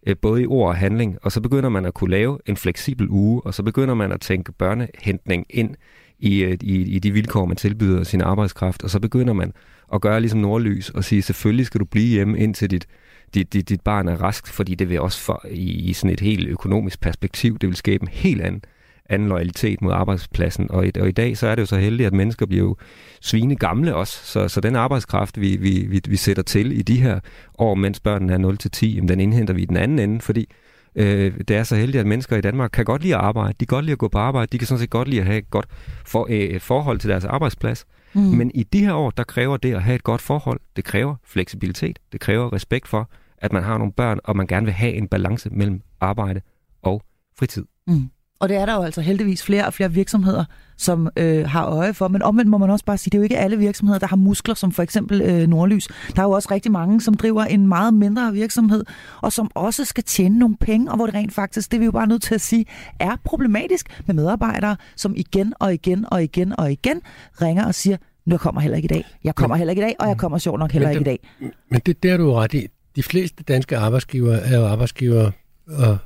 øh, 0.08 0.16
både 0.22 0.42
i 0.42 0.46
ord 0.46 0.70
og 0.70 0.76
handling, 0.76 1.18
og 1.22 1.32
så 1.32 1.42
begynder 1.42 1.70
man 1.70 1.86
at 1.86 1.94
kunne 1.94 2.12
lave 2.12 2.40
en 2.46 2.58
fleksibel 2.58 3.08
uge, 3.10 3.42
og 3.46 3.54
så 3.54 3.64
begynder 3.64 3.94
man 3.94 4.12
at 4.12 4.22
tænke 4.22 4.52
børnehentning 4.52 5.46
ind 5.50 5.76
i, 6.20 6.44
øh, 6.44 6.58
i, 6.62 6.76
i 6.76 7.00
de 7.00 7.12
vilkår, 7.12 7.46
man 7.46 7.58
tilbyder 7.58 8.04
sin 8.04 8.22
arbejdskraft, 8.22 8.84
og 8.84 8.90
så 8.90 9.00
begynder 9.00 9.34
man 9.34 9.54
at 9.94 10.02
gøre 10.02 10.20
ligesom 10.20 10.40
nordlys 10.40 10.90
og 10.90 11.04
sige, 11.04 11.22
selvfølgelig 11.22 11.66
skal 11.66 11.80
du 11.80 11.86
blive 11.86 12.08
hjemme 12.08 12.40
indtil 12.40 12.72
dit, 12.72 12.88
dit, 13.34 13.54
dit, 13.54 13.70
dit 13.70 13.82
barn 13.82 14.08
er 14.08 14.16
rask, 14.16 14.48
fordi 14.48 14.76
det 14.76 14.90
vil 14.90 15.02
også 15.02 15.20
for, 15.20 15.46
i, 15.52 15.90
i 15.90 15.94
sådan 15.94 16.14
et 16.14 16.20
helt 16.20 16.48
økonomisk 16.48 17.02
perspektiv, 17.02 17.58
det 17.58 17.68
vil 17.68 17.76
skabe 17.76 18.04
en 18.04 18.08
helt 18.12 18.42
anden 18.42 18.62
anden 19.10 19.28
loyalitet 19.28 19.82
mod 19.82 19.94
arbejdspladsen. 19.94 20.72
Og 20.72 20.88
i, 20.88 20.92
og 21.00 21.08
i 21.08 21.12
dag 21.12 21.38
så 21.38 21.48
er 21.48 21.56
det 21.56 21.62
jo 21.62 21.66
så 21.66 21.78
heldigt, 21.78 22.08
at 22.08 22.14
mennesker 22.14 22.46
bliver 22.46 22.64
jo 22.64 22.76
svine 23.22 23.56
gamle 23.56 23.96
også. 23.96 24.20
Så, 24.24 24.48
så 24.48 24.62
den 24.62 24.76
arbejdskraft, 24.76 25.42
vi, 25.42 25.58
vi, 25.58 25.86
vi, 25.90 26.02
vi 26.08 26.16
sætter 26.16 26.44
til 26.44 26.80
i 26.80 26.82
de 26.82 27.02
her 27.02 27.20
år, 27.58 27.76
mens 27.76 28.00
børnene 28.00 28.34
er 28.34 28.98
0-10, 29.02 29.08
den 29.08 29.20
indhenter 29.20 29.54
vi 29.54 29.62
i 29.62 29.66
den 29.66 29.78
anden 29.78 30.00
ende, 30.00 30.22
fordi 30.22 30.50
øh, 30.96 31.34
det 31.48 31.52
er 31.52 31.64
så 31.64 31.76
heldigt, 31.76 32.00
at 32.00 32.08
mennesker 32.08 32.38
i 32.38 32.42
Danmark 32.42 32.72
kan 32.74 32.86
godt 32.86 33.02
lide 33.02 33.16
at 33.16 33.22
arbejde. 33.22 33.54
De 33.60 33.66
kan 33.66 33.76
godt 33.76 33.86
lide 33.86 33.92
at 33.94 33.98
gå 33.98 34.08
på 34.08 34.18
arbejde. 34.18 34.50
De 34.52 34.58
kan 34.58 34.68
sådan 34.68 34.80
set 34.80 34.90
godt 34.90 35.08
lide 35.08 35.22
at 35.22 35.28
have 35.28 35.38
et 35.38 35.50
godt 35.50 35.66
for, 36.06 36.28
øh, 36.30 36.60
forhold 36.60 37.00
til 37.00 37.10
deres 37.10 37.26
arbejdsplads. 37.26 37.86
Mm. 38.14 38.22
Men 38.22 38.52
i 38.56 38.64
de 38.64 38.86
her 38.86 38.94
år, 38.94 39.10
der 39.10 39.24
kræver 39.24 39.58
det 39.58 39.74
at 39.74 39.84
have 39.84 39.96
et 39.96 40.04
godt 40.04 40.22
forhold. 40.22 40.60
Det 40.76 40.84
kræver 40.84 41.16
fleksibilitet. 41.24 42.00
Det 42.12 42.20
kræver 42.20 42.54
respekt 42.54 42.88
for, 42.88 43.10
at 43.38 43.54
man 43.54 43.64
har 43.64 43.78
nogle 43.78 43.94
børn, 43.94 44.20
og 44.24 44.38
man 44.38 44.48
gerne 44.48 44.66
vil 44.66 44.74
have 44.74 44.94
en 44.94 45.08
balance 45.08 45.50
mellem 45.50 45.82
arbejde 46.00 46.42
og 46.82 47.04
fritid. 47.40 47.66
Mm. 47.88 48.10
Og 48.40 48.50
det 48.50 48.58
er 48.58 48.66
der 48.66 48.74
jo 48.76 48.82
altså 48.82 49.02
heldigvis 49.02 49.44
flere 49.44 49.66
og 49.66 49.74
flere 49.74 49.92
virksomheder, 49.92 50.46
som 50.78 51.10
øh, 51.18 51.48
har 51.48 51.66
øje 51.66 51.94
for. 51.94 52.08
Men 52.08 52.22
omvendt 52.22 52.50
må 52.50 52.58
man 52.58 52.70
også 52.70 52.86
bare 52.86 52.98
sige, 52.98 53.12
det 53.12 53.18
er 53.18 53.20
jo 53.20 53.24
ikke 53.24 53.38
alle 53.38 53.58
virksomheder, 53.58 54.00
der 54.00 54.08
har 54.08 54.16
muskler, 54.16 54.56
som 54.56 54.72
for 54.72 54.84
eksempel 54.84 55.22
øh, 55.22 55.48
Nordlys. 55.48 55.88
Der 56.16 56.22
er 56.22 56.26
jo 56.26 56.32
også 56.32 56.48
rigtig 56.52 56.72
mange, 56.72 57.02
som 57.02 57.14
driver 57.14 57.44
en 57.44 57.68
meget 57.68 57.94
mindre 57.94 58.34
virksomhed, 58.34 58.84
og 59.22 59.34
som 59.34 59.52
også 59.56 59.86
skal 59.86 60.04
tjene 60.04 60.40
nogle 60.40 60.58
penge, 60.58 60.92
og 60.92 60.96
hvor 60.96 61.06
det 61.06 61.16
rent 61.16 61.34
faktisk, 61.34 61.72
det 61.72 61.78
er 61.78 61.80
vi 61.80 61.86
jo 61.86 61.92
bare 61.92 62.08
nødt 62.08 62.22
til 62.22 62.36
at 62.36 62.42
sige, 62.42 62.66
er 63.00 63.16
problematisk 63.26 64.02
med 64.06 64.16
medarbejdere, 64.16 64.76
som 64.96 65.14
igen 65.18 65.54
og 65.60 65.74
igen 65.74 66.06
og 66.08 66.24
igen 66.24 66.60
og 66.60 66.72
igen 66.72 67.02
ringer 67.42 67.66
og 67.66 67.76
siger, 67.76 67.98
nu 68.26 68.38
kommer 68.38 68.62
heller 68.62 68.78
ikke 68.78 68.86
i 68.86 68.94
dag. 68.94 69.06
Jeg 69.24 69.36
kommer 69.36 69.56
heller 69.56 69.72
ikke 69.72 69.82
i 69.82 69.86
dag, 69.86 69.96
og 70.00 70.08
jeg 70.08 70.18
kommer 70.18 70.38
sjovt 70.38 70.60
nok 70.60 70.72
heller 70.72 70.88
det, 70.88 70.96
ikke 70.96 71.12
i 71.12 71.18
dag. 71.18 71.52
Men 71.72 71.82
det 71.86 72.04
der 72.04 72.14
er 72.14 72.18
du 72.18 72.34
ret 72.34 72.54
i. 72.54 72.68
De 72.96 73.04
fleste 73.04 73.44
danske 73.44 73.78
arbejdsgiver 73.78 74.34
er 74.34 74.58
jo 74.58 74.66
arbejdsgiver 74.66 75.32
og 75.68 75.98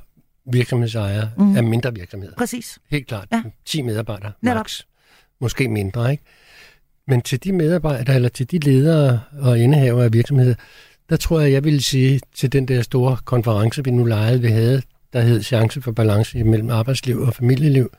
virksomhedsejere 0.52 1.30
mm. 1.38 1.56
af 1.56 1.64
mindre 1.64 1.94
virksomheder. 1.94 2.34
Præcis. 2.36 2.78
Helt 2.90 3.06
klart. 3.06 3.28
Ja. 3.32 3.42
10 3.64 3.82
medarbejdere, 3.82 4.32
max. 4.42 4.82
Måske 5.40 5.68
mindre, 5.68 6.10
ikke? 6.12 6.24
Men 7.06 7.22
til 7.22 7.44
de 7.44 7.52
medarbejdere, 7.52 8.14
eller 8.14 8.28
til 8.28 8.50
de 8.50 8.58
ledere 8.58 9.20
og 9.38 9.58
indehaver 9.58 10.02
af 10.02 10.12
virksomheder, 10.12 10.54
der 11.08 11.16
tror 11.16 11.40
jeg, 11.40 11.52
jeg 11.52 11.64
vil 11.64 11.84
sige 11.84 12.20
til 12.34 12.52
den 12.52 12.68
der 12.68 12.82
store 12.82 13.16
konference, 13.24 13.84
vi 13.84 13.90
nu 13.90 14.04
lejede, 14.04 14.40
vi 14.40 14.48
havde, 14.48 14.82
der 15.12 15.20
hed 15.20 15.42
Chance 15.42 15.82
for 15.82 15.92
balance 15.92 16.44
mellem 16.44 16.70
arbejdsliv 16.70 17.20
og 17.20 17.34
familieliv. 17.34 17.90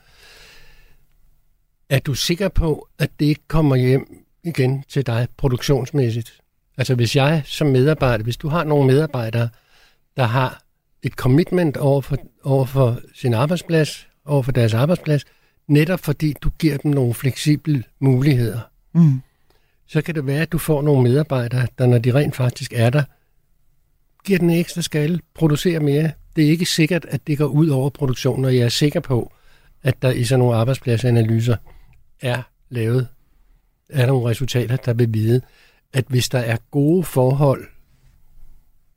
Er 1.90 1.98
du 1.98 2.14
sikker 2.14 2.48
på, 2.48 2.88
at 2.98 3.10
det 3.20 3.26
ikke 3.26 3.48
kommer 3.48 3.76
hjem 3.76 4.24
igen 4.44 4.84
til 4.88 5.06
dig 5.06 5.28
produktionsmæssigt? 5.36 6.40
Altså 6.78 6.94
hvis 6.94 7.16
jeg 7.16 7.42
som 7.44 7.66
medarbejder, 7.66 8.24
hvis 8.24 8.36
du 8.36 8.48
har 8.48 8.64
nogle 8.64 8.86
medarbejdere, 8.86 9.48
der 10.16 10.24
har 10.24 10.62
et 11.06 11.12
commitment 11.12 11.76
over 11.76 12.00
for, 12.00 12.16
over 12.44 12.64
for 12.64 13.00
sin 13.14 13.34
arbejdsplads, 13.34 14.08
over 14.24 14.42
for 14.42 14.52
deres 14.52 14.74
arbejdsplads, 14.74 15.24
netop 15.68 16.00
fordi 16.00 16.34
du 16.42 16.50
giver 16.58 16.76
dem 16.76 16.90
nogle 16.90 17.14
fleksible 17.14 17.84
muligheder. 17.98 18.60
Mm. 18.92 19.20
Så 19.86 20.02
kan 20.02 20.14
det 20.14 20.26
være, 20.26 20.42
at 20.42 20.52
du 20.52 20.58
får 20.58 20.82
nogle 20.82 21.02
medarbejdere, 21.02 21.66
der 21.78 21.86
når 21.86 21.98
de 21.98 22.14
rent 22.14 22.36
faktisk 22.36 22.72
er 22.76 22.90
der, 22.90 23.02
giver 24.24 24.38
den 24.38 24.50
ekstra 24.50 24.82
skal, 24.82 25.20
producerer 25.34 25.80
mere. 25.80 26.10
Det 26.36 26.44
er 26.44 26.48
ikke 26.48 26.66
sikkert, 26.66 27.04
at 27.04 27.26
det 27.26 27.38
går 27.38 27.46
ud 27.46 27.68
over 27.68 27.90
produktionen, 27.90 28.44
og 28.44 28.56
jeg 28.56 28.64
er 28.64 28.68
sikker 28.68 29.00
på, 29.00 29.32
at 29.82 30.02
der 30.02 30.10
i 30.10 30.24
sådan 30.24 30.38
nogle 30.38 30.56
arbejdspladsanalyser 30.56 31.56
er 32.20 32.42
lavet 32.68 33.08
er 33.88 34.06
nogle 34.06 34.30
resultater, 34.30 34.76
der 34.76 34.92
vil 34.92 35.14
vide, 35.14 35.40
at 35.92 36.04
hvis 36.08 36.28
der 36.28 36.38
er 36.38 36.56
gode 36.70 37.04
forhold 37.04 37.64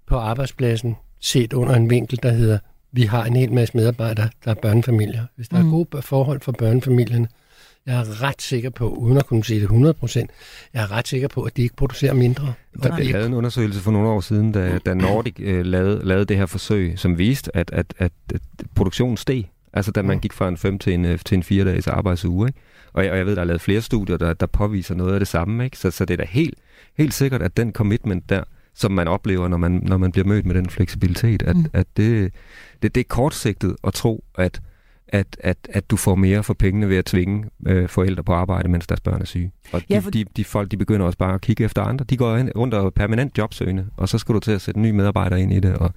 på 0.08 0.16
arbejdspladsen, 0.16 0.96
set 1.20 1.54
under 1.54 1.76
en 1.76 1.90
vinkel, 1.90 2.20
der 2.24 2.32
hedder, 2.32 2.60
vi 2.92 3.04
har 3.04 3.26
en 3.26 3.36
hel 3.36 3.54
masse 3.54 3.78
medarbejdere, 3.78 4.30
der 4.46 4.52
er 4.52 4.56
børnefamilier. 4.56 5.26
Hvis 5.36 5.50
der 5.50 5.62
mm. 5.62 5.68
er 5.68 5.72
gode 5.72 6.02
forhold 6.02 6.42
for 6.42 6.52
børnefamilierne, 6.52 7.28
jeg 7.86 8.00
er 8.00 8.24
ret 8.24 8.42
sikker 8.42 8.70
på, 8.70 8.90
uden 8.90 9.18
at 9.18 9.26
kunne 9.26 9.46
sige 9.46 9.60
det 9.60 9.64
100 9.64 9.94
procent, 9.94 10.32
jeg 10.74 10.84
er 10.84 10.92
ret 10.92 11.08
sikker 11.08 11.28
på, 11.28 11.44
at 11.44 11.58
de 11.58 11.62
ikke 11.62 11.76
producerer 11.76 12.14
mindre. 12.14 12.54
Der 12.84 12.96
blev 12.96 13.08
lavet 13.12 13.26
en 13.26 13.34
undersøgelse 13.34 13.80
for 13.80 13.92
nogle 13.92 14.10
år 14.10 14.20
siden, 14.20 14.52
da, 14.52 14.78
da 14.86 14.94
Nordic 14.94 15.34
øh, 15.40 15.66
lavede, 15.66 16.02
lavede 16.04 16.26
det 16.26 16.38
her 16.38 16.46
forsøg, 16.46 17.00
som 17.00 17.18
viste, 17.18 17.58
at, 17.58 17.72
at, 17.74 17.94
at, 17.98 18.12
at 18.34 18.42
produktionen 18.76 19.18
steg. 19.18 19.50
Altså 19.74 19.92
da 19.92 20.02
man 20.02 20.18
mm. 20.18 20.22
gik 20.22 20.34
fra 20.34 20.48
en 20.48 20.58
5 20.58 20.80
til 20.80 20.94
en, 20.94 21.06
øh, 21.06 21.20
til 21.26 21.36
en 21.36 21.44
4 21.44 21.66
dages 21.66 21.88
arbejdsuge. 21.88 22.48
Ikke? 22.48 22.60
Og, 22.94 23.04
jeg, 23.04 23.12
og 23.12 23.18
jeg 23.18 23.26
ved, 23.26 23.36
der 23.36 23.42
er 23.42 23.46
lavet 23.46 23.62
flere 23.62 23.82
studier, 23.82 24.18
der, 24.18 24.34
der 24.34 24.46
påviser 24.46 24.96
noget 24.96 25.14
af 25.14 25.20
det 25.20 25.28
samme. 25.28 25.64
Ikke? 25.64 25.78
Så, 25.78 25.92
så 25.92 26.06
det 26.06 26.14
er 26.14 26.18
da 26.18 26.26
helt, 26.30 26.60
helt 26.98 27.14
sikkert, 27.14 27.42
at 27.42 27.58
den 27.58 27.74
commitment 27.74 28.30
der, 28.30 28.44
som 28.80 28.92
man 28.92 29.08
oplever, 29.08 29.48
når 29.48 29.58
man, 29.58 29.72
når 29.72 29.98
man 29.98 30.12
bliver 30.12 30.28
mødt 30.28 30.46
med 30.46 30.56
den 30.56 30.70
fleksibilitet, 30.70 31.42
at, 31.44 31.56
mm. 31.56 31.66
at 31.74 31.88
det, 31.98 32.34
det, 32.82 32.96
det 32.96 33.02
er 33.02 33.06
kortsigtet 33.08 33.76
at 33.84 33.94
tro, 33.94 34.24
at, 34.38 34.62
at, 35.08 35.38
at, 35.40 35.58
at 35.70 35.90
du 35.90 35.96
får 35.96 36.16
mere 36.16 36.44
for 36.44 36.54
pengene 36.54 36.90
ved 36.90 36.98
at 36.98 37.06
tvinge 37.06 37.46
øh, 37.68 37.90
forældre 37.90 38.24
på 38.24 38.34
arbejde, 38.34 38.70
mens 38.70 38.88
deres 38.88 39.00
børn 39.02 39.22
er 39.22 39.26
syge. 39.26 39.52
Og 39.72 39.82
de, 39.82 39.86
ja, 39.90 40.00
for... 40.00 40.12
de, 40.12 40.26
de 40.38 40.44
folk, 40.44 40.72
de 40.72 40.78
begynder 40.78 41.06
også 41.06 41.18
bare 41.18 41.34
at 41.34 41.42
kigge 41.42 41.64
efter 41.64 41.82
andre. 41.82 42.06
De 42.06 42.18
går 42.18 42.38
ind 42.38 42.52
under 42.56 42.90
permanent 42.90 43.38
jobsøgende, 43.38 43.86
og 43.98 44.10
så 44.10 44.18
skal 44.18 44.36
du 44.36 44.40
til 44.40 44.52
at 44.52 44.62
sætte 44.62 44.80
nye 44.80 44.94
medarbejdere 44.94 45.42
ind 45.42 45.54
i 45.54 45.60
det, 45.60 45.76
og 45.76 45.92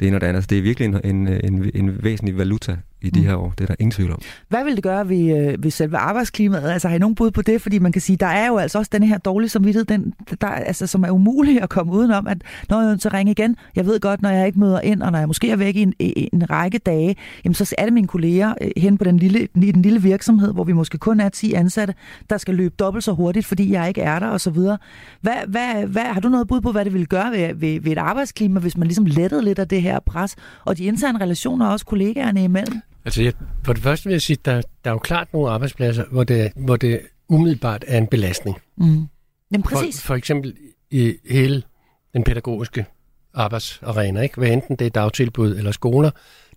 det 0.00 0.08
ene 0.08 0.16
og 0.16 0.20
det 0.20 0.26
andet. 0.26 0.42
Så 0.42 0.46
det 0.46 0.58
er 0.58 0.62
virkelig 0.62 0.86
en, 0.86 1.00
en, 1.04 1.28
en, 1.28 1.70
en 1.74 2.04
væsentlig 2.04 2.38
valuta 2.38 2.76
i 3.04 3.10
de 3.10 3.20
mm. 3.20 3.26
her 3.26 3.34
år. 3.34 3.52
Det 3.58 3.64
er 3.64 3.66
der 3.66 3.74
ingen 3.78 3.90
tvivl 3.90 4.12
om. 4.12 4.20
Hvad 4.48 4.64
vil 4.64 4.74
det 4.74 4.82
gøre 4.82 5.08
ved, 5.08 5.38
øh, 5.38 5.64
ved 5.64 5.70
selve 5.70 5.96
arbejdsklimaet? 5.96 6.70
Altså 6.70 6.88
har 6.88 6.96
I 6.96 6.98
nogen 6.98 7.14
bud 7.14 7.30
på 7.30 7.42
det? 7.42 7.62
Fordi 7.62 7.78
man 7.78 7.92
kan 7.92 8.02
sige, 8.02 8.16
der 8.16 8.26
er 8.26 8.46
jo 8.46 8.56
altså 8.56 8.78
også 8.78 8.90
den 8.94 9.02
her 9.02 9.18
dårlige 9.18 9.50
samvittighed, 9.50 9.84
den, 9.84 10.14
der, 10.40 10.46
altså, 10.46 10.86
som 10.86 11.02
er 11.02 11.10
umulig 11.10 11.62
at 11.62 11.68
komme 11.68 11.92
udenom, 11.92 12.26
at 12.26 12.38
når 12.68 12.88
jeg 12.88 13.00
til 13.00 13.10
ringe 13.10 13.32
igen, 13.32 13.56
jeg 13.76 13.86
ved 13.86 14.00
godt, 14.00 14.22
når 14.22 14.30
jeg 14.30 14.46
ikke 14.46 14.60
møder 14.60 14.80
ind, 14.80 15.02
og 15.02 15.12
når 15.12 15.18
jeg 15.18 15.26
måske 15.26 15.50
er 15.50 15.56
væk 15.56 15.76
i 15.76 15.82
en, 15.82 15.94
en 15.98 16.50
række 16.50 16.78
dage, 16.78 17.16
jamen, 17.44 17.54
så 17.54 17.74
er 17.78 17.84
det 17.84 17.92
mine 17.92 18.06
kolleger 18.06 18.54
øh, 18.60 18.70
hen 18.76 18.98
på 18.98 19.04
den 19.04 19.16
lille, 19.16 19.48
i 19.54 19.72
den 19.72 19.82
lille 19.82 20.02
virksomhed, 20.02 20.52
hvor 20.52 20.64
vi 20.64 20.72
måske 20.72 20.98
kun 20.98 21.20
er 21.20 21.28
10 21.28 21.52
ansatte, 21.52 21.94
der 22.30 22.38
skal 22.38 22.54
løbe 22.54 22.74
dobbelt 22.78 23.04
så 23.04 23.12
hurtigt, 23.12 23.46
fordi 23.46 23.72
jeg 23.72 23.88
ikke 23.88 24.00
er 24.00 24.18
der 24.18 24.26
og 24.26 24.40
så 24.40 24.50
videre. 24.50 24.78
Hvad, 25.20 25.36
hvad, 25.48 25.86
hvad, 25.86 26.02
har 26.02 26.20
du 26.20 26.28
noget 26.28 26.48
bud 26.48 26.60
på, 26.60 26.72
hvad 26.72 26.84
det 26.84 26.92
ville 26.92 27.06
gøre 27.06 27.30
ved, 27.30 27.54
ved, 27.54 27.80
ved 27.80 27.92
et 27.92 27.98
arbejdsklima, 27.98 28.60
hvis 28.60 28.76
man 28.76 28.88
ligesom 28.88 29.04
lettede 29.04 29.42
lidt 29.44 29.58
af 29.58 29.68
det 29.68 29.82
her 29.82 30.00
pres, 30.00 30.36
og 30.64 30.78
de 30.78 30.84
interne 30.84 31.20
relationer 31.20 31.66
også 31.66 31.86
kollegaerne 31.86 32.44
imellem? 32.44 32.80
Altså, 33.04 33.22
jeg, 33.22 33.32
for 33.64 33.72
det 33.72 33.82
første 33.82 34.04
vil 34.04 34.12
jeg 34.12 34.22
sige, 34.22 34.36
der, 34.44 34.52
der 34.84 34.90
er 34.90 34.94
jo 34.94 34.98
klart 34.98 35.32
nogle 35.32 35.50
arbejdspladser, 35.50 36.04
hvor 36.10 36.24
det, 36.24 36.52
hvor 36.56 36.76
det 36.76 37.00
umiddelbart 37.28 37.84
er 37.86 37.98
en 37.98 38.06
belastning. 38.06 38.56
Mm. 38.76 38.84
Jamen 39.52 39.64
For, 39.64 39.76
præcis. 39.76 40.02
for 40.02 40.14
eksempel 40.14 40.54
i 40.90 41.14
hele 41.30 41.62
den 42.14 42.24
pædagogiske 42.24 42.86
arbejdsarena, 43.34 44.20
ikke? 44.20 44.36
hvad 44.36 44.48
enten 44.48 44.76
det 44.76 44.86
er 44.86 44.90
dagtilbud 44.90 45.56
eller 45.56 45.72
skoler, 45.72 46.10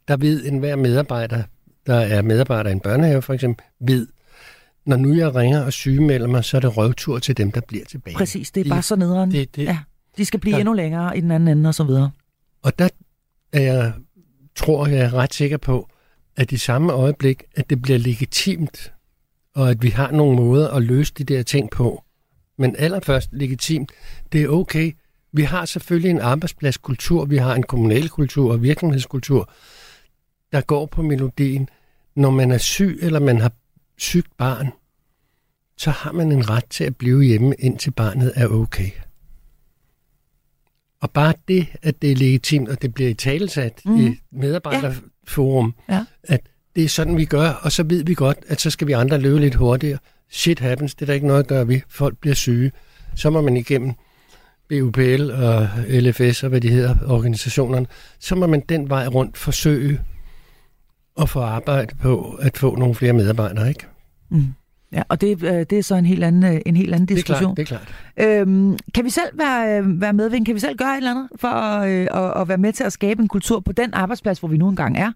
der 0.07 0.17
ved 0.17 0.45
enhver 0.45 0.75
medarbejder, 0.75 1.43
der 1.87 1.95
er 1.95 2.21
medarbejder 2.21 2.69
i 2.69 2.73
en 2.73 2.79
børnehave 2.79 3.21
for 3.21 3.33
eksempel, 3.33 3.65
ved, 3.79 4.07
når 4.85 4.97
nu 4.97 5.13
jeg 5.13 5.35
ringer 5.35 5.63
og 5.65 5.73
sygemelder 5.73 6.27
mig, 6.27 6.43
så 6.45 6.57
er 6.57 6.61
det 6.61 6.77
røvtur 6.77 7.19
til 7.19 7.37
dem, 7.37 7.51
der 7.51 7.61
bliver 7.67 7.85
tilbage. 7.85 8.15
Præcis, 8.15 8.51
det 8.51 8.65
er 8.65 8.69
bare 8.69 8.81
så 8.81 8.95
nederen. 8.95 9.31
Det, 9.31 9.55
det, 9.55 9.63
Ja. 9.63 9.77
De 10.17 10.25
skal 10.25 10.39
blive 10.39 10.53
Der- 10.53 10.59
endnu 10.59 10.73
længere 10.73 11.17
i 11.17 11.21
den 11.21 11.31
anden 11.31 11.57
ende 11.57 11.67
og 11.67 11.75
så 11.75 11.83
videre. 11.83 12.11
Og 12.63 12.79
der 12.79 12.89
er 13.53 13.61
jeg, 13.61 13.93
tror 14.55 14.87
jeg 14.87 14.99
er 14.99 15.13
ret 15.13 15.33
sikker 15.33 15.57
på, 15.57 15.89
at 16.38 16.51
i 16.51 16.57
samme 16.57 16.93
øjeblik, 16.93 17.43
at 17.55 17.69
det 17.69 17.81
bliver 17.81 17.99
legitimt, 17.99 18.93
og 19.55 19.69
at 19.69 19.83
vi 19.83 19.89
har 19.89 20.11
nogle 20.11 20.35
måder 20.35 20.69
at 20.69 20.83
løse 20.83 21.13
de 21.13 21.23
der 21.23 21.43
ting 21.43 21.69
på. 21.69 22.03
Men 22.57 22.75
allerførst 22.75 23.29
legitimt, 23.31 23.91
det 24.31 24.43
er 24.43 24.47
okay. 24.47 24.91
Vi 25.31 25.43
har 25.43 25.65
selvfølgelig 25.65 26.11
en 26.11 26.21
arbejdspladskultur, 26.21 27.25
vi 27.25 27.38
har 27.38 27.55
en 27.55 27.63
kommunal 27.63 28.09
kultur 28.09 28.51
og 28.51 28.63
virksomhedskultur, 28.63 29.51
der 30.51 30.61
går 30.61 30.85
på 30.85 31.01
melodien. 31.01 31.69
Når 32.15 32.29
man 32.29 32.51
er 32.51 32.57
syg, 32.57 32.99
eller 33.01 33.19
man 33.19 33.41
har 33.41 33.51
sygt 33.97 34.38
barn, 34.38 34.71
så 35.77 35.91
har 35.91 36.11
man 36.11 36.31
en 36.31 36.49
ret 36.49 36.65
til 36.69 36.83
at 36.83 36.95
blive 36.97 37.23
hjemme, 37.23 37.55
indtil 37.59 37.91
barnet 37.91 38.33
er 38.35 38.47
okay. 38.47 38.89
Og 41.01 41.11
bare 41.11 41.33
det, 41.47 41.67
at 41.81 42.01
det 42.01 42.11
er 42.11 42.15
legitimt, 42.15 42.69
og 42.69 42.81
det 42.81 42.93
bliver 42.93 43.09
i 43.09 43.13
talesat 43.13 43.81
mm. 43.85 43.97
i 43.99 44.19
medarbejderforum, 44.31 45.03
Ja. 45.03 45.16
At 46.23 46.41
det 46.75 46.84
er 46.84 46.89
sådan, 46.89 47.17
vi 47.17 47.25
gør, 47.25 47.49
og 47.49 47.71
så 47.71 47.84
ved 47.84 48.03
vi 48.03 48.13
godt, 48.13 48.38
at 48.47 48.61
så 48.61 48.69
skal 48.69 48.88
vi 48.88 48.91
andre 48.91 49.17
løbe 49.17 49.39
lidt 49.39 49.55
hurtigere. 49.55 49.97
Shit 50.30 50.59
happens, 50.59 50.95
det 50.95 51.01
er 51.01 51.05
der 51.05 51.13
ikke 51.13 51.28
noget 51.28 51.39
at 51.39 51.47
gøre 51.47 51.67
ved. 51.67 51.80
Folk 51.89 52.17
bliver 52.17 52.36
syge. 52.36 52.71
Så 53.15 53.30
må 53.30 53.41
man 53.41 53.57
igennem 53.57 53.93
BUPL 54.69 55.32
og 55.32 55.69
LFS 55.89 56.43
og 56.43 56.49
hvad 56.49 56.61
de 56.61 56.69
hedder, 56.69 56.95
organisationerne, 57.07 57.88
så 58.19 58.36
må 58.36 58.47
man 58.47 58.63
den 58.69 58.89
vej 58.89 59.07
rundt 59.07 59.38
forsøge 59.38 60.01
at 61.21 61.30
få 61.30 61.39
arbejde 61.39 61.95
på 61.95 62.38
at 62.41 62.57
få 62.57 62.75
nogle 62.75 62.95
flere 62.95 63.13
medarbejdere, 63.13 63.69
ikke? 63.69 63.86
Mm. 64.30 64.53
Ja, 64.93 65.03
og 65.09 65.21
det, 65.21 65.43
øh, 65.43 65.51
det 65.53 65.73
er 65.73 65.83
så 65.83 65.95
en 65.95 66.05
helt 66.05 66.23
anden, 66.23 66.53
øh, 66.55 66.61
en 66.65 66.75
helt 66.75 66.93
anden 66.93 67.07
Det 67.07 67.13
er 67.13 67.15
diskussion. 67.15 67.55
klart, 67.55 67.67
det 67.69 67.73
er 68.17 68.27
klart. 68.27 68.41
Øhm, 68.41 68.77
kan 68.93 69.05
vi 69.05 69.09
selv 69.09 69.25
være, 69.33 69.79
øh, 69.79 70.01
være 70.01 70.13
medvind? 70.13 70.45
Kan 70.45 70.55
vi 70.55 70.59
selv 70.59 70.77
gøre 70.77 70.91
et 70.93 70.97
eller 70.97 71.11
andet 71.11 71.27
for 71.35 71.47
at, 71.47 71.89
øh, 71.89 72.07
at, 72.13 72.41
at 72.41 72.47
være 72.47 72.57
med 72.57 72.73
til 72.73 72.83
at 72.83 72.93
skabe 72.93 73.21
en 73.21 73.27
kultur 73.27 73.59
på 73.59 73.71
den 73.71 73.89
arbejdsplads, 73.93 74.39
hvor 74.39 74.47
vi 74.47 74.57
nu 74.57 74.69
engang 74.69 74.97
er? 74.97 75.11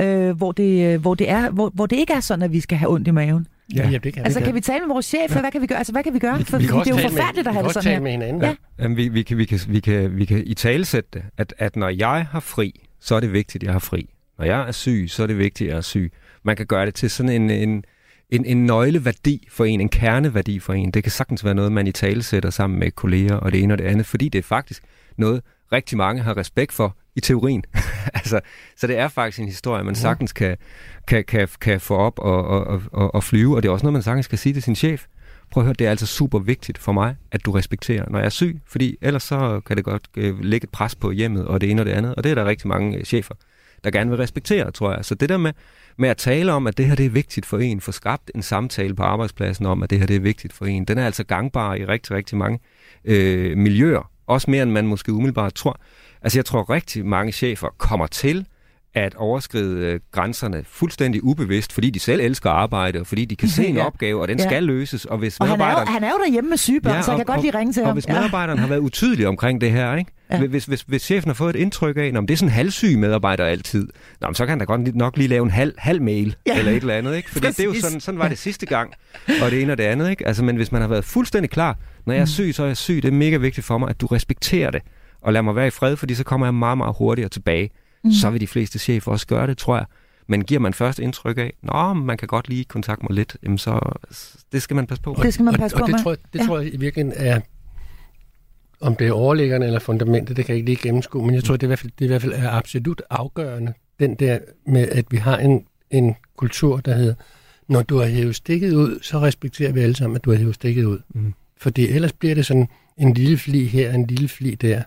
Øh, 0.00 0.36
hvor, 0.36 0.52
det, 0.52 0.98
hvor, 1.00 1.14
det 1.14 1.30
er 1.30 1.50
hvor, 1.50 1.70
hvor 1.74 1.86
det 1.86 1.96
ikke 1.96 2.12
er 2.12 2.20
sådan, 2.20 2.42
at 2.42 2.52
vi 2.52 2.60
skal 2.60 2.78
have 2.78 2.90
ondt 2.92 3.08
i 3.08 3.10
maven. 3.10 3.46
Ja, 3.76 3.88
ja 3.90 3.98
det 3.98 4.14
kan 4.14 4.24
Altså, 4.24 4.38
vi 4.40 4.44
kan 4.44 4.54
vi 4.54 4.60
tale 4.60 4.80
med 4.80 4.88
vores 4.94 5.06
chef? 5.06 5.34
Ja. 5.36 5.40
Hvad 5.40 5.50
kan 5.50 5.60
vi 5.62 5.66
gøre? 5.66 5.78
Altså, 5.78 5.92
hvad 5.92 6.02
kan 6.02 6.14
vi 6.14 6.18
gøre? 6.18 6.44
For 6.44 6.58
vi 6.58 6.66
kan 6.66 6.74
det 6.74 6.86
er 6.86 6.90
jo 6.90 6.96
tale 6.96 7.02
med- 7.02 7.10
forfærdeligt 7.10 7.48
at 7.48 7.52
have 7.54 7.62
vi 7.64 7.66
det 7.68 7.74
sådan 7.74 7.84
tale 7.84 7.94
her. 7.96 8.02
med 8.02 8.10
hinanden. 8.10 8.42
Ja. 8.42 8.54
Jamen, 8.78 8.96
vi, 8.96 9.08
vi, 9.08 9.22
kan, 9.22 9.38
vi, 9.38 9.44
kan, 9.44 9.60
vi, 9.68 9.80
kan, 9.80 10.16
vi 10.16 10.24
kan 10.24 10.42
i 10.46 10.54
tale 10.54 10.84
sætte 10.84 11.10
det, 11.12 11.22
at, 11.38 11.54
at 11.58 11.76
når 11.76 11.88
jeg 11.88 12.26
har 12.30 12.40
fri, 12.40 12.80
så 13.00 13.14
er 13.14 13.20
det 13.20 13.32
vigtigt, 13.32 13.62
at 13.62 13.66
jeg 13.66 13.72
har 13.74 13.78
fri. 13.78 14.10
Når 14.38 14.44
jeg 14.44 14.68
er 14.68 14.72
syg, 14.72 15.04
så 15.08 15.22
er 15.22 15.26
det 15.26 15.38
vigtigt, 15.38 15.68
at 15.68 15.72
jeg 15.72 15.78
er 15.78 15.82
syg. 15.82 16.12
Man 16.44 16.56
kan 16.56 16.66
gøre 16.66 16.86
det 16.86 16.94
til 16.94 17.10
sådan 17.10 17.32
en, 17.42 17.50
en, 17.50 17.84
en, 18.30 18.44
en 18.44 18.66
nøgleværdi 18.66 19.48
for 19.50 19.64
en, 19.64 19.80
en 19.80 19.88
kerneværdi 19.88 20.58
for 20.58 20.72
en. 20.72 20.90
Det 20.90 21.02
kan 21.02 21.12
sagtens 21.12 21.44
være 21.44 21.54
noget, 21.54 21.72
man 21.72 21.86
i 21.86 21.92
tale 21.92 22.22
sætter 22.22 22.50
sammen 22.50 22.78
med 22.78 22.90
kolleger 22.90 23.34
og 23.34 23.52
det 23.52 23.62
ene 23.62 23.74
og 23.74 23.78
det 23.78 23.84
andet, 23.84 24.06
fordi 24.06 24.28
det 24.28 24.38
er 24.38 24.42
faktisk 24.42 24.82
noget, 25.16 25.42
rigtig 25.72 25.98
mange 25.98 26.22
har 26.22 26.36
respekt 26.36 26.72
for 26.72 26.96
i 27.16 27.20
teorien. 27.20 27.64
altså, 28.14 28.40
så 28.76 28.86
det 28.86 28.98
er 28.98 29.08
faktisk 29.08 29.38
en 29.38 29.46
historie, 29.46 29.84
man 29.84 29.94
sagtens 29.94 30.32
kan, 30.32 30.56
kan, 31.08 31.24
kan, 31.24 31.48
kan 31.60 31.80
få 31.80 31.96
op 31.96 32.18
og, 32.18 32.44
og, 32.46 32.82
og, 32.92 33.14
og 33.14 33.24
flyve, 33.24 33.56
og 33.56 33.62
det 33.62 33.68
er 33.68 33.72
også 33.72 33.84
noget, 33.84 33.92
man 33.92 34.02
sagtens 34.02 34.26
kan 34.26 34.38
sige 34.38 34.52
til 34.52 34.62
sin 34.62 34.76
chef. 34.76 35.06
Prøv 35.50 35.62
at 35.62 35.64
høre, 35.64 35.74
det 35.78 35.86
er 35.86 35.90
altså 35.90 36.06
super 36.06 36.38
vigtigt 36.38 36.78
for 36.78 36.92
mig, 36.92 37.16
at 37.30 37.44
du 37.44 37.50
respekterer, 37.52 38.04
når 38.10 38.18
jeg 38.18 38.26
er 38.26 38.30
syg, 38.30 38.60
fordi 38.66 38.96
ellers 39.00 39.22
så 39.22 39.60
kan 39.66 39.76
det 39.76 39.84
godt 39.84 40.08
øh, 40.16 40.40
lægge 40.40 40.64
et 40.64 40.70
pres 40.70 40.94
på 40.94 41.10
hjemmet 41.10 41.46
og 41.46 41.60
det 41.60 41.70
ene 41.70 41.82
og 41.82 41.86
det 41.86 41.92
andet, 41.92 42.14
og 42.14 42.24
det 42.24 42.30
er 42.30 42.34
der 42.34 42.44
rigtig 42.44 42.68
mange 42.68 42.98
øh, 42.98 43.04
chefer, 43.04 43.34
der 43.84 43.90
gerne 43.90 44.10
vil 44.10 44.18
respektere, 44.18 44.70
tror 44.70 44.94
jeg. 44.94 45.04
Så 45.04 45.14
det 45.14 45.28
der 45.28 45.36
med, 45.36 45.52
med 45.96 46.08
at 46.08 46.16
tale 46.16 46.52
om, 46.52 46.66
at 46.66 46.78
det 46.78 46.86
her 46.86 46.94
det 46.94 47.06
er 47.06 47.10
vigtigt 47.10 47.46
for 47.46 47.58
en, 47.58 47.80
få 47.80 47.92
skabt 47.92 48.30
en 48.34 48.42
samtale 48.42 48.94
på 48.94 49.02
arbejdspladsen 49.02 49.66
om, 49.66 49.82
at 49.82 49.90
det 49.90 49.98
her 49.98 50.06
det 50.06 50.16
er 50.16 50.20
vigtigt 50.20 50.52
for 50.52 50.66
en, 50.66 50.84
den 50.84 50.98
er 50.98 51.06
altså 51.06 51.24
gangbar 51.24 51.74
i 51.74 51.84
rigtig, 51.84 52.16
rigtig 52.16 52.38
mange 52.38 52.58
øh, 53.04 53.56
miljøer, 53.56 54.10
også 54.26 54.50
mere 54.50 54.62
end 54.62 54.70
man 54.70 54.86
måske 54.86 55.12
umiddelbart 55.12 55.54
tror. 55.54 55.80
Altså 56.22 56.38
jeg 56.38 56.44
tror 56.44 56.70
rigtig 56.70 57.06
mange 57.06 57.32
chefer 57.32 57.68
kommer 57.78 58.06
til 58.06 58.46
at 58.96 59.14
overskride 59.14 59.86
øh, 59.86 60.00
grænserne 60.12 60.64
fuldstændig 60.68 61.24
ubevidst, 61.24 61.72
fordi 61.72 61.90
de 61.90 61.98
selv 62.00 62.20
elsker 62.20 62.50
arbejde, 62.50 63.00
og 63.00 63.06
fordi 63.06 63.24
de 63.24 63.36
kan 63.36 63.48
se 63.58 63.66
en 63.66 63.74
Ja. 63.76 63.86
opgave, 63.86 64.20
og 64.22 64.28
den 64.28 64.38
Ja. 64.38 64.44
skal 64.48 64.62
løses. 64.64 65.04
Og 65.04 65.18
hvis 65.18 65.36
Og 65.40 65.48
han 65.48 65.60
er, 65.60 65.70
jo, 65.70 65.76
han 65.86 66.04
er 66.04 66.08
jo 66.08 66.18
derhjemme 66.26 66.50
med 66.50 66.56
syge 66.56 66.80
børn, 66.80 66.94
ja, 66.94 67.02
så 67.02 67.10
jeg 67.10 67.18
kan 67.18 67.26
godt 67.26 67.40
lige 67.42 67.58
ringe 67.58 67.72
til 67.72 67.82
og 67.82 67.88
ham. 67.88 67.94
hvis 67.96 68.08
medarbejderen 68.08 68.58
har 68.58 68.66
været 68.66 68.78
utydelig 68.80 69.26
omkring 69.28 69.60
det 69.60 69.70
her, 69.70 69.96
ikke? 69.96 70.10
Ja. 70.30 70.36
Ja. 70.40 70.46
Hvis, 70.46 70.64
hvis, 70.64 70.80
hvis 70.82 71.02
chefen 71.02 71.28
har 71.28 71.34
fået 71.34 71.56
et 71.56 71.60
indtryk 71.60 71.96
af, 71.96 72.02
at 72.02 72.14
det 72.14 72.30
er 72.30 72.36
sådan 72.36 72.48
en 72.48 72.52
halvsyg 72.52 72.98
medarbejder 72.98 73.44
altid, 73.44 73.88
nå, 74.20 74.32
så 74.32 74.44
kan 74.44 74.48
han 74.50 74.58
da 74.58 74.64
godt 74.64 74.94
nok 74.96 75.16
lige 75.16 75.28
lave 75.28 75.44
en 75.44 75.50
halv, 75.50 75.74
halv 75.78 76.02
mail 76.02 76.36
Ja. 76.46 76.52
ja. 76.52 76.58
eller 76.58 76.72
et 76.72 76.76
eller 76.80 76.94
andet. 76.94 77.16
Ikke? 77.16 77.30
Fordi 77.30 77.46
det 77.46 77.60
er 77.60 77.64
jo 77.64 77.70
Præcis. 77.70 77.84
sådan, 77.84 78.00
sådan 78.00 78.18
var 78.18 78.28
det 78.28 78.38
sidste 78.38 78.66
gang, 78.66 78.92
og 79.42 79.50
det 79.50 79.62
ene 79.62 79.72
og 79.72 79.78
det 79.78 79.84
andet. 79.84 80.10
Ikke? 80.10 80.26
Altså, 80.26 80.44
men 80.44 80.56
hvis 80.56 80.72
man 80.72 80.80
har 80.80 80.88
været 80.88 81.04
fuldstændig 81.04 81.50
klar, 81.50 81.78
når 82.06 82.14
jeg 82.14 82.20
er 82.20 82.26
syg, 82.26 82.50
så 82.54 82.62
er 82.62 82.66
jeg 82.66 82.76
syg. 82.76 83.02
Det 83.02 83.08
er 83.08 83.12
mega 83.12 83.36
vigtigt 83.36 83.66
for 83.66 83.78
mig, 83.78 83.88
at 83.90 84.00
du 84.00 84.06
respekterer 84.06 84.70
det, 84.70 84.82
og 85.22 85.32
lad 85.32 85.42
mig 85.42 85.56
være 85.56 85.66
i 85.66 85.70
fred, 85.70 85.96
fordi 85.96 86.14
så 86.14 86.24
kommer 86.24 86.46
jeg 86.46 86.54
meget, 86.54 86.78
meget 86.78 86.94
hurtigere 86.98 87.28
tilbage. 87.28 87.70
Mm. 88.06 88.12
Så 88.12 88.30
vil 88.30 88.40
de 88.40 88.46
fleste 88.46 88.78
chefer 88.78 89.12
også 89.12 89.26
gøre 89.26 89.46
det, 89.46 89.58
tror 89.58 89.76
jeg. 89.76 89.86
Men 90.26 90.44
giver 90.44 90.60
man 90.60 90.74
først 90.74 90.98
indtryk 90.98 91.38
af, 91.38 91.52
nå, 91.62 91.92
man 91.92 92.16
kan 92.16 92.28
godt 92.28 92.48
lige 92.48 92.64
kontakte 92.64 93.02
mig 93.10 93.14
lidt, 93.16 93.36
jamen 93.42 93.58
så 93.58 93.98
det 94.52 94.62
skal 94.62 94.76
man 94.76 94.86
passe 94.86 95.02
på. 95.02 95.16
Det 95.22 95.34
skal 95.34 95.44
man 95.44 95.54
og, 95.54 95.60
passe 95.60 95.76
og 95.76 95.80
på 95.80 95.86
det 95.86 95.92
med. 95.92 96.02
Tror 96.02 96.10
jeg, 96.10 96.18
det 96.32 96.38
Ja. 96.40 96.46
tror 96.46 96.58
jeg 96.58 96.74
i 96.74 96.76
virkeligheden 96.76 97.26
er, 97.26 97.40
om 98.80 98.96
det 98.96 99.06
er 99.06 99.12
overliggerne 99.12 99.66
eller 99.66 99.78
fundamentet, 99.78 100.36
det 100.36 100.44
kan 100.44 100.52
jeg 100.52 100.56
ikke 100.58 100.70
lige 100.70 100.82
gennemskue, 100.82 101.26
men 101.26 101.34
jeg 101.34 101.44
tror, 101.44 101.56
det, 101.56 101.62
er 101.62 101.66
i 101.66 101.68
hvert 101.68 101.78
fald, 101.78 101.92
det 101.98 102.04
i 102.04 102.08
hvert 102.08 102.22
fald 102.22 102.32
er 102.32 102.50
absolut 102.50 103.02
afgørende, 103.10 103.72
den 104.00 104.14
der 104.14 104.38
med, 104.66 104.88
at 104.88 105.04
vi 105.10 105.16
har 105.16 105.36
en, 105.38 105.64
en 105.90 106.14
kultur, 106.36 106.76
der 106.80 106.94
hedder, 106.94 107.14
når 107.68 107.82
du 107.82 107.98
har 107.98 108.06
hævet 108.06 108.36
stikket 108.36 108.74
ud, 108.74 108.98
så 109.02 109.18
respekterer 109.18 109.72
vi 109.72 109.80
alle 109.80 109.96
sammen, 109.96 110.16
at 110.16 110.24
du 110.24 110.30
har 110.30 110.38
hævet 110.38 110.54
stikket 110.54 110.84
ud. 110.84 110.98
Mhm. 111.14 111.34
Fordi 111.60 111.88
ellers 111.88 112.12
bliver 112.12 112.34
det 112.34 112.46
sådan 112.46 112.68
en 112.98 113.14
lille 113.14 113.38
fli 113.38 113.64
her, 113.66 113.92
en 113.92 114.06
lille 114.06 114.28
fli 114.28 114.54
der. 114.54 114.82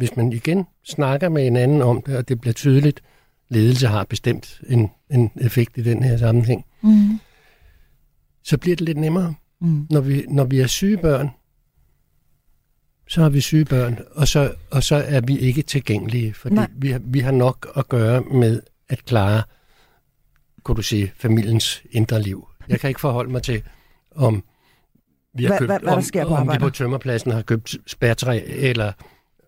Hvis 0.00 0.16
man 0.16 0.32
igen 0.32 0.64
snakker 0.84 1.28
med 1.28 1.42
hinanden 1.44 1.82
om 1.82 2.02
det, 2.02 2.16
og 2.16 2.28
det 2.28 2.40
bliver 2.40 2.54
tydeligt, 2.54 3.02
ledelse 3.48 3.86
har 3.86 4.04
bestemt 4.04 4.60
en, 4.68 4.90
en 5.10 5.30
effekt 5.40 5.78
i 5.78 5.82
den 5.82 6.02
her 6.02 6.16
sammenhæng, 6.16 6.64
Mm. 6.82 7.20
så 8.44 8.58
bliver 8.58 8.76
det 8.76 8.86
lidt 8.86 8.98
nemmere. 8.98 9.34
Mm. 9.60 9.86
Når 9.90 10.00
vi, 10.00 10.24
når 10.28 10.44
vi 10.44 10.60
er 10.60 10.66
syge 10.66 10.96
børn, 10.96 11.28
så 13.08 13.22
har 13.22 13.28
vi 13.28 13.40
syge 13.40 13.64
børn, 13.64 13.98
og 14.12 14.28
så, 14.28 14.54
og 14.70 14.82
så 14.82 14.96
er 14.96 15.20
vi 15.20 15.38
ikke 15.38 15.62
tilgængelige, 15.62 16.34
fordi 16.34 16.54
Nej. 16.54 16.68
vi 16.76 16.94
vi 17.04 17.18
har 17.20 17.30
nok 17.32 17.68
at 17.76 17.88
gøre 17.88 18.20
med 18.20 18.62
at 18.88 19.04
klare, 19.04 19.42
kunne 20.62 20.76
du 20.76 20.82
sige, 20.82 21.12
familiens 21.16 21.82
indre 21.90 22.22
liv. 22.22 22.48
Jeg 22.68 22.80
kan 22.80 22.88
ikke 22.88 23.00
forholde 23.00 23.30
mig 23.30 23.42
til, 23.42 23.62
om 24.14 24.44
vi 25.34 25.44
har 25.44 25.48
Hvad- 25.50 25.58
købt, 25.58 25.70
hvad 25.70 25.80
der 25.80 25.92
om, 25.96 26.02
sker 26.02 26.24
på 26.26 26.34
om 26.34 26.52
vi 26.52 26.58
på 26.58 26.70
tømmerpladsen 26.70 27.30
har 27.30 27.42
købt 27.42 27.76
spærtræ, 27.86 28.40
eller 28.46 28.92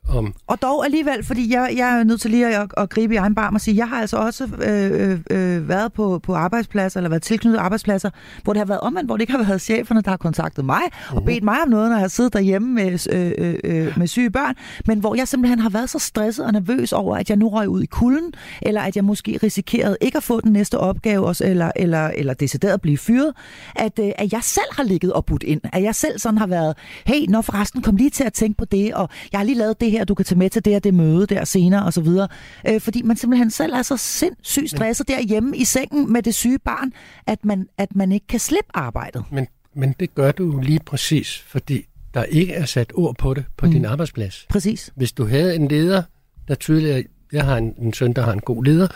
om... 0.08 0.34
Og 0.46 0.62
dog 0.62 0.84
alligevel, 0.84 1.24
fordi 1.24 1.52
jeg, 1.52 1.72
jeg 1.76 1.98
er 1.98 2.04
nødt 2.04 2.20
til 2.20 2.30
lige 2.30 2.56
at, 2.56 2.70
at 2.76 2.90
gribe 2.90 3.14
i 3.14 3.16
egen 3.16 3.34
barm 3.34 3.54
og 3.54 3.60
sige, 3.60 3.76
jeg 3.76 3.88
har 3.88 4.00
altså 4.00 4.16
også 4.16 4.48
øh, 4.62 5.20
øh, 5.30 5.68
været 5.68 5.92
på, 5.92 6.20
på 6.22 6.34
arbejdspladser, 6.34 7.00
eller 7.00 7.08
været 7.10 7.22
tilknyttet 7.22 7.58
arbejdspladser, 7.58 8.10
hvor 8.42 8.52
det 8.52 8.60
har 8.60 8.64
været 8.66 8.80
omvendt, 8.80 9.08
hvor 9.08 9.16
det 9.16 9.22
ikke 9.22 9.32
har 9.32 9.44
været 9.44 9.60
cheferne, 9.62 10.00
der 10.02 10.10
har 10.10 10.16
kontaktet 10.16 10.64
mig 10.64 10.80
Mhm. 11.10 11.16
og 11.16 11.24
bedt 11.24 11.44
mig 11.44 11.56
om 11.62 11.68
noget, 11.68 11.88
når 11.90 11.96
jeg 11.96 12.00
har 12.02 12.08
siddet 12.08 12.32
derhjemme 12.32 12.74
med, 12.74 13.06
øh, 13.12 13.32
øh, 13.38 13.54
øh, 13.64 13.98
med 13.98 14.06
syge 14.06 14.30
børn, 14.30 14.54
men 14.86 14.98
hvor 14.98 15.14
jeg 15.14 15.28
simpelthen 15.28 15.58
har 15.58 15.70
været 15.70 15.90
så 15.90 15.98
stresset 15.98 16.46
og 16.46 16.52
nervøs 16.52 16.92
over, 16.92 17.16
at 17.16 17.28
jeg 17.30 17.36
nu 17.36 17.48
røg 17.48 17.68
ud 17.68 17.82
i 17.82 17.86
kulden, 17.86 18.32
eller 18.62 18.80
at 18.80 18.96
jeg 18.96 19.04
måske 19.04 19.38
risikerede 19.42 19.96
ikke 20.00 20.16
at 20.16 20.22
få 20.22 20.40
den 20.40 20.52
næste 20.52 20.78
opgave, 20.78 21.26
også, 21.26 21.44
eller, 21.44 21.70
eller, 21.76 22.08
eller 22.08 22.34
decideret 22.34 22.80
blive 22.80 22.98
fyret, 22.98 23.32
at, 23.76 23.98
øh, 23.98 24.10
at 24.18 24.32
jeg 24.32 24.40
selv 24.42 24.66
har 24.76 24.82
ligget 24.84 25.12
og 25.12 25.24
budt 25.24 25.42
ind, 25.42 25.60
at 25.72 25.82
jeg 25.82 25.94
selv 25.94 26.18
sådan 26.18 26.38
har 26.38 26.46
været, 26.46 26.74
hey, 27.06 27.26
når 27.28 27.40
forresten 27.40 27.82
kom 27.82 27.96
lige 27.96 28.10
til 28.10 28.24
at 28.24 28.32
tænke 28.32 28.56
på 28.58 28.64
det, 28.64 28.94
og 28.94 29.08
jeg 29.32 29.38
har 29.40 29.44
lige 29.44 29.58
lavet 29.58 29.80
det 29.80 29.90
her, 29.92 30.04
du 30.04 30.14
kan 30.14 30.24
tage 30.24 30.38
med 30.38 30.50
til 30.50 30.64
det 30.64 30.76
og 30.76 30.84
det 30.84 30.94
møde 30.94 31.26
der 31.26 31.44
senere, 31.44 31.84
og 31.84 31.92
så 31.92 32.00
videre. 32.00 32.28
Øh, 32.68 32.80
fordi 32.80 33.02
man 33.02 33.16
simpelthen 33.16 33.50
selv 33.50 33.72
er 33.72 33.82
så 33.82 33.96
sindssygt 33.96 34.70
stresset 34.70 35.08
derhjemme 35.08 35.56
i 35.56 35.64
sengen 35.64 36.12
med 36.12 36.22
det 36.22 36.34
syge 36.34 36.58
barn, 36.58 36.92
at 37.26 37.44
man, 37.44 37.68
at 37.78 37.96
man 37.96 38.12
ikke 38.12 38.26
kan 38.26 38.40
slippe 38.40 38.70
arbejdet. 38.74 39.24
Men, 39.30 39.46
men 39.74 39.94
det 40.00 40.14
gør 40.14 40.32
du 40.32 40.60
lige 40.60 40.80
præcis, 40.86 41.44
fordi 41.46 41.86
der 42.14 42.24
ikke 42.24 42.52
er 42.52 42.64
sat 42.64 42.92
ord 42.94 43.16
på 43.16 43.34
det 43.34 43.44
på 43.56 43.66
mm. 43.66 43.72
din 43.72 43.84
arbejdsplads. 43.84 44.46
Præcis. 44.48 44.90
hvis 44.94 45.12
du 45.12 45.26
havde 45.26 45.54
en 45.54 45.68
leder, 45.68 46.02
der 46.48 46.54
tydeligt, 46.54 47.06
jeg 47.32 47.44
har 47.44 47.56
en, 47.56 47.74
en 47.78 47.92
søn, 47.92 48.12
der 48.12 48.22
har 48.22 48.32
en 48.32 48.40
god 48.40 48.64
leder, 48.64 48.88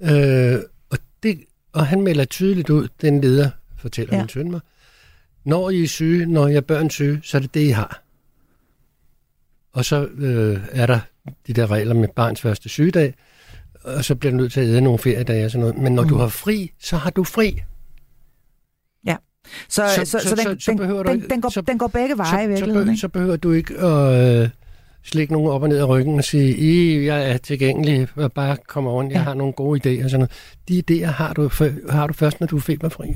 øh, 0.00 0.58
og, 0.90 0.98
det, 1.22 1.40
og 1.72 1.86
han 1.86 2.00
melder 2.00 2.24
tydeligt 2.24 2.70
ud, 2.70 2.88
den 3.00 3.20
leder, 3.20 3.50
fortæller 3.78 4.16
ja. 4.16 4.22
min 4.22 4.28
søn 4.28 4.50
mig, 4.50 4.60
når 5.44 5.70
I 5.70 5.82
er 5.82 5.88
syge, 5.88 6.26
når 6.26 6.48
jeg 6.48 6.56
er 6.56 6.60
børn 6.60 6.90
syge, 6.90 7.20
så 7.22 7.36
er 7.36 7.40
det 7.40 7.54
det, 7.54 7.60
I 7.60 7.68
har. 7.68 8.03
Og 9.74 9.84
så 9.84 10.08
øh, 10.18 10.60
er 10.72 10.86
der 10.86 10.98
de 11.46 11.52
der 11.52 11.70
regler 11.70 11.94
med 11.94 12.08
barns 12.08 12.40
første 12.40 12.68
sygedag, 12.68 13.14
og 13.84 14.04
så 14.04 14.14
bliver 14.14 14.30
du 14.30 14.36
nødt 14.36 14.52
til 14.52 14.60
at 14.60 14.66
æde 14.66 14.80
nogle 14.80 14.98
feriedage 14.98 15.44
og 15.44 15.50
sådan 15.50 15.60
noget. 15.60 15.82
Men 15.82 15.92
når 15.92 16.02
mm. 16.02 16.08
du 16.08 16.16
har 16.16 16.28
fri, 16.28 16.72
så 16.80 16.96
har 16.96 17.10
du 17.10 17.24
fri. 17.24 17.62
Ja. 19.06 19.16
Så, 19.68 19.82
så, 19.94 20.04
så, 20.04 20.18
så, 20.18 20.28
så, 20.28 20.36
den, 20.36 20.60
så, 20.60 20.64
så 20.64 20.72
den, 20.72 21.20
den, 21.20 21.30
den, 21.30 21.40
går, 21.40 21.48
så, 21.48 21.60
den 21.60 21.78
går 21.78 21.86
begge 21.86 22.18
veje 22.18 22.30
så, 22.30 22.40
i 22.40 22.48
virkeligheden, 22.48 22.96
så, 22.96 23.00
så 23.00 23.08
behøver 23.08 23.36
du 23.36 23.52
ikke 23.52 23.74
at 23.78 24.42
øh, 24.42 24.48
slække 25.02 25.32
nogen 25.32 25.50
op 25.50 25.62
og 25.62 25.68
ned 25.68 25.78
af 25.78 25.88
ryggen 25.88 26.18
og 26.18 26.24
sige, 26.24 26.56
I, 26.56 27.04
jeg 27.06 27.30
er 27.30 27.36
tilgængelig, 27.36 28.08
bare 28.34 28.56
komme 28.66 28.90
rundt, 28.90 29.12
jeg 29.12 29.18
ja. 29.18 29.24
har 29.24 29.34
nogle 29.34 29.52
gode 29.52 29.80
idéer 29.80 30.04
og 30.04 30.10
sådan 30.10 30.28
noget. 30.68 30.82
De 30.88 31.04
idéer 31.04 31.10
har 31.10 31.32
du, 31.32 31.50
har 31.90 32.06
du 32.06 32.12
først, 32.12 32.40
når 32.40 32.46
du 32.46 32.56
er 32.56 32.60
feberfri. 32.60 33.14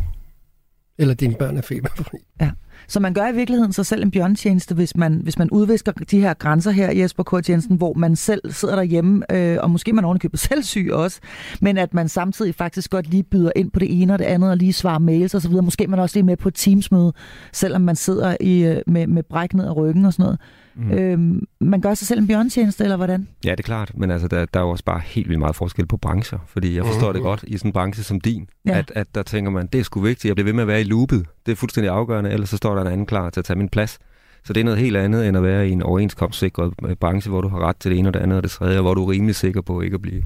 Eller 0.98 1.14
dine 1.14 1.34
børn 1.34 1.56
er 1.56 1.62
feberfri. 1.62 2.18
Ja. 2.40 2.50
Så 2.88 3.00
man 3.00 3.14
gør 3.14 3.28
i 3.28 3.34
virkeligheden 3.34 3.72
sig 3.72 3.86
selv 3.86 4.02
en 4.02 4.10
bjørntjeneste, 4.10 4.74
hvis 4.74 4.96
man, 4.96 5.20
hvis 5.22 5.38
man 5.38 5.50
udvisker 5.50 5.92
de 5.92 6.20
her 6.20 6.34
grænser 6.34 6.70
her, 6.70 6.92
Jesper 6.92 7.22
Kort 7.22 7.50
Jensen, 7.50 7.76
hvor 7.76 7.94
man 7.94 8.16
selv 8.16 8.52
sidder 8.52 8.76
derhjemme, 8.76 9.32
øh, 9.32 9.58
og 9.60 9.70
måske 9.70 9.92
man 9.92 10.04
ovenikøbet 10.04 10.40
selv 10.48 10.62
syg 10.62 10.90
også, 10.92 11.20
men 11.60 11.78
at 11.78 11.94
man 11.94 12.08
samtidig 12.08 12.54
faktisk 12.54 12.90
godt 12.90 13.10
lige 13.10 13.22
byder 13.22 13.52
ind 13.56 13.70
på 13.70 13.78
det 13.78 14.02
ene 14.02 14.12
og 14.12 14.18
det 14.18 14.24
andet, 14.24 14.50
og 14.50 14.56
lige 14.56 14.72
svarer 14.72 14.98
mails 14.98 15.34
og 15.34 15.42
så 15.42 15.48
videre. 15.48 15.64
Måske 15.64 15.86
man 15.86 15.98
også 15.98 16.16
lige 16.16 16.26
med 16.26 16.36
på 16.36 16.48
et 16.48 16.54
teamsmøde, 16.54 17.12
selvom 17.52 17.80
man 17.80 17.96
sidder 17.96 18.36
i, 18.40 18.64
øh, 18.64 18.82
med, 18.86 19.06
med 19.06 19.22
bræk 19.22 19.54
ned 19.54 19.66
af 19.66 19.76
ryggen 19.76 20.04
og 20.04 20.12
sådan 20.12 20.22
noget. 20.22 20.38
Mm. 20.78 20.90
Øhm, 20.90 21.46
man 21.60 21.80
gør 21.80 21.94
sig 21.94 22.06
selv 22.06 22.20
en 22.20 22.26
bjørntjeneste, 22.26 22.84
eller 22.84 22.96
hvordan? 22.96 23.28
Ja, 23.44 23.50
det 23.50 23.58
er 23.58 23.62
klart, 23.62 23.92
men 23.94 24.10
altså, 24.10 24.28
der, 24.28 24.44
der 24.44 24.60
er 24.60 24.64
jo 24.64 24.70
også 24.70 24.84
bare 24.84 25.00
helt 25.04 25.28
vildt 25.28 25.38
meget 25.38 25.56
forskel 25.56 25.86
på 25.86 25.96
brancher, 25.96 26.38
fordi 26.46 26.76
jeg 26.76 26.84
forstår 26.86 27.08
mm. 27.08 27.14
det 27.14 27.22
godt 27.22 27.44
i 27.46 27.58
sådan 27.58 27.68
en 27.68 27.72
branche 27.72 28.02
som 28.02 28.20
din, 28.20 28.48
ja. 28.66 28.78
at, 28.78 28.92
at 28.94 29.14
der 29.14 29.22
tænker 29.22 29.50
man, 29.50 29.66
det 29.66 29.78
er 29.78 29.84
sgu 29.84 30.00
vigtigt, 30.00 30.24
jeg 30.24 30.36
bliver 30.36 30.44
ved 30.44 30.52
med 30.52 30.62
at 30.62 30.68
være 30.68 30.80
i 30.80 30.84
loopet, 30.84 31.26
det 31.46 31.52
er 31.52 31.56
fuldstændig 31.56 31.90
afgørende, 31.92 32.30
ellers 32.30 32.48
så 32.48 32.56
står 32.56 32.74
der 32.74 32.82
en 32.82 32.92
anden 32.92 33.06
klar 33.06 33.30
til 33.30 33.40
at 33.40 33.44
tage 33.44 33.58
min 33.58 33.68
plads. 33.68 33.98
Så 34.44 34.52
det 34.52 34.60
er 34.60 34.64
noget 34.64 34.78
helt 34.78 34.96
andet, 34.96 35.28
end 35.28 35.36
at 35.36 35.42
være 35.42 35.68
i 35.68 35.72
en 35.72 35.82
overenskomstsikret 35.82 36.74
øh, 36.84 36.96
branche, 36.96 37.30
hvor 37.30 37.40
du 37.40 37.48
har 37.48 37.58
ret 37.58 37.76
til 37.76 37.90
det 37.90 37.98
ene 37.98 38.08
og 38.08 38.14
det 38.14 38.20
andet 38.20 38.36
og 38.36 38.42
det 38.42 38.50
tredje, 38.50 38.78
og 38.78 38.82
hvor 38.82 38.94
du 38.94 39.04
er 39.04 39.10
rimelig 39.10 39.34
sikker 39.34 39.60
på 39.60 39.80
ikke 39.80 39.94
at 39.94 40.02
blive, 40.02 40.22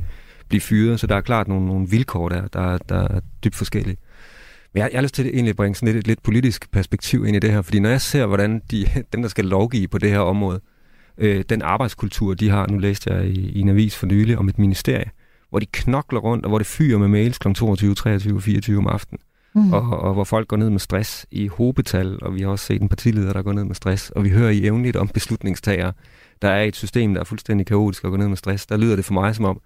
blive 0.49 0.61
fyret. 0.61 1.01
Så 1.01 1.07
der 1.07 1.17
er 1.17 1.21
klart 1.21 1.49
nogle, 1.49 1.67
nogle 1.67 1.89
vilkår 1.89 2.29
der, 2.29 2.49
der, 2.49 2.79
der 2.79 3.09
er 3.09 3.21
dybt 3.45 3.55
forskellige. 3.55 3.97
Men 4.75 4.83
jeg, 4.83 4.91
jeg 4.93 4.99
har 4.99 5.03
lyst 5.03 5.15
til 5.15 5.23
at 5.23 5.35
egentlig 5.35 5.57
bringe 5.57 5.75
sådan 5.75 5.95
lidt, 5.95 5.97
et 5.97 6.07
lidt 6.07 6.23
politisk 6.23 6.71
perspektiv 6.71 7.27
ind 7.27 7.37
i 7.37 7.39
det 7.39 7.51
her, 7.51 7.63
fordi 7.63 7.81
når 7.81 7.89
jeg 7.89 8.01
ser, 8.01 8.27
hvordan 8.27 8.63
de, 8.71 8.87
dem, 9.13 9.23
der 9.23 9.29
skal 9.29 9.45
lovgive 9.45 9.89
på 9.89 9.99
det 9.99 10.11
her 10.11 10.19
område, 10.19 10.61
øh, 11.19 11.45
den 11.49 11.63
arbejdskultur, 11.63 12.35
de 12.35 12.51
har, 12.51 12.67
nu 12.67 12.79
læste 12.79 13.13
jeg 13.13 13.27
i, 13.27 13.51
i 13.51 13.61
en 13.61 13.69
avis 13.69 13.97
for 13.97 14.07
nylig 14.07 14.39
om 14.39 14.49
et 14.49 14.59
ministerie, 14.59 15.11
hvor 15.51 15.59
de 15.59 15.67
knokler 15.67 16.21
rundt, 16.21 16.45
og 16.45 16.49
hvor 16.49 16.59
det 16.59 16.67
fyrer 16.67 16.99
med 16.99 17.09
mails 17.09 17.39
kl. 17.39 17.53
22, 17.53 17.95
23, 17.95 18.41
24 18.41 18.79
om 18.79 18.87
aftenen. 18.87 19.21
Mm. 19.55 19.73
Og, 19.73 20.01
og 20.01 20.15
hvor 20.15 20.25
folk 20.25 20.49
går 20.49 20.57
ned 20.57 20.71
med 20.71 20.79
stress 20.79 21.27
i 21.31 21.47
hobetal, 21.47 22.19
og 22.23 22.35
vi 22.35 22.41
har 22.41 22.49
også 22.49 22.67
set 22.67 22.83
en 22.83 22.89
partileder, 22.89 23.33
der 23.33 23.43
går 23.43 23.53
ned 23.53 23.65
med 23.65 23.75
stress, 23.75 24.11
og 24.11 24.25
vi 24.25 24.29
hører 24.29 24.51
i 24.51 24.67
evnligt 24.67 24.97
om 24.97 25.09
beslutningstagere, 25.09 25.93
der 26.43 26.49
er 26.49 26.63
et 26.63 26.77
system, 26.77 27.15
der 27.15 27.21
er 27.21 27.25
fuldstændig 27.25 27.67
kaotisk 27.67 28.05
og 28.05 28.11
går 28.11 28.19
ned 28.19 28.29
med 28.29 28.37
stress. 28.37 28.67
Der 28.67 28.77
lyder 28.77 28.97
det 28.97 29.05
for 29.05 29.15
mig 29.15 29.35
som 29.35 29.45
om, 29.45 29.61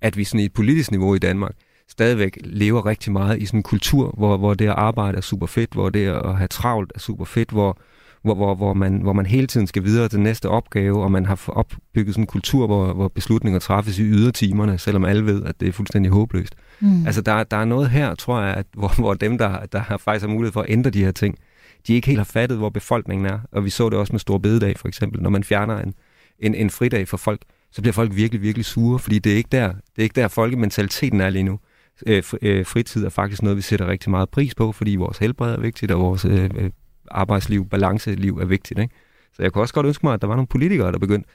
at 0.00 0.16
vi 0.16 0.24
sådan 0.24 0.40
i 0.40 0.44
et 0.44 0.52
politisk 0.52 0.90
niveau 0.90 1.14
i 1.14 1.18
Danmark 1.18 1.54
stadigvæk 1.90 2.38
lever 2.44 2.86
rigtig 2.86 3.12
meget 3.12 3.42
i 3.42 3.46
sådan 3.46 3.58
en 3.58 3.62
kultur, 3.62 4.14
hvor, 4.18 4.36
hvor 4.36 4.54
det 4.54 4.66
at 4.66 4.74
arbejde 4.76 5.16
er 5.16 5.22
super 5.22 5.46
fedt, 5.46 5.72
hvor 5.72 5.88
det 5.88 6.06
at 6.06 6.36
have 6.36 6.48
travlt 6.48 6.92
er 6.94 6.98
super 6.98 7.24
fedt, 7.24 7.50
hvor, 7.50 7.78
hvor, 8.22 8.34
hvor, 8.34 8.54
hvor, 8.54 8.74
man, 8.74 9.00
hvor 9.02 9.12
man 9.12 9.26
hele 9.26 9.46
tiden 9.46 9.66
skal 9.66 9.84
videre 9.84 10.08
til 10.08 10.20
næste 10.20 10.48
opgave, 10.48 11.02
og 11.02 11.12
man 11.12 11.26
har 11.26 11.44
opbygget 11.46 12.14
sådan 12.14 12.22
en 12.22 12.26
kultur, 12.26 12.66
hvor, 12.66 12.92
hvor 12.92 13.08
beslutninger 13.08 13.58
træffes 13.58 13.98
i 13.98 14.02
ydertimerne, 14.02 14.78
selvom 14.78 15.04
alle 15.04 15.26
ved, 15.26 15.44
at 15.44 15.60
det 15.60 15.68
er 15.68 15.72
fuldstændig 15.72 16.12
håbløst. 16.12 16.54
Mm. 16.80 17.06
Altså, 17.06 17.20
der, 17.20 17.44
der 17.44 17.56
er 17.56 17.64
noget 17.64 17.90
her, 17.90 18.14
tror 18.14 18.40
jeg, 18.40 18.54
at, 18.54 18.66
hvor, 18.72 18.94
hvor 19.00 19.14
dem, 19.14 19.38
der, 19.38 19.66
der 19.66 19.78
har 19.78 19.96
faktisk 19.96 20.26
har 20.26 20.32
mulighed 20.32 20.52
for 20.52 20.62
at 20.62 20.70
ændre 20.70 20.90
de 20.90 21.04
her 21.04 21.12
ting, 21.12 21.38
de 21.86 21.94
ikke 21.94 22.06
helt 22.06 22.18
har 22.18 22.24
fattet, 22.24 22.58
hvor 22.58 22.70
befolkningen 22.70 23.26
er. 23.26 23.38
Og 23.52 23.64
vi 23.64 23.70
så 23.70 23.88
det 23.88 23.98
også 23.98 24.12
med 24.12 24.20
Stor 24.20 24.38
Bededag, 24.38 24.78
for 24.78 24.88
eksempel. 24.88 25.22
Når 25.22 25.30
man 25.30 25.44
fjerner 25.44 25.78
en, 25.78 25.94
en, 26.38 26.54
en 26.54 26.70
fridag 26.70 27.08
for 27.08 27.16
folk, 27.16 27.40
så 27.72 27.82
bliver 27.82 27.92
folk 27.92 28.16
virkelig, 28.16 28.42
virkelig 28.42 28.64
sure, 28.64 28.98
fordi 28.98 29.18
det 29.18 29.32
er 29.32 29.36
ikke 29.36 29.48
der, 29.52 29.68
det 29.68 29.98
er 29.98 30.02
ikke 30.02 30.20
der 30.20 30.28
folkementaliteten 30.28 31.20
er 31.20 31.30
lige 31.30 31.42
nu. 31.42 31.58
Øh, 32.06 32.22
øh, 32.42 32.66
fritid 32.66 33.04
er 33.04 33.08
faktisk 33.08 33.42
noget, 33.42 33.56
vi 33.56 33.62
sætter 33.62 33.86
rigtig 33.86 34.10
meget 34.10 34.28
pris 34.28 34.54
på, 34.54 34.72
fordi 34.72 34.96
vores 34.96 35.18
helbred 35.18 35.54
er 35.54 35.60
vigtigt, 35.60 35.92
og 35.92 36.00
vores 36.00 36.24
øh, 36.24 36.50
øh 36.54 36.70
arbejdsliv, 37.10 37.66
balanceliv 37.66 38.38
er 38.38 38.44
vigtigt. 38.44 38.80
Ikke? 38.80 38.94
Så 39.36 39.42
jeg 39.42 39.52
kunne 39.52 39.62
også 39.62 39.74
godt 39.74 39.86
ønske 39.86 40.06
mig, 40.06 40.14
at 40.14 40.20
der 40.20 40.26
var 40.26 40.34
nogle 40.34 40.46
politikere, 40.46 40.92
der 40.92 40.98
begyndte 40.98 41.28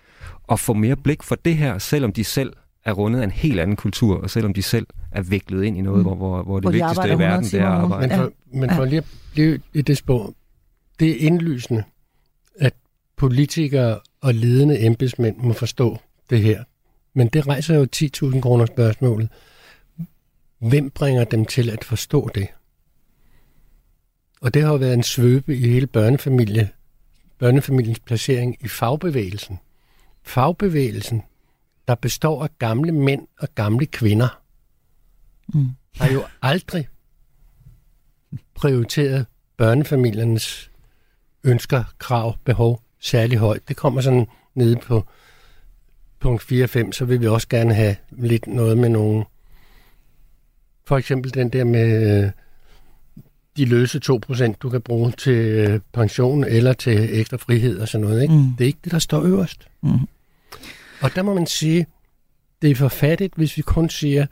at 0.51 0.59
få 0.59 0.73
mere 0.73 0.95
blik 0.95 1.23
for 1.23 1.35
det 1.35 1.55
her, 1.55 1.77
selvom 1.77 2.13
de 2.13 2.23
selv 2.23 2.53
er 2.85 2.91
rundet 2.91 3.19
af 3.19 3.23
en 3.23 3.31
helt 3.31 3.59
anden 3.59 3.75
kultur, 3.75 4.21
og 4.21 4.29
selvom 4.29 4.53
de 4.53 4.61
selv 4.61 4.87
er 5.11 5.21
viklet 5.21 5.63
ind 5.63 5.77
i 5.77 5.81
noget, 5.81 5.97
mm. 5.97 6.03
hvor, 6.03 6.15
hvor, 6.15 6.43
hvor 6.43 6.59
det 6.59 6.63
hvor 6.63 6.71
vigtigste 6.71 7.13
i 7.13 7.19
verden 7.19 7.45
det 7.45 7.59
er 7.59 7.65
at 7.65 7.81
arbejde. 7.81 8.07
Men 8.07 8.17
for, 8.17 8.23
ja. 8.53 8.59
men 8.59 8.69
for 8.69 8.85
lige 8.85 8.97
at 8.97 9.05
blive 9.33 9.59
i 9.73 9.81
det 9.81 9.97
spor, 9.97 10.33
det 10.99 11.09
er 11.09 11.27
indlysende, 11.27 11.83
at 12.59 12.73
politikere 13.17 13.99
og 14.21 14.33
ledende 14.33 14.85
embedsmænd 14.85 15.37
må 15.37 15.53
forstå 15.53 15.97
det 16.29 16.41
her. 16.41 16.63
Men 17.13 17.27
det 17.27 17.47
rejser 17.47 17.75
jo 17.75 17.87
10.000 17.95 18.39
kroner 18.39 18.65
spørgsmålet. 18.65 19.29
Hvem 20.69 20.89
bringer 20.89 21.23
dem 21.23 21.45
til 21.45 21.69
at 21.69 21.83
forstå 21.83 22.29
det? 22.35 22.47
Og 24.41 24.53
det 24.53 24.63
har 24.63 24.77
været 24.77 24.93
en 24.93 25.03
svøbe 25.03 25.57
i 25.57 25.69
hele 25.69 25.87
børnefamilie, 25.87 26.69
børnefamiliens 27.37 27.99
placering 27.99 28.57
i 28.61 28.67
fagbevægelsen. 28.67 29.59
Fagbevægelsen, 30.23 31.23
der 31.87 31.95
består 31.95 32.43
af 32.43 32.49
gamle 32.59 32.91
mænd 32.91 33.27
og 33.39 33.47
gamle 33.55 33.85
kvinder, 33.85 34.41
mm. 35.47 35.69
har 35.95 36.11
jo 36.11 36.23
aldrig 36.41 36.87
prioriteret 38.55 39.25
børnefamiliernes 39.57 40.71
ønsker, 41.43 41.83
krav, 41.97 42.35
behov 42.43 42.81
særlig 42.99 43.37
højt. 43.37 43.67
Det 43.67 43.77
kommer 43.77 44.01
sådan 44.01 44.27
nede 44.55 44.75
på 44.75 45.05
punkt 46.19 46.51
4-5, 46.51 46.91
så 46.91 47.05
vil 47.05 47.21
vi 47.21 47.27
også 47.27 47.47
gerne 47.47 47.73
have 47.73 47.95
lidt 48.11 48.47
noget 48.47 48.77
med 48.77 48.89
nogle 48.89 49.25
for 50.87 50.97
eksempel 50.97 51.33
den 51.33 51.49
der 51.49 51.63
med 51.63 52.23
øh, 52.23 52.31
de 53.57 53.65
løse 53.65 54.01
2%, 54.11 54.53
du 54.59 54.69
kan 54.69 54.81
bruge 54.81 55.11
til 55.11 55.37
øh, 55.37 55.79
pension 55.93 56.43
eller 56.43 56.73
til 56.73 57.19
ekstra 57.19 57.37
frihed 57.37 57.79
og 57.79 57.87
sådan 57.87 58.07
noget. 58.07 58.21
Ikke? 58.21 58.33
Mm. 58.33 58.55
Det 58.57 58.63
er 58.63 58.67
ikke 58.67 58.79
det, 58.83 58.91
der 58.91 58.99
står 58.99 59.23
øverst. 59.23 59.67
Mm. 59.83 59.89
Og 61.01 61.15
der 61.15 61.21
må 61.21 61.33
man 61.33 61.47
sige, 61.47 61.85
det 62.61 62.71
er 62.71 62.75
for 62.75 62.87
fattigt, 62.87 63.33
hvis 63.35 63.57
vi 63.57 63.61
kun 63.61 63.89
siger, 63.89 64.25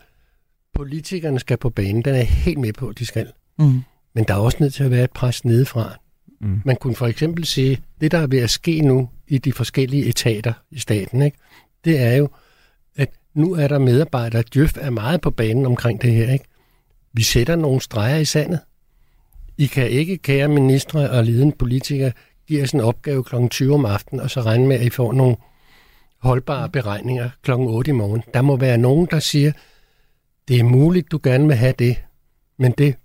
politikerne 0.74 1.40
skal 1.40 1.58
på 1.58 1.70
banen. 1.70 2.02
Den 2.02 2.14
er 2.14 2.18
jeg 2.18 2.28
helt 2.28 2.58
med 2.58 2.74
på, 2.74 2.88
at 2.88 3.00
de 3.00 3.06
skal. 3.06 3.32
Mm. 3.60 3.82
Men 4.14 4.24
der 4.28 4.34
er 4.34 4.38
også 4.38 4.58
nødt 4.60 4.74
til 4.74 4.84
at 4.84 4.92
være 4.92 5.04
et 5.04 5.12
pres 5.12 5.46
nedefra. 5.46 5.98
Mm. 6.42 6.62
Man 6.66 6.76
kunne 6.76 6.96
for 6.96 7.08
eksempel 7.08 7.46
sige, 7.46 7.80
det 8.02 8.12
der 8.12 8.18
er 8.18 8.28
ved 8.28 8.40
at 8.40 8.50
ske 8.50 8.82
nu 8.82 9.10
i 9.28 9.38
de 9.38 9.54
forskellige 9.54 10.06
etater 10.06 10.54
i 10.72 10.80
staten, 10.80 11.22
ikke? 11.22 11.38
det 11.86 12.00
er 12.02 12.14
jo, 12.14 12.30
nu 13.36 13.54
er 13.54 13.68
der 13.68 13.80
medarbejdere, 13.80 14.44
Djøf 14.54 14.74
er 14.78 14.90
meget 14.90 15.22
på 15.22 15.32
banen 15.32 15.66
omkring 15.66 16.02
det 16.02 16.14
her. 16.14 16.34
Ikke? 16.34 16.46
Vi 17.14 17.24
sætter 17.24 17.56
nogle 17.56 17.82
streger 17.82 18.18
i 18.18 18.26
sandet. 18.26 18.60
I 19.58 19.66
kan 19.66 19.90
ikke, 19.90 20.18
kære 20.18 20.48
ministre 20.48 21.10
og 21.10 21.24
ledende 21.24 21.56
politikere, 21.60 22.12
give 22.48 22.64
os 22.64 22.72
en 22.72 22.80
opgave 22.80 23.24
kl. 23.24 23.36
20 23.52 23.74
om 23.74 23.86
aftenen, 23.86 24.22
og 24.22 24.30
så 24.30 24.42
regne 24.42 24.68
med, 24.68 24.76
at 24.76 24.86
I 24.86 24.90
får 24.90 25.14
nogle 25.14 25.36
holdbare 26.20 26.70
beregninger 26.70 27.30
kl. 27.44 27.52
8 27.52 27.92
i 27.92 27.94
morgen. 27.94 28.24
Der 28.34 28.42
må 28.42 28.58
være 28.58 28.78
nogen, 28.78 29.08
der 29.12 29.20
siger, 29.20 29.52
det 30.48 30.60
er 30.60 30.64
muligt, 30.64 31.12
du 31.12 31.20
gerne 31.24 31.48
vil 31.48 31.56
have 31.56 31.74
det, 31.80 32.04
men 32.60 32.72
det 32.78 32.96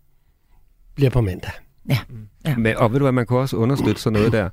bliver 0.94 1.10
på 1.10 1.20
mandag. 1.20 1.52
Ja. 1.88 1.98
ja. 2.46 2.56
Men, 2.56 2.76
og 2.76 2.92
ved 2.92 2.98
du 2.98 3.04
hvad, 3.04 3.12
man 3.12 3.26
kunne 3.26 3.38
også 3.38 3.56
understøtte 3.56 4.00
sådan 4.00 4.18
noget 4.18 4.32
der, 4.32 4.48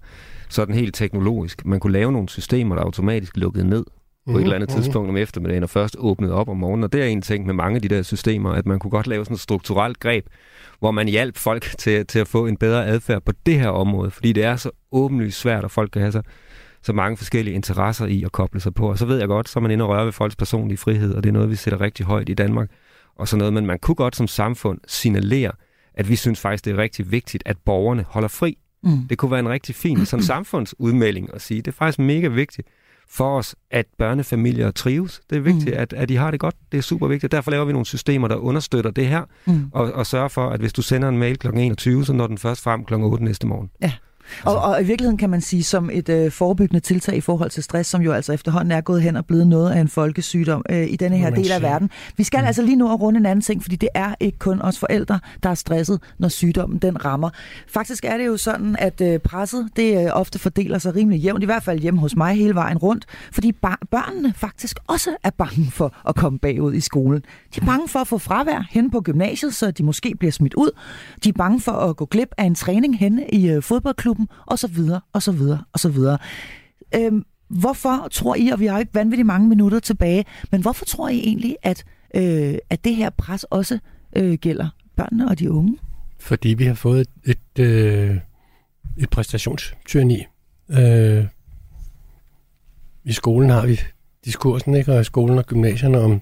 sådan 0.49 0.75
helt 0.75 0.95
teknologisk. 0.95 1.65
Man 1.65 1.79
kunne 1.79 1.93
lave 1.93 2.11
nogle 2.11 2.29
systemer, 2.29 2.75
der 2.75 2.83
automatisk 2.83 3.37
lukkede 3.37 3.69
ned 3.69 3.85
på 4.25 4.31
mm-hmm. 4.31 4.39
et 4.39 4.43
eller 4.43 4.55
andet 4.55 4.69
mhm. 4.69 4.81
tidspunkt 4.81 5.09
om 5.09 5.17
eftermiddagen, 5.17 5.63
og 5.63 5.69
først 5.69 5.95
åbnede 5.99 6.33
op 6.33 6.49
om 6.49 6.57
morgenen. 6.57 6.83
Og 6.83 6.93
det 6.93 7.01
er 7.01 7.05
en 7.05 7.21
ting 7.21 7.45
med 7.45 7.53
mange 7.53 7.75
af 7.75 7.81
de 7.81 7.87
der 7.87 8.01
systemer, 8.01 8.51
at 8.51 8.65
man 8.65 8.79
kunne 8.79 8.91
godt 8.91 9.07
lave 9.07 9.25
sådan 9.25 9.35
et 9.35 9.41
strukturelt 9.41 9.99
greb, 9.99 10.25
hvor 10.79 10.91
man 10.91 11.07
hjalp 11.07 11.37
folk 11.37 11.75
til, 11.77 12.05
til 12.05 12.19
at 12.19 12.27
få 12.27 12.47
en 12.47 12.57
bedre 12.57 12.85
adfærd 12.85 13.21
på 13.21 13.31
det 13.45 13.59
her 13.59 13.69
område, 13.69 14.11
fordi 14.11 14.33
det 14.33 14.43
er 14.43 14.55
så 14.55 14.71
åbenlyst 14.91 15.39
svært, 15.39 15.63
at 15.63 15.71
folk 15.71 15.91
kan 15.91 16.01
have 16.01 16.11
så, 16.11 16.21
så 16.81 16.93
mange 16.93 17.17
forskellige 17.17 17.55
interesser 17.55 18.05
i 18.05 18.23
at 18.23 18.31
koble 18.31 18.59
sig 18.59 18.73
på. 18.73 18.89
Og 18.89 18.97
så 18.97 19.05
ved 19.05 19.19
jeg 19.19 19.27
godt, 19.27 19.49
så 19.49 19.59
er 19.59 19.61
man 19.61 19.71
inde 19.71 19.85
og 19.85 19.89
røre 19.89 20.05
ved 20.05 20.11
folks 20.11 20.35
personlige 20.35 20.77
frihed, 20.77 21.13
og 21.13 21.23
det 21.23 21.29
er 21.29 21.33
noget, 21.33 21.49
vi 21.49 21.55
sætter 21.55 21.81
rigtig 21.81 22.05
højt 22.05 22.29
i 22.29 22.33
Danmark. 22.33 22.69
Og 23.15 23.27
så 23.27 23.37
noget, 23.37 23.53
men 23.53 23.65
man 23.65 23.79
kunne 23.79 23.95
godt 23.95 24.15
som 24.15 24.27
samfund 24.27 24.79
signalere, 24.87 25.51
at 25.93 26.09
vi 26.09 26.15
synes 26.15 26.39
faktisk, 26.39 26.65
det 26.65 26.73
er 26.73 26.77
rigtig 26.77 27.11
vigtigt, 27.11 27.43
at 27.45 27.57
borgerne 27.65 28.05
holder 28.07 28.27
fri. 28.27 28.57
Mm. 28.83 29.07
Det 29.09 29.17
kunne 29.17 29.31
være 29.31 29.39
en 29.39 29.49
rigtig 29.49 29.75
fin 29.75 30.05
sådan 30.05 30.23
samfundsudmelding 30.23 31.29
at 31.33 31.41
sige, 31.41 31.61
det 31.61 31.67
er 31.67 31.75
faktisk 31.75 31.99
mega 31.99 32.27
vigtigt, 32.27 32.67
for 33.09 33.37
os, 33.37 33.55
at 33.71 33.85
børnefamilier 33.97 34.71
trives. 34.71 35.21
Det 35.29 35.35
er 35.35 35.41
vigtigt, 35.41 35.75
mm. 35.75 35.81
at, 35.81 35.93
at 35.93 36.09
de 36.09 36.17
har 36.17 36.31
det 36.31 36.39
godt. 36.39 36.55
Det 36.71 36.77
er 36.77 36.81
super 36.81 37.07
vigtigt. 37.07 37.31
Derfor 37.31 37.51
laver 37.51 37.65
vi 37.65 37.71
nogle 37.71 37.85
systemer, 37.85 38.27
der 38.27 38.35
understøtter 38.35 38.91
det 38.91 39.07
her, 39.07 39.23
mm. 39.45 39.69
og, 39.73 39.93
og 39.93 40.05
sørger 40.05 40.27
for, 40.27 40.49
at 40.49 40.59
hvis 40.59 40.73
du 40.73 40.81
sender 40.81 41.09
en 41.09 41.17
mail 41.17 41.37
kl. 41.37 41.47
21, 41.47 42.05
så 42.05 42.13
når 42.13 42.27
den 42.27 42.37
først 42.37 42.61
frem 42.61 42.85
kl. 42.85 42.93
8 42.93 43.23
næste 43.23 43.47
morgen. 43.47 43.69
Ja. 43.81 43.91
Og, 44.43 44.61
og 44.61 44.81
i 44.81 44.85
virkeligheden 44.85 45.17
kan 45.17 45.29
man 45.29 45.41
sige, 45.41 45.63
som 45.63 45.89
et 45.93 46.09
øh, 46.09 46.31
forebyggende 46.31 46.79
tiltag 46.79 47.17
i 47.17 47.21
forhold 47.21 47.49
til 47.49 47.63
stress, 47.63 47.89
som 47.89 48.01
jo 48.01 48.11
altså 48.11 48.33
efterhånden 48.33 48.71
er 48.71 48.81
gået 48.81 49.01
hen 49.01 49.15
og 49.15 49.25
blevet 49.25 49.47
noget 49.47 49.71
af 49.71 49.79
en 49.79 49.87
folkesygdom 49.87 50.65
øh, 50.69 50.87
i 50.89 50.95
denne 50.95 51.17
her 51.17 51.29
del 51.29 51.51
af 51.51 51.61
verden. 51.61 51.89
Vi 52.17 52.23
skal 52.23 52.39
mm. 52.39 52.47
altså 52.47 52.61
lige 52.61 52.75
nu 52.75 52.93
at 52.93 53.01
runde 53.01 53.19
en 53.19 53.25
anden 53.25 53.41
ting, 53.41 53.61
fordi 53.61 53.75
det 53.75 53.89
er 53.93 54.15
ikke 54.19 54.39
kun 54.39 54.61
os 54.61 54.79
forældre, 54.79 55.19
der 55.43 55.49
er 55.49 55.55
stresset, 55.55 55.99
når 56.19 56.27
sygdommen 56.27 56.79
den 56.79 57.05
rammer. 57.05 57.29
Faktisk 57.67 58.05
er 58.05 58.17
det 58.17 58.25
jo 58.25 58.37
sådan, 58.37 58.75
at 58.79 59.01
øh, 59.01 59.19
presset 59.19 59.69
det 59.75 60.05
øh, 60.05 60.09
ofte 60.13 60.39
fordeler 60.39 60.77
sig 60.77 60.95
rimelig 60.95 61.19
jævnt, 61.19 61.43
i 61.43 61.45
hvert 61.45 61.63
fald 61.63 61.79
hjemme 61.79 61.99
hos 61.99 62.15
mig 62.15 62.35
hele 62.35 62.55
vejen 62.55 62.77
rundt, 62.77 63.05
fordi 63.31 63.51
bar- 63.51 63.79
børnene 63.91 64.33
faktisk 64.35 64.79
også 64.87 65.09
er 65.23 65.29
bange 65.29 65.71
for 65.71 65.95
at 66.09 66.15
komme 66.15 66.39
bagud 66.39 66.73
i 66.73 66.79
skolen. 66.79 67.21
De 67.55 67.61
er 67.61 67.65
bange 67.65 67.87
for 67.87 67.99
at 67.99 68.07
få 68.07 68.17
fravær 68.17 68.67
hen 68.71 68.91
på 68.91 69.01
gymnasiet, 69.01 69.55
så 69.55 69.71
de 69.71 69.83
måske 69.83 70.15
bliver 70.19 70.31
smidt 70.31 70.53
ud. 70.53 70.69
De 71.23 71.29
er 71.29 71.33
bange 71.33 71.61
for 71.61 71.71
at 71.71 71.95
gå 71.95 72.05
glip 72.05 72.29
af 72.37 72.43
en 72.43 72.55
træning 72.55 72.99
hen 72.99 73.21
i 73.33 73.49
øh, 73.49 73.63
fodboldklubben, 73.63 74.14
og 74.45 74.59
så 74.59 74.67
videre, 74.67 75.01
og 75.13 75.21
så 75.21 75.31
videre, 75.31 75.63
og 75.73 75.79
så 75.79 75.89
videre. 75.89 76.17
Øhm, 76.95 77.25
hvorfor 77.47 78.07
tror 78.11 78.35
I, 78.35 78.47
og 78.47 78.59
vi 78.59 78.65
har 78.65 78.79
ikke 78.79 78.93
vanvittigt 78.93 79.25
mange 79.25 79.49
minutter 79.49 79.79
tilbage, 79.79 80.25
men 80.51 80.61
hvorfor 80.61 80.85
tror 80.85 81.09
I 81.09 81.17
egentlig, 81.19 81.57
at, 81.63 81.83
øh, 82.15 82.57
at 82.69 82.83
det 82.83 82.95
her 82.95 83.09
pres 83.09 83.43
også 83.43 83.79
øh, 84.15 84.33
gælder 84.33 84.69
børnene 84.95 85.27
og 85.29 85.39
de 85.39 85.51
unge? 85.51 85.77
Fordi 86.19 86.49
vi 86.49 86.65
har 86.65 86.73
fået 86.73 87.01
et, 87.01 87.37
et, 87.57 87.63
øh, 87.63 88.17
et 88.97 89.09
præstationstyranni. 89.09 90.25
Øh, 90.69 91.25
I 93.03 93.13
skolen 93.13 93.49
har 93.49 93.65
vi 93.65 93.79
diskursen, 94.25 94.73
ikke? 94.73 94.93
og 94.93 95.01
i 95.01 95.03
skolen 95.03 95.37
og 95.37 95.45
gymnasierne 95.45 95.99
om 95.99 96.21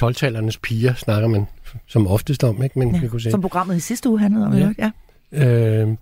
12-talernes 0.00 0.58
piger 0.62 0.94
snakker 0.94 1.28
man 1.28 1.46
som 1.86 2.06
oftest 2.06 2.44
om. 2.44 2.62
Ikke? 2.62 2.78
Men 2.78 2.94
ja, 2.94 3.00
vi 3.00 3.08
kunne 3.08 3.20
se, 3.20 3.30
som 3.30 3.40
programmet 3.40 3.76
i 3.76 3.80
sidste 3.80 4.08
uge 4.08 4.18
handlede 4.18 4.46
om, 4.46 4.54
ja. 4.54 4.72
ja. 4.78 4.90
Øh, 5.32 5.96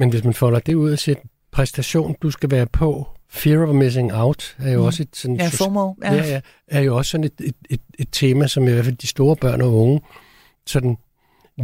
men 0.00 0.10
hvis 0.10 0.24
man 0.24 0.34
folder 0.34 0.58
det 0.58 0.74
ud 0.74 0.92
og 0.92 0.98
siger, 0.98 1.16
præstation, 1.52 2.16
du 2.22 2.30
skal 2.30 2.50
være 2.50 2.66
på, 2.66 3.08
fear 3.28 3.66
of 3.66 3.74
missing 3.74 4.14
out, 4.14 4.56
er 4.58 4.72
jo 4.72 4.80
mm. 4.80 4.86
også 4.86 5.02
et 5.02 5.08
sådan... 5.16 5.36
Ja, 5.36 5.48
FOMO. 5.48 5.94
Ja. 6.02 6.14
Ja, 6.14 6.28
ja, 6.28 6.40
er 6.68 6.80
jo 6.80 6.96
også 6.96 7.10
sådan 7.10 7.24
et, 7.24 7.32
et, 7.40 7.54
et, 7.70 7.80
et 7.98 8.08
tema, 8.12 8.46
som 8.46 8.68
i 8.68 8.70
hvert 8.70 8.84
fald 8.84 8.96
de 8.96 9.06
store 9.06 9.36
børn 9.36 9.60
og 9.60 9.74
unge 9.74 10.00
sådan 10.66 10.96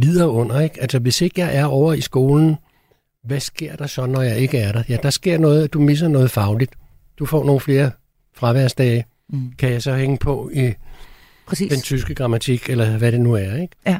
lider 0.01 0.25
under, 0.25 0.59
ikke? 0.59 0.81
Altså, 0.81 0.99
hvis 0.99 1.21
ikke 1.21 1.41
jeg 1.41 1.55
er 1.55 1.65
over 1.65 1.93
i 1.93 2.01
skolen, 2.01 2.55
hvad 3.23 3.39
sker 3.39 3.75
der 3.75 3.87
så, 3.87 4.05
når 4.05 4.21
jeg 4.21 4.37
ikke 4.37 4.57
er 4.57 4.71
der? 4.71 4.83
Ja, 4.89 4.97
der 5.03 5.09
sker 5.09 5.37
noget, 5.37 5.63
at 5.63 5.73
du 5.73 5.79
misser 5.81 6.07
noget 6.07 6.31
fagligt. 6.31 6.75
Du 7.19 7.25
får 7.25 7.43
nogle 7.43 7.59
flere 7.59 7.91
fraværsdage. 8.35 9.05
Mm. 9.29 9.51
Kan 9.57 9.71
jeg 9.71 9.83
så 9.83 9.95
hænge 9.95 10.17
på 10.17 10.49
i 10.53 10.73
Præcis. 11.47 11.71
den 11.71 11.81
tyske 11.81 12.15
grammatik, 12.15 12.69
eller 12.69 12.97
hvad 12.97 13.11
det 13.11 13.21
nu 13.21 13.33
er, 13.33 13.55
ikke? 13.55 13.75
Ja. 13.85 13.97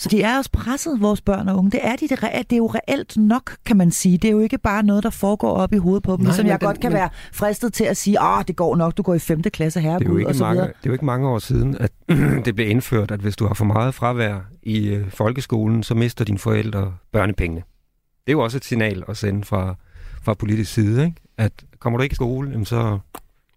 Så 0.00 0.08
de 0.08 0.22
er 0.22 0.36
også 0.36 0.50
presset, 0.52 1.00
vores 1.00 1.20
børn 1.20 1.48
og 1.48 1.56
unge. 1.56 1.70
Det 1.70 1.80
er, 1.82 1.96
de, 1.96 2.08
det, 2.08 2.18
er, 2.22 2.42
det 2.42 2.52
er 2.52 2.56
jo 2.56 2.66
reelt 2.66 3.16
nok, 3.16 3.56
kan 3.66 3.76
man 3.76 3.90
sige. 3.90 4.18
Det 4.18 4.28
er 4.28 4.32
jo 4.32 4.40
ikke 4.40 4.58
bare 4.58 4.82
noget, 4.82 5.02
der 5.02 5.10
foregår 5.10 5.50
op 5.50 5.72
i 5.72 5.76
hovedet 5.76 6.02
på 6.02 6.12
dem, 6.12 6.20
Nej, 6.20 6.26
ligesom 6.26 6.46
jeg 6.46 6.60
den, 6.60 6.66
godt 6.66 6.80
kan 6.80 6.92
men... 6.92 6.98
være 6.98 7.08
fristet 7.32 7.72
til 7.72 7.84
at 7.84 7.96
sige, 7.96 8.22
at 8.22 8.48
det 8.48 8.56
går 8.56 8.76
nok, 8.76 8.96
du 8.96 9.02
går 9.02 9.14
i 9.14 9.18
5. 9.18 9.42
klasse 9.42 9.80
her. 9.80 9.98
Det 9.98 10.06
er 10.06 10.10
jo 10.10 10.18
ikke, 10.18 10.40
mange, 10.40 10.62
det 10.62 10.68
er 10.68 10.72
jo 10.86 10.92
ikke 10.92 11.04
mange 11.04 11.28
år 11.28 11.38
siden, 11.38 11.76
at 11.80 11.90
det 12.44 12.54
blev 12.54 12.70
indført, 12.70 13.10
at 13.10 13.20
hvis 13.20 13.36
du 13.36 13.46
har 13.46 13.54
for 13.54 13.64
meget 13.64 13.94
fravær 13.94 14.40
i 14.62 14.88
øh, 14.88 15.10
folkeskolen, 15.10 15.82
så 15.82 15.94
mister 15.94 16.24
dine 16.24 16.38
forældre 16.38 16.94
børnepengene. 17.12 17.62
Det 18.26 18.28
er 18.28 18.32
jo 18.32 18.40
også 18.40 18.56
et 18.56 18.64
signal 18.64 19.04
at 19.08 19.16
sende 19.16 19.44
fra, 19.44 19.74
fra 20.22 20.34
politisk 20.34 20.72
side, 20.72 21.04
ikke? 21.04 21.16
at 21.38 21.52
kommer 21.78 21.96
du 21.96 22.02
ikke 22.02 22.12
i 22.12 22.14
skole, 22.14 22.66
så 22.66 22.98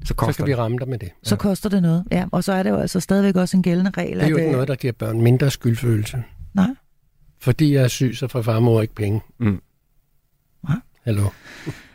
så, 0.06 0.14
koster 0.14 0.34
så 0.34 0.38
kan 0.38 0.48
vi 0.48 0.56
ramme 0.56 0.78
dig 0.80 0.90
med 0.90 0.98
det. 0.98 1.10
Så 1.24 1.36
ja. 1.36 1.40
koster 1.40 1.70
det 1.70 1.82
noget, 1.82 2.04
ja. 2.12 2.26
Og 2.32 2.44
så 2.44 2.54
er 2.54 2.64
det 2.64 2.70
jo 2.70 2.78
altså 2.78 3.00
stadigvæk 3.00 3.36
også 3.36 3.58
en 3.58 3.64
gældende 3.64 3.92
regel. 3.98 4.18
Det 4.20 4.26
er 4.26 4.30
jo 4.30 4.38
ikke 4.38 4.52
noget, 4.52 4.68
der 4.68 4.76
giver 4.76 4.94
børn 4.94 5.22
mindre 5.22 5.52
skyldfølelse. 5.52 6.24
Nej. 6.54 6.68
Fordi 7.40 7.74
jeg 7.74 7.84
er 7.84 7.88
syg, 7.88 8.12
så 8.16 8.28
får 8.28 8.42
far 8.42 8.60
mor 8.60 8.82
ikke 8.82 8.96
penge. 8.96 9.22
Mm. 9.40 9.62
Ja. 10.70 10.74
Hallo. 11.04 11.24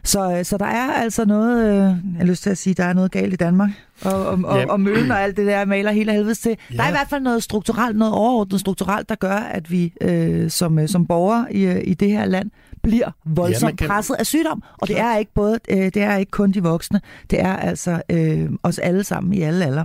Så, 0.05 0.39
øh, 0.39 0.45
så 0.45 0.59
der 0.59 0.67
er 0.67 0.93
altså 0.93 1.25
noget, 1.25 1.65
øh, 1.65 1.75
jeg 1.75 1.97
har 2.17 2.25
lyst 2.25 2.43
til 2.43 2.51
at 2.51 2.59
sige, 2.59 2.75
der 2.75 2.85
er 2.85 2.93
noget 2.93 3.11
galt 3.11 3.33
i 3.33 3.37
Danmark. 3.37 3.71
Og, 4.05 4.27
og, 4.27 4.39
og, 4.45 4.65
og 4.69 4.81
møllen 4.81 5.11
og 5.11 5.21
alt 5.21 5.37
det 5.37 5.47
der 5.47 5.65
maler 5.65 5.93
hele 5.93 6.13
helvedes 6.13 6.39
til. 6.39 6.57
Ja. 6.71 6.77
Der 6.77 6.83
er 6.83 6.89
i 6.89 6.93
hvert 6.93 7.09
fald 7.11 7.23
noget 7.23 7.43
strukturelt, 7.43 7.97
noget 7.97 8.15
overordnet 8.15 8.61
strukturelt, 8.61 9.09
der 9.09 9.15
gør, 9.15 9.37
at 9.37 9.71
vi 9.71 9.93
øh, 10.01 10.51
som, 10.51 10.79
øh, 10.79 10.89
som 10.89 11.07
borgere 11.07 11.55
i, 11.55 11.65
øh, 11.65 11.81
i 11.85 11.95
det 11.95 12.11
her 12.11 12.25
land 12.25 12.51
bliver 12.89 13.11
voldsomt 13.25 13.71
ja, 13.71 13.77
kan... 13.77 13.89
presset 13.89 14.15
af 14.15 14.27
sygdom. 14.27 14.63
Og 14.79 14.89
det 14.89 14.99
er 14.99 15.17
ikke 15.17 15.33
både, 15.35 15.59
øh, 15.71 15.77
det 15.77 15.97
er 15.97 16.17
ikke 16.17 16.31
kun 16.31 16.53
de 16.53 16.63
voksne, 16.63 17.01
det 17.31 17.41
er 17.41 17.57
altså 17.57 18.03
øh, 18.11 18.51
os 18.63 18.79
alle 18.79 19.05
sammen 19.05 19.33
i 19.33 19.41
alle 19.41 19.65
alder. 19.65 19.85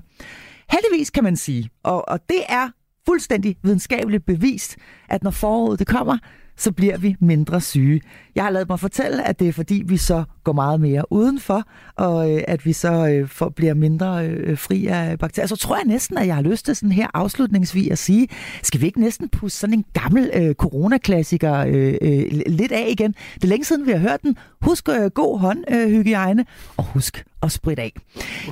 Heldigvis 0.72 1.10
kan 1.10 1.24
man 1.24 1.36
sige, 1.36 1.70
og, 1.84 2.10
og 2.10 2.20
det 2.30 2.42
er 2.50 2.70
fuldstændig 3.06 3.58
videnskabeligt 3.64 4.26
bevist, 4.26 4.78
at 5.10 5.24
når 5.24 5.32
foråret 5.32 5.80
det 5.80 5.88
kommer, 5.88 6.18
så 6.58 6.72
bliver 6.72 6.98
vi 6.98 7.16
mindre 7.20 7.62
syge. 7.62 8.02
Jeg 8.36 8.44
har 8.44 8.52
lavet 8.52 8.70
mig 8.70 8.80
fortælle, 8.80 9.28
at 9.28 9.40
det 9.40 9.48
er 9.48 9.54
fordi, 9.54 9.84
vi 9.86 9.98
så 9.98 10.24
går 10.44 10.54
meget 10.54 10.82
mere 10.82 11.12
udenfor, 11.12 11.64
og 11.96 12.32
øh, 12.32 12.42
at 12.48 12.66
vi 12.66 12.74
så 12.74 13.08
øh, 13.42 13.52
bliver 13.56 13.74
mindre 13.74 14.28
øh, 14.28 14.58
fri 14.58 14.88
af 14.88 15.20
bakterier. 15.20 15.48
Så 15.48 15.56
tror 15.56 15.76
jeg 15.76 15.86
næsten, 15.86 16.18
at 16.18 16.28
jeg 16.28 16.36
har 16.36 16.42
lyst 16.42 16.66
til 16.66 16.76
sådan 16.76 16.92
her 16.92 17.08
afslutningsvis 17.14 17.92
at 17.92 17.98
sige, 17.98 18.28
skal 18.64 18.82
vi 18.82 18.86
ikke 18.86 19.02
næsten 19.02 19.30
pusse 19.30 19.60
sådan 19.60 19.74
en 19.74 19.86
gammel 19.94 20.32
øh, 20.34 20.56
coronaklassiker 20.56 21.56
øh, 21.56 21.96
øh, 22.02 22.24
lidt 22.48 22.72
af 22.72 22.86
igen? 22.90 23.16
Det 23.36 23.44
er 23.44 23.48
længe 23.48 23.66
siden, 23.66 23.86
vi 23.86 23.92
har 23.92 24.00
hørt 24.00 24.22
den. 24.22 24.38
Husk 24.62 24.90
øh, 24.90 25.06
god 25.06 25.40
håndhygiejne, 25.40 26.42
øh, 26.42 26.74
og 26.78 26.84
husk 26.84 27.26
at 27.44 27.52
spritte 27.52 27.84
af. 27.84 27.94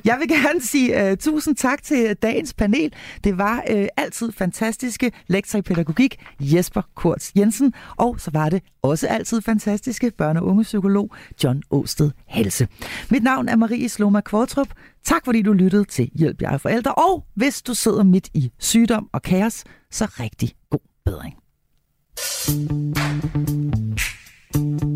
Jeg 0.06 0.18
vil 0.20 0.28
gerne 0.28 0.62
sige 0.72 1.12
uh, 1.12 1.18
tusind 1.18 1.56
tak 1.56 1.84
til 1.84 2.16
dagens 2.22 2.54
panel. 2.54 2.94
Det 3.24 3.38
var 3.38 3.64
uh, 3.72 3.86
altid 3.98 4.32
fantastiske 4.32 5.12
lektor 5.28 5.60
i 5.60 5.62
pædagogik, 5.62 6.16
Jesper 6.39 6.82
Kurz 6.96 7.32
Jensen, 7.38 7.74
og 7.98 8.20
så 8.20 8.32
var 8.34 8.50
det 8.50 8.64
også 8.82 9.08
altid 9.08 9.42
fantastiske 9.42 10.12
børne- 10.22 10.39
og 10.39 10.46
ungepsykolog 10.46 11.10
John 11.44 11.64
Åsted 11.72 12.12
Helse. 12.28 12.68
Mit 13.10 13.24
navn 13.24 13.50
er 13.50 13.56
Marie 13.56 13.89
Sloma 13.89 14.22
Kvartrup. 14.22 14.68
Tak 15.04 15.26
fordi 15.26 15.42
du 15.42 15.54
lyttede 15.54 15.84
til 15.84 16.10
Hjælp 16.16 16.42
jer 16.42 16.58
forældre, 16.58 16.94
og 16.94 17.26
hvis 17.36 17.62
du 17.62 17.74
sidder 17.74 18.04
midt 18.04 18.30
i 18.34 18.52
sygdom 18.60 19.10
og 19.14 19.22
kaos, 19.22 19.64
så 19.92 20.06
rigtig 20.20 20.50
god 20.70 20.80
bedring. 21.06 21.36
turned 24.54 24.91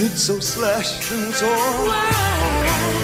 it's 0.00 0.22
so 0.22 0.38
slashed 0.38 1.10
and 1.10 1.34
torn. 1.34 2.97